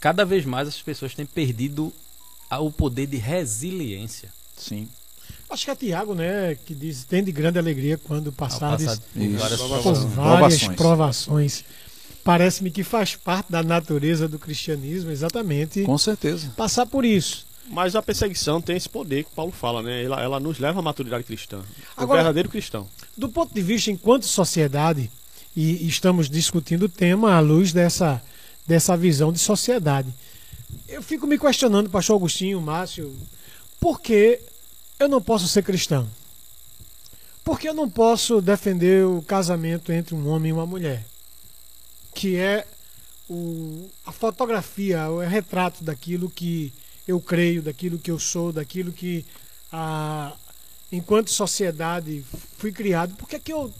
[0.00, 1.90] cada vez mais as pessoas têm perdido
[2.50, 4.30] o poder de resiliência.
[4.56, 4.88] Sim.
[5.50, 9.28] Acho que é Tiago, né, que diz: tem de grande alegria quando passares passar por
[9.38, 10.14] várias por provações.
[10.14, 11.64] várias Provações.
[12.24, 16.52] Parece-me que faz parte da natureza do cristianismo, exatamente, Com certeza.
[16.56, 17.46] passar por isso.
[17.70, 20.02] Mas a perseguição tem esse poder que Paulo fala, né?
[20.04, 21.58] Ela, ela nos leva à maturidade cristã.
[21.96, 22.86] O Agora- verdadeiro cristão.
[23.16, 25.10] Do ponto de vista enquanto sociedade,
[25.56, 28.20] e e estamos discutindo o tema à luz dessa,
[28.66, 30.08] dessa visão de sociedade,
[30.88, 33.14] eu fico me questionando, pastor Agostinho, Márcio,
[33.78, 34.40] por que
[34.98, 36.08] eu não posso ser cristão?
[37.44, 41.04] Por que eu não posso defender o casamento entre um homem e uma mulher?
[42.14, 42.66] Que é
[43.28, 46.72] o, a fotografia, o retrato daquilo que
[47.06, 49.24] eu creio, daquilo que eu sou, daquilo que
[49.70, 50.34] a,
[50.90, 52.24] enquanto sociedade
[52.56, 53.72] fui criado, por que, é que eu,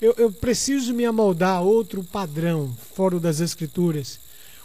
[0.00, 4.18] eu, eu preciso me amoldar a outro padrão fora das escrituras?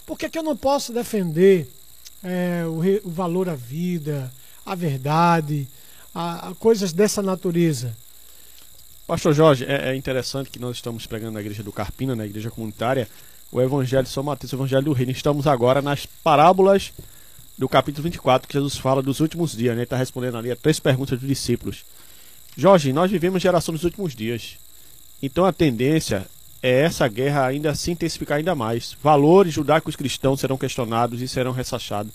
[0.06, 1.70] Por que, é que eu não posso defender
[2.24, 4.32] é, o, re- o valor à vida,
[4.66, 5.68] a verdade,
[6.14, 7.96] a, a coisas dessa natureza?
[9.08, 12.52] Pastor Jorge, é, é interessante que nós estamos pregando na igreja do Carpina, na igreja
[12.52, 13.08] comunitária,
[13.52, 15.12] o Evangelho de São Mateus, o Evangelho do Reino.
[15.12, 16.94] Estamos agora nas parábolas
[17.58, 19.80] do capítulo 24, que Jesus fala dos últimos dias, né?
[19.82, 21.84] Ele está respondendo ali a três perguntas dos discípulos.
[22.56, 24.58] Jorge, nós vivemos geração dos últimos dias.
[25.22, 26.26] Então a tendência
[26.62, 28.96] é essa guerra ainda se intensificar ainda mais.
[29.02, 32.12] Valores judaicos cristãos serão questionados e serão ressachados.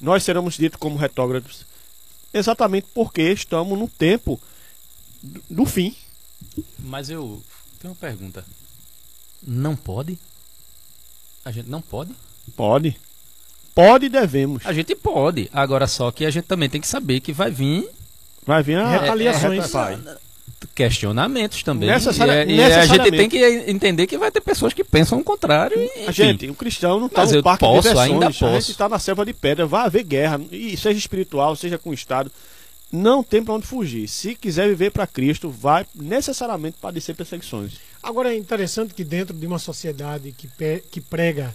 [0.00, 1.64] Nós seremos ditos como retógrafos
[2.34, 4.40] exatamente porque estamos no tempo
[5.50, 5.94] do- fim.
[6.78, 7.42] Mas eu
[7.80, 8.44] tenho uma pergunta.
[9.46, 10.18] Não pode?
[11.44, 12.14] A gente não pode?
[12.56, 12.96] Pode.
[13.74, 14.64] Pode e devemos.
[14.66, 15.48] A gente pode.
[15.52, 17.88] Agora só que a gente também tem que saber que vai vir
[18.44, 19.70] Vai vir a Retaliações.
[19.70, 19.98] vai.
[20.74, 21.88] Questionamentos também.
[21.88, 25.18] Necessaria- e, é- e a gente tem que entender que vai ter pessoas que pensam
[25.18, 25.78] o contrário.
[25.78, 28.12] E, A gente, o cristão não está no parque posso, de diversões.
[28.12, 28.60] ainda A posso.
[28.60, 29.66] gente está na selva de pedra.
[29.66, 30.40] Vai haver guerra.
[30.50, 32.30] E seja espiritual, seja com o Estado.
[32.90, 34.06] Não tem para onde fugir.
[34.08, 37.74] Se quiser viver para Cristo, vai necessariamente padecer perseguições.
[38.02, 40.48] Agora é interessante que dentro de uma sociedade que,
[40.90, 41.54] que prega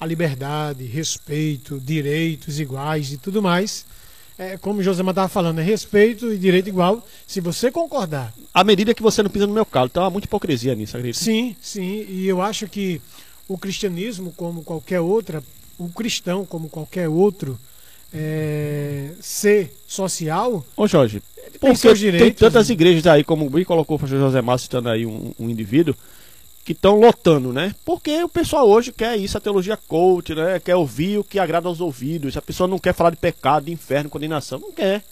[0.00, 3.84] a liberdade, respeito, direitos iguais e tudo mais,
[4.38, 7.04] é, como o Josemar estava falando, é respeito e direito igual.
[7.26, 9.88] Se você concordar, À medida que você não pisa no meu calo.
[9.90, 11.20] Então há muita hipocrisia nisso, acredito.
[11.22, 13.00] sim, sim, e eu acho que
[13.48, 15.42] o cristianismo, como qualquer outra,
[15.78, 17.58] o cristão, como qualquer outro
[18.12, 22.40] é, ser social, Ô Jorge, tem porque tem direitos.
[22.40, 25.48] tantas igrejas aí, como o bem colocou o pastor José Márcio citando aí um, um
[25.50, 25.94] indivíduo,
[26.68, 27.74] que estão lotando, né?
[27.82, 30.60] Porque o pessoal hoje quer isso, a teologia coach, né?
[30.60, 32.36] Quer ouvir o que agrada aos ouvidos.
[32.36, 34.58] A pessoa não quer falar de pecado, de inferno, condenação.
[34.58, 35.02] Não quer.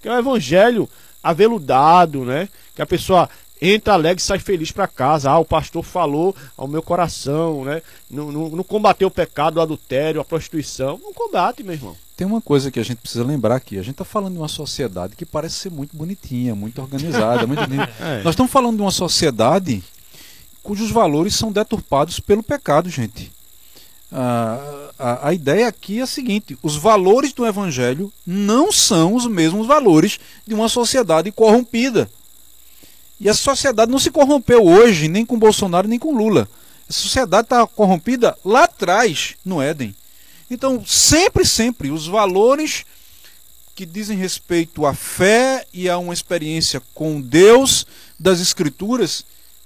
[0.00, 0.88] Quer o evangelho
[1.20, 2.48] aveludado, né?
[2.76, 3.28] Que a pessoa
[3.60, 5.28] entra alegre e sai feliz para casa.
[5.32, 7.82] Ah, o pastor falou ao meu coração, né?
[8.08, 11.00] Não, não, não combateu o pecado, o adultério, a prostituição.
[11.02, 11.96] Não combate, meu irmão.
[12.16, 13.78] Tem uma coisa que a gente precisa lembrar aqui.
[13.80, 17.62] A gente está falando de uma sociedade que parece ser muito bonitinha, muito organizada, muito.
[18.00, 18.22] É.
[18.22, 19.82] Nós estamos falando de uma sociedade
[20.62, 23.32] cujos valores são deturpados pelo pecado, gente.
[24.12, 29.26] Ah, a, a ideia aqui é a seguinte: os valores do evangelho não são os
[29.26, 32.10] mesmos valores de uma sociedade corrompida.
[33.18, 36.48] E a sociedade não se corrompeu hoje, nem com Bolsonaro, nem com Lula.
[36.88, 39.94] A sociedade está corrompida lá atrás, no Éden.
[40.50, 42.84] Então, sempre, sempre, os valores
[43.74, 47.86] que dizem respeito à fé e a uma experiência com Deus
[48.18, 49.24] das Escrituras,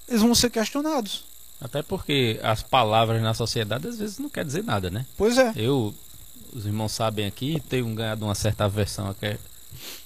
[0.09, 1.24] eles vão ser questionados.
[1.60, 5.06] Até porque as palavras na sociedade às vezes não quer dizer nada, né?
[5.16, 5.52] Pois é.
[5.56, 5.94] Eu,
[6.52, 9.36] os irmãos sabem aqui, tenho ganhado uma certa aversão à, que,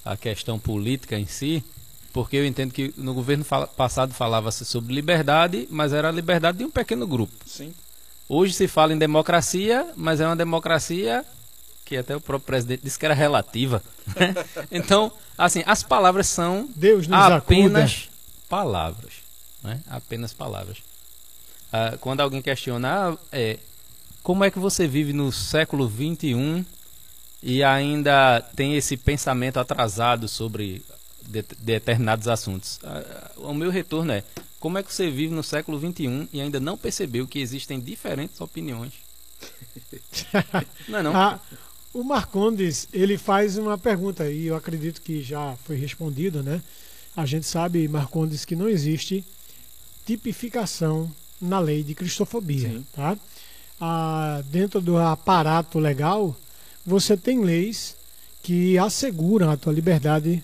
[0.05, 1.65] à questão política em si,
[2.13, 6.59] porque eu entendo que no governo fala- passado falava-se sobre liberdade, mas era a liberdade
[6.59, 7.33] de um pequeno grupo.
[7.47, 7.75] Sim.
[8.29, 11.25] Hoje se fala em democracia, mas é uma democracia
[11.85, 13.83] que até o próprio presidente disse que era relativa.
[14.15, 14.35] né?
[14.71, 18.11] então, assim, as palavras são Deus nos apenas
[18.49, 19.08] palavras,
[19.63, 19.81] né?
[19.89, 20.79] Apenas palavras.
[21.73, 23.59] Ah, quando alguém questiona, ah, é,
[24.23, 26.65] como é que você vive no século 21
[27.43, 30.83] e ainda tem esse pensamento atrasado sobre
[31.23, 32.79] de- determinados assuntos?
[32.83, 34.25] Ah, o meu retorno é,
[34.59, 38.41] como é que você vive no século 21 e ainda não percebeu que existem diferentes
[38.41, 38.93] opiniões?
[40.89, 41.17] Não é não?
[41.17, 41.39] Ah,
[41.95, 46.61] O Marcondes, ele faz uma pergunta e eu acredito que já foi respondido, né?
[47.17, 49.25] A gente sabe, Marcondes, que não existe
[50.09, 52.87] tipificação na lei de cristofobia, Sim.
[52.95, 53.15] tá?
[53.79, 56.35] Ah, dentro do aparato legal,
[56.85, 57.95] você tem leis
[58.43, 60.43] que asseguram a tua liberdade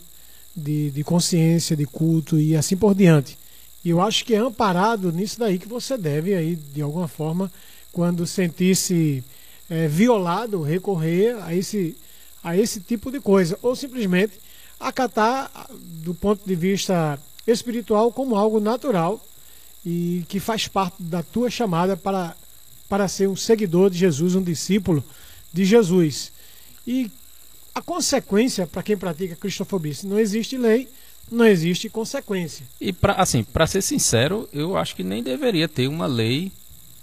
[0.54, 3.38] de, de consciência, de culto e assim por diante.
[3.82, 7.50] E eu acho que é amparado nisso daí que você deve aí, de alguma forma,
[7.90, 9.24] quando sentir-se
[9.70, 11.96] é, violado, recorrer a esse,
[12.42, 13.58] a esse tipo de coisa.
[13.62, 14.34] Ou simplesmente
[14.78, 19.20] acatar do ponto de vista espiritual como algo natural
[19.84, 22.34] e que faz parte da tua chamada para,
[22.88, 25.04] para ser um seguidor de Jesus, um discípulo
[25.52, 26.32] de Jesus.
[26.86, 27.10] E
[27.74, 30.88] a consequência para quem pratica cristofobia, se não existe lei,
[31.30, 32.64] não existe consequência.
[32.80, 36.52] E para assim, para ser sincero, eu acho que nem deveria ter uma lei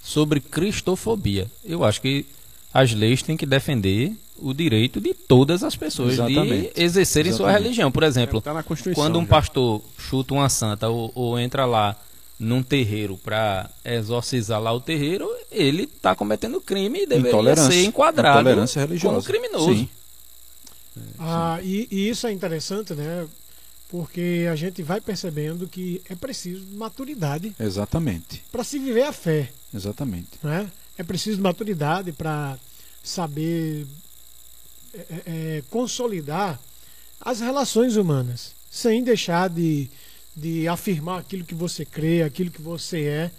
[0.04, 1.48] sobre cristofobia.
[1.64, 2.26] Eu acho que
[2.74, 6.74] as leis têm que defender o direito de todas as pessoas Exatamente.
[6.74, 7.64] de exercerem sua Exatamente.
[7.64, 7.92] religião.
[7.92, 9.04] Por exemplo, Tá na Constituição.
[9.04, 9.28] quando um já.
[9.28, 11.96] pastor chuta uma santa ou, ou entra lá
[12.42, 18.40] num terreiro para exorcizar lá o terreiro, ele está cometendo crime e deveria ser enquadrado
[18.40, 19.16] Intolerância religiosa.
[19.16, 19.76] como criminoso.
[19.76, 19.90] Sim.
[21.20, 23.28] Ah, e, e isso é interessante, né?
[23.88, 28.44] Porque a gente vai percebendo que é preciso maturidade Exatamente.
[28.52, 29.52] para se viver a fé.
[29.74, 30.30] Exatamente.
[30.42, 30.70] né?
[30.98, 32.58] É preciso maturidade para
[33.04, 33.86] saber
[34.94, 36.60] é, é, é, consolidar
[37.20, 39.90] as relações humanas, sem deixar de,
[40.36, 43.32] de afirmar aquilo que você crê, aquilo que você é.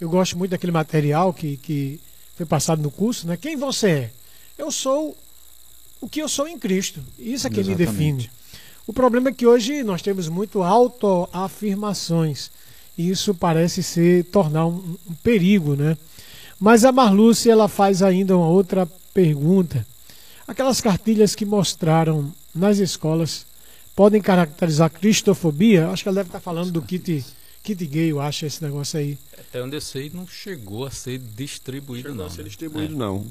[0.00, 2.00] Eu gosto muito daquele material que, que
[2.36, 3.36] foi passado no curso, né?
[3.36, 4.10] Quem você é?
[4.58, 5.16] Eu sou
[6.00, 7.00] o que eu sou em Cristo.
[7.18, 7.86] Isso é que me Exatamente.
[7.86, 8.30] define.
[8.86, 12.50] O problema é que hoje nós temos muito autoafirmações.
[12.98, 15.96] E isso parece ser tornar um, um perigo, né?
[16.58, 19.86] Mas a Marluce ela faz ainda uma outra pergunta.
[20.46, 23.46] Aquelas cartilhas que mostraram nas escolas
[23.94, 25.88] podem caracterizar cristofobia?
[25.88, 27.24] Acho que ela deve estar falando do kit,
[27.62, 29.18] kit gay, eu acho, esse negócio aí.
[29.38, 32.26] Até onde eu sei, não chegou a ser distribuído, Chegou não.
[32.26, 32.48] a ser né?
[32.48, 32.96] distribuído, É.
[32.96, 33.26] não.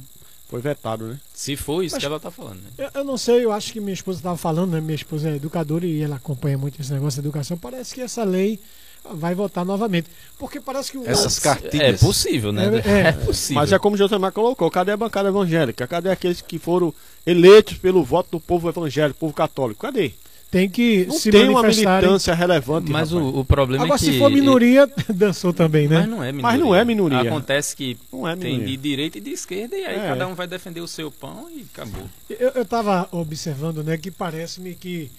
[0.48, 1.18] Foi vetado, né?
[1.34, 2.70] Se for isso Mas- que ela está falando, né?
[2.78, 4.82] Eu, eu não sei, eu acho que minha esposa estava falando, né?
[4.82, 7.58] Minha esposa é educadora e ela acompanha muito esse negócio de educação.
[7.58, 8.60] Parece que essa lei
[9.14, 10.10] vai votar novamente.
[10.38, 11.10] Porque parece que o.
[11.10, 12.02] Essas É cartilhas.
[12.02, 12.66] possível, né?
[12.86, 13.12] É, é.
[13.14, 13.62] possível.
[13.62, 15.88] Mas é como o Josemar colocou, cadê a bancada evangélica?
[15.88, 16.94] Cadê aqueles que foram
[17.26, 19.80] eleitos pelo voto do povo evangélico, povo católico?
[19.84, 20.12] Cadê?
[20.52, 24.11] Tem que Não se tem uma militância relevante, Mas o, o problema Agora, é que.
[24.11, 25.99] se for minoria, dançou também, né?
[25.99, 26.41] Mas não é minoria.
[26.41, 27.22] Mas não é minoria.
[27.22, 28.68] Acontece que Não é tem minoria.
[28.76, 30.07] de direita e de esquerda, e aí É.
[30.10, 32.03] cada um vai defender o seu pão e acabou.
[32.30, 35.10] Eu estava observando, né, que parece-me que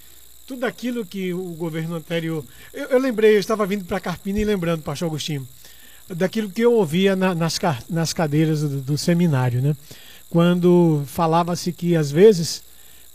[0.46, 2.44] tudo aquilo que o governo anterior.
[2.74, 5.48] Eu, eu lembrei, eu estava vindo para Carpina e lembrando, Pastor Agostinho,
[6.10, 9.74] daquilo que eu ouvia na- nas, nas cadeiras do, do seminário, né?
[10.28, 12.62] Quando falava-se que, às vezes,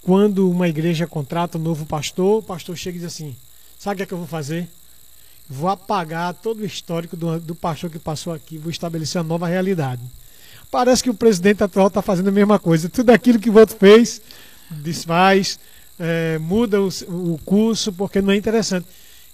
[0.07, 3.35] quando uma igreja contrata um novo pastor, o pastor chega e diz assim:
[3.77, 4.65] sabe o que, é que eu vou fazer?
[5.49, 9.47] Vou apagar todo o histórico do, do pastor que passou aqui, vou estabelecer uma nova
[9.47, 10.01] realidade.
[10.71, 12.87] Parece que o presidente atual está fazendo a mesma coisa.
[12.87, 14.21] Tudo aquilo que o outro fez,
[14.71, 15.59] desfaz,
[15.99, 18.87] é, muda o, o curso, porque não é interessante.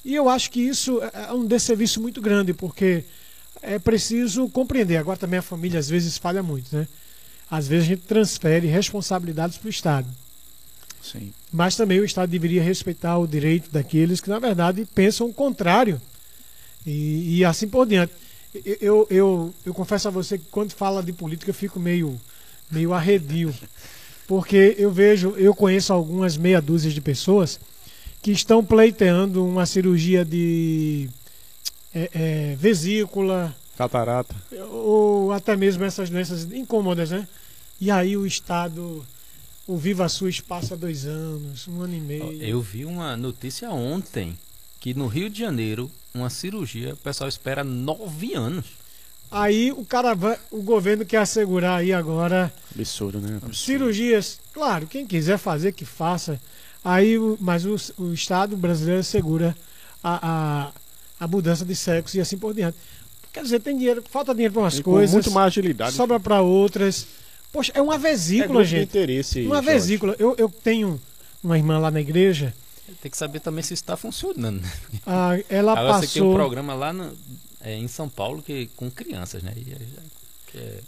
[0.04, 3.04] E eu acho que isso é é um desserviço muito grande, porque
[3.62, 4.98] é preciso compreender.
[4.98, 6.88] Agora também a família às vezes falha muito, né?
[7.50, 10.23] Às vezes a gente transfere responsabilidades para o Estado.
[11.04, 11.34] Sim.
[11.52, 16.02] Mas também o Estado deveria respeitar o direito daqueles que, na verdade, pensam o contrário.
[16.86, 18.14] E, e assim por diante.
[18.66, 22.20] Eu, eu, eu, eu confesso a você que quando fala de política eu fico meio,
[22.72, 23.54] meio arredio.
[24.28, 27.60] Porque eu vejo, eu conheço algumas meia dúzia de pessoas
[28.22, 31.10] que estão pleiteando uma cirurgia de
[31.94, 34.36] é, é, vesícula, Catarata.
[34.72, 37.28] ou até mesmo essas doenças incômodas, né?
[37.82, 39.06] E aí o Estado,
[39.68, 42.42] o Viva SUS passa dois anos, um ano e meio.
[42.42, 44.38] Eu vi uma notícia ontem
[44.80, 48.66] que no Rio de Janeiro, uma cirurgia, o pessoal espera nove anos.
[49.32, 53.40] Aí o cara vai, o governo quer assegurar aí agora Absurdo, né?
[53.52, 54.40] cirurgias.
[54.54, 56.40] Claro, quem quiser fazer que faça.
[56.84, 59.56] Aí, mas o, o Estado brasileiro assegura
[60.04, 60.72] a, a,
[61.22, 62.78] a mudança de sexo e assim por diante.
[63.32, 65.96] Quer dizer, tem dinheiro, falta dinheiro para umas E com coisas, muito mais agilidade.
[65.96, 67.08] sobra para outras.
[67.54, 68.84] Poxa, é uma é vesícula, de gente.
[68.90, 69.46] interesse.
[69.46, 69.70] Uma Jorge.
[69.72, 70.16] vesícula.
[70.20, 71.00] Eu, eu tenho
[71.42, 72.54] uma irmã lá na igreja.
[73.02, 74.60] Tem que saber também se isso está funcionando.
[74.62, 74.72] né?
[75.06, 76.36] ah, ela Agora você tem um passou.
[76.36, 77.16] programa lá no-
[77.62, 79.54] é, em São Paulo que, com crianças, né?
[79.56, 79.64] E
[80.52, 80.80] que é-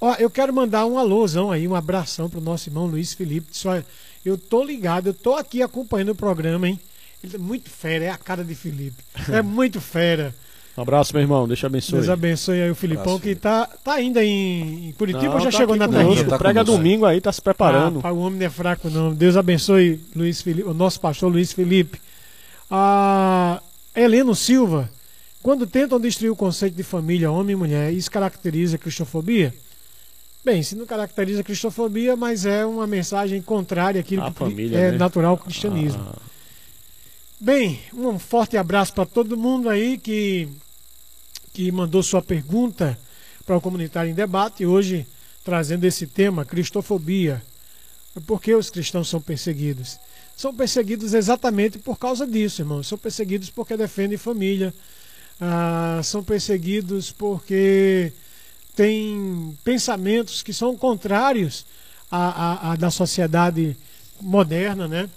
[0.00, 3.46] Ó, eu quero mandar um alôzão aí, um abração pro nosso irmão Luiz Felipe.
[3.52, 3.82] Só,
[4.24, 6.78] eu tô ligado, eu tô aqui acompanhando o programa, hein?
[7.22, 9.02] Ele é muito fera, é a cara de Felipe.
[9.32, 10.34] É muito fera.
[10.76, 11.46] Um abraço, meu irmão.
[11.46, 11.92] Deus te abençoe.
[11.98, 15.40] Deus abençoe aí o Filipão, Abraço, que tá, tá ainda em, em Curitiba Não, ou
[15.40, 16.28] já tá chegou na conosco.
[16.28, 18.00] tá Prega domingo aí, tá se preparando.
[18.02, 19.14] Ah, o homem não é fraco, não.
[19.14, 22.00] Deus abençoe Luiz Felipe, o nosso pastor Luiz Felipe.
[22.70, 23.62] A
[23.94, 24.90] Heleno Silva,
[25.42, 29.54] quando tentam destruir o conceito de família, homem e mulher, isso caracteriza a cristofobia?
[30.44, 34.76] Bem, isso não caracteriza a cristofobia, mas é uma mensagem contrária àquilo À que família,
[34.76, 34.98] é né?
[34.98, 36.04] natural ao cristianismo.
[36.10, 36.18] Ah,
[37.40, 40.48] Bem, um forte abraço para todo mundo aí que,
[41.54, 42.98] que mandou sua pergunta
[43.46, 45.06] para o Comunitário em Debate, hoje
[45.44, 47.40] trazendo esse tema, cristofobia.
[48.26, 49.98] Por que os cristãos são perseguidos?
[50.36, 52.88] São perseguidos exatamente por causa disso, irmãos.
[52.88, 54.74] São perseguidos porque defendem família,
[55.40, 58.12] ah, são perseguidos porque
[58.74, 61.64] têm pensamentos que são contrários
[62.10, 63.76] à, à- à da sociedade
[64.20, 65.08] moderna, né?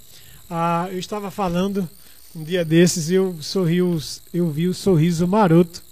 [0.47, 1.89] Ah, eu estava falando
[2.35, 5.86] um dia desses e eu sorri, eu vi o sorriso maroto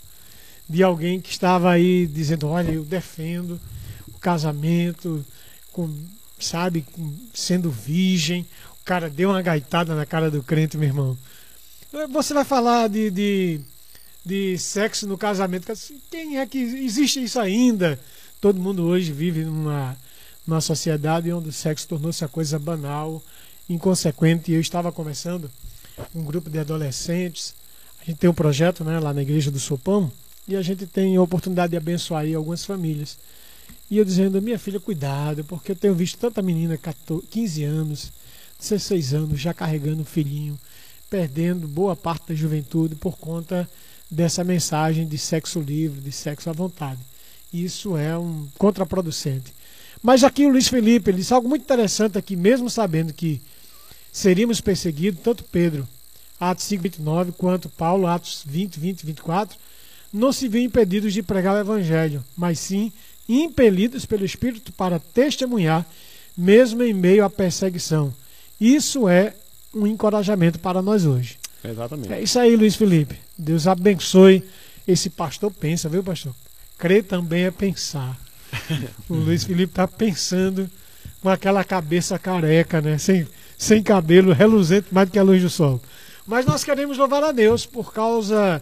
[0.68, 3.60] de alguém que estava aí dizendo, olha, eu defendo
[4.08, 5.24] o casamento,
[5.72, 5.94] com,
[6.40, 8.46] sabe, com- sendo virgem.
[8.82, 11.18] O cara deu uma gaitada na cara do crente, meu irmão.
[12.12, 13.62] Você vai falar de, de,
[14.26, 15.72] de sexo no casamento.
[16.10, 18.00] Quem é que existe isso ainda?
[18.42, 19.96] Todo mundo hoje vive numa,
[20.46, 23.24] numa sociedade onde o sexo tornou-se a coisa banal,
[23.70, 24.52] inconsequente.
[24.52, 25.50] Eu estava conversando
[26.12, 27.56] com um grupo de adolescentes.
[28.02, 30.12] A gente tem um projeto né, lá na Igreja do Sopão
[30.48, 33.18] e a gente tem a oportunidade de abençoar aí algumas famílias.
[33.90, 38.12] E eu dizendo, minha filha, cuidado, porque eu tenho visto tanta menina, 14, 15 anos,
[38.60, 40.58] 16 anos, já carregando um filhinho,
[41.10, 43.70] perdendo boa parte da juventude por conta
[44.10, 47.00] dessa mensagem de sexo livre, de sexo à vontade.
[47.54, 49.54] Isso é um contraproducente.
[50.02, 53.42] Mas aqui o Luiz Felipe, ele disse algo muito interessante aqui, mesmo sabendo que
[54.12, 55.88] seríamos perseguidos, tanto Pedro,
[56.40, 59.58] Atos 5, 29, quanto Paulo, Atos 20, 20 e 24,
[60.16, 62.92] não se viam impedidos de pregar o Evangelho, mas sim
[63.28, 65.86] impelidos pelo Espírito para testemunhar,
[66.38, 68.14] mesmo em meio à perseguição.
[68.60, 69.34] Isso é
[69.74, 71.38] um encorajamento para nós hoje.
[71.64, 72.14] exatamente.
[72.14, 73.18] É isso aí, Luiz Felipe.
[73.38, 74.44] Deus abençoe.
[74.88, 76.34] Esse pastor pensa, viu, pastor?
[76.78, 78.18] Crer também é pensar.
[79.10, 80.70] O Luiz Felipe está pensando
[81.22, 82.98] com aquela cabeça careca, né?
[82.98, 83.28] Sem,
[83.58, 85.82] sem cabelo, reluzente mais do que a luz do sol.
[86.26, 88.62] Mas nós queremos louvar a Deus por causa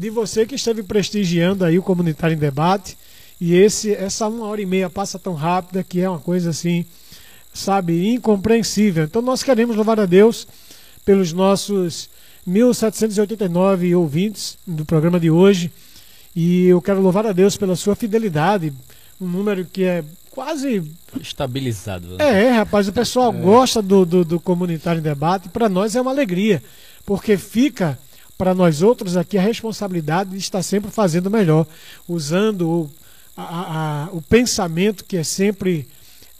[0.00, 2.96] de você que esteve prestigiando aí o Comunitário em Debate.
[3.38, 6.86] E esse, essa uma hora e meia passa tão rápida que é uma coisa assim,
[7.52, 9.04] sabe, incompreensível.
[9.04, 10.48] Então nós queremos louvar a Deus
[11.04, 12.08] pelos nossos
[12.46, 15.70] 1789 ouvintes do programa de hoje.
[16.34, 18.72] E eu quero louvar a Deus pela sua fidelidade,
[19.20, 20.82] um número que é quase
[21.20, 22.16] Estabilizado.
[22.22, 25.50] é, é, rapaz, o pessoal gosta do, do, do comunitário em debate.
[25.50, 26.62] Para nós é uma alegria,
[27.04, 27.98] porque fica
[28.40, 31.66] para nós outros aqui a responsabilidade de estar sempre fazendo melhor,
[32.08, 32.90] usando o,
[33.36, 35.86] a- a- o pensamento que é sempre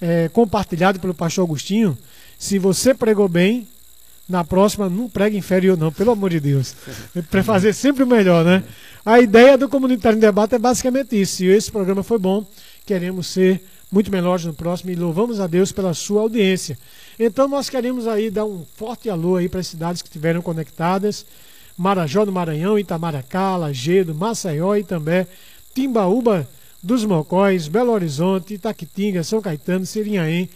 [0.01, 1.99] é, compartilhado pelo pastor Agostinho.
[2.39, 3.69] Se você pregou bem,
[4.27, 6.75] na próxima não prega inferior, não, pelo amor de Deus.
[7.31, 8.65] Para fazer sempre o melhor, né?
[9.05, 11.37] A ideia do Comunitário em Debate é basicamente isso.
[11.37, 12.47] Se esse programa foi bom,
[12.87, 13.63] queremos ser
[13.93, 16.79] muito melhores no próximo e louvamos a Deus pela sua audiência.
[17.19, 21.27] Então nós queremos aí dar um forte alô aí para as cidades que estiveram conectadas.
[21.81, 25.27] Marajó do Maranhão, Itamaracá, Lagedo, Maceió, Itambé,
[25.75, 26.47] Timbaúba
[26.83, 30.51] dos Mocóis, Belo Horizonte, Itaquitinga, São Caetano, Sirinhaém,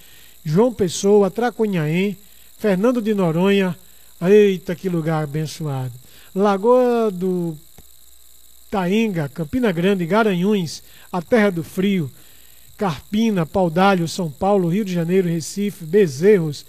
[0.44, 2.14] João Pessoa, Tracunhaém,
[2.58, 3.74] Fernando de Noronha,
[4.20, 5.92] eita que lugar abençoado.
[6.34, 7.56] Lagoa do
[8.70, 12.10] Taenga, Campina Grande, Garanhuns, a Terra do Frio,
[12.76, 16.66] Carpina, Paudalho, São Paulo, Rio de Janeiro, Recife, Bezerros.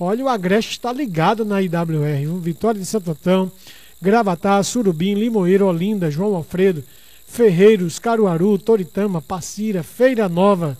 [0.00, 2.40] Olha, o Agreste está ligado na IWR.
[2.40, 3.52] Vitória de Santo Antão,
[4.00, 6.84] Gravatá, Surubim, Limoeiro, Olinda, João Alfredo,
[7.26, 10.78] Ferreiros, Caruaru, Toritama, Passira, Feira Nova,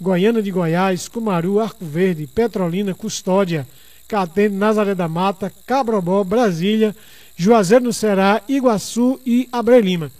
[0.00, 3.66] Goiânia de Goiás, Cumaru, Arco Verde, Petrolina, Custódia,
[4.08, 6.94] Catende, Nazaré da Mata, Cabrobó, Brasília,
[7.36, 10.10] Juazeiro no Ceará, Iguaçu e Abreu Lima.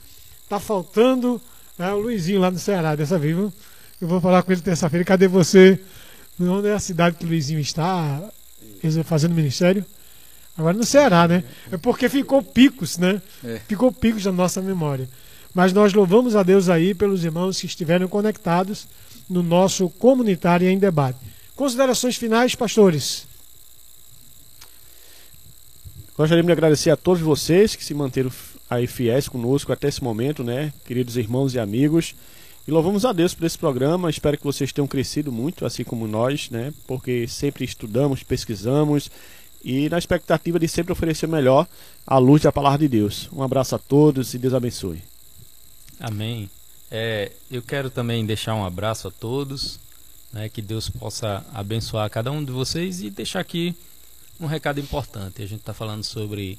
[0.49, 1.41] Tá faltando
[1.79, 3.53] né, o Luizinho lá no Ceará dessa vez, viu?
[4.01, 5.05] Eu vou falar com ele terça-feira.
[5.05, 5.81] Cadê você?
[6.41, 8.23] Onde é a cidade que o Luizinho está
[9.05, 9.85] fazendo ministério?
[10.57, 11.43] Agora no Ceará, né?
[11.71, 13.21] É porque ficou picos, né?
[13.45, 13.61] É.
[13.67, 15.09] Ficou picos na nossa memória.
[15.53, 18.87] Mas nós louvamos a Deus aí pelos irmãos que estiveram conectados
[19.29, 21.19] no nosso comunitário em debate.
[21.57, 23.27] Considerações finais, pastores?
[26.17, 28.31] Gostaríamos de agradecer a todos vocês que se manteram
[28.71, 30.73] aí fiéis conosco até esse momento, né?
[30.85, 32.15] Queridos irmãos e amigos.
[32.67, 34.09] E louvamos a Deus por esse programa.
[34.09, 36.73] Espero que vocês tenham crescido muito, assim como nós, né?
[36.87, 39.11] Porque sempre estudamos, pesquisamos
[39.65, 41.67] e na expectativa de sempre oferecer melhor
[42.07, 43.31] à luz da palavra de Deus.
[43.33, 45.03] Um abraço a todos e Deus abençoe.
[45.99, 46.51] Amém.
[46.91, 49.81] É, eu quero também deixar um abraço a todos,
[50.33, 53.75] né, que Deus possa abençoar cada um de vocês e deixar aqui
[54.39, 55.43] um recado importante.
[55.43, 56.59] A gente está falando sobre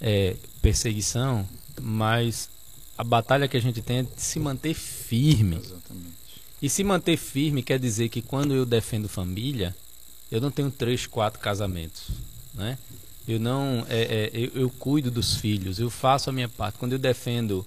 [0.00, 1.48] é, perseguição,
[1.80, 2.50] mas
[2.98, 5.56] a batalha que a gente tem é de se manter firme.
[5.56, 6.24] Exatamente.
[6.60, 9.74] E se manter firme quer dizer que quando eu defendo família,
[10.30, 12.10] eu não tenho três, quatro casamentos,
[12.54, 12.78] né?
[13.26, 16.78] Eu não, é, é, eu, eu, cuido dos filhos, eu faço a minha parte.
[16.78, 17.66] Quando eu defendo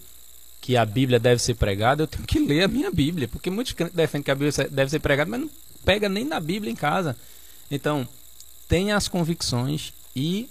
[0.61, 3.73] que a Bíblia deve ser pregada, eu tenho que ler a minha Bíblia, porque muitos
[3.93, 5.49] defendem que a Bíblia deve ser pregada, mas não
[5.83, 7.15] pega nem na Bíblia em casa.
[7.71, 8.07] Então,
[8.67, 10.47] tenha as convicções e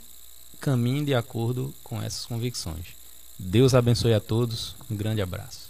[0.60, 2.86] caminhe de acordo com essas convicções.
[3.38, 4.74] Deus abençoe a todos.
[4.90, 5.66] Um grande abraço.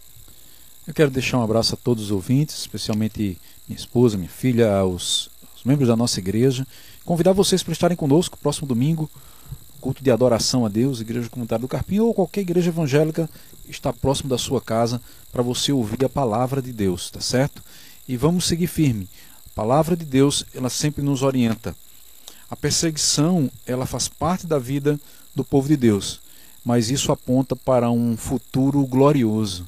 [0.86, 3.36] Eu quero deixar um abraço a todos os ouvintes, especialmente
[3.68, 6.66] minha esposa, minha filha, aos, aos membros da nossa igreja.
[7.06, 9.08] Convidar vocês para estarem conosco próximo domingo,
[9.80, 13.30] culto de adoração a Deus, Igreja Comunitária do Carpim ou qualquer igreja evangélica
[13.68, 15.00] está próximo da sua casa
[15.30, 17.62] para você ouvir a palavra de Deus, tá certo?
[18.08, 19.08] E vamos seguir firme.
[19.46, 21.76] A palavra de Deus, ela sempre nos orienta.
[22.50, 24.98] A perseguição, ela faz parte da vida
[25.32, 26.20] do povo de Deus,
[26.64, 29.64] mas isso aponta para um futuro glorioso.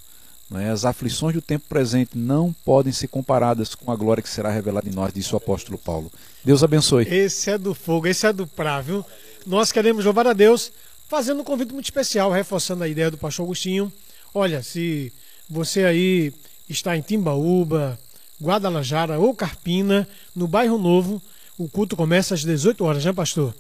[0.51, 0.71] Né?
[0.71, 4.89] As aflições do tempo presente não podem ser comparadas com a glória que será revelada
[4.89, 6.11] em nós, disse o apóstolo Paulo.
[6.45, 7.07] Deus abençoe.
[7.09, 9.05] Esse é do fogo, esse é do pra, viu?
[9.47, 10.73] Nós queremos louvar a Deus,
[11.09, 13.93] fazendo um convite muito especial, reforçando a ideia do pastor Agostinho.
[14.35, 15.13] Olha, se
[15.49, 16.33] você aí
[16.69, 17.99] está em Timbaúba,
[18.41, 21.21] Guadalajara ou Carpina, no bairro Novo,
[21.57, 23.55] o culto começa às 18 horas, né, pastor?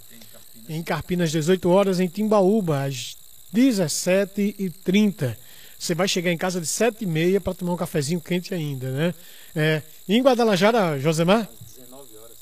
[0.69, 3.16] Em Carpina, às 18 horas, em Timbaúba, às
[3.55, 5.36] 17h30.
[5.79, 9.15] Você vai chegar em casa de 7h30 para tomar um cafezinho quente ainda, né?
[9.55, 11.49] É, em Guadalajara, Josemar?
[11.77, 12.37] 19 horas.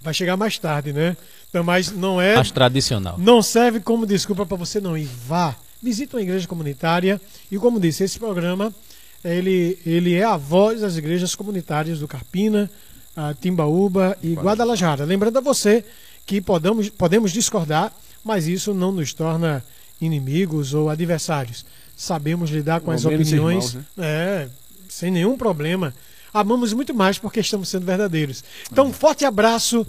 [0.00, 1.16] Vai chegar mais tarde, né?
[1.48, 2.36] Então, mas não é.
[2.36, 3.18] Mais tradicional.
[3.18, 5.08] Não serve como desculpa para você não ir.
[5.26, 5.54] Vá.
[5.82, 7.20] Visite uma igreja comunitária.
[7.50, 8.74] E como disse, esse programa
[9.24, 12.70] ele, ele é a voz das igrejas comunitárias do Carpina,
[13.14, 15.04] a Timbaúba e Guadalajara.
[15.04, 15.84] Lembrando a você
[16.24, 17.92] que podemos, podemos discordar,
[18.24, 19.62] mas isso não nos torna
[20.00, 21.64] inimigos ou adversários.
[22.00, 23.84] Sabemos lidar com as opiniões irmãos, né?
[23.98, 24.48] é,
[24.88, 25.94] sem nenhum problema.
[26.32, 28.42] Amamos muito mais porque estamos sendo verdadeiros.
[28.72, 29.86] Então, um forte abraço,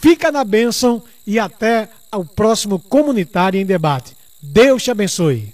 [0.00, 4.16] fica na bênção e até o próximo Comunitário em Debate.
[4.40, 5.52] Deus te abençoe.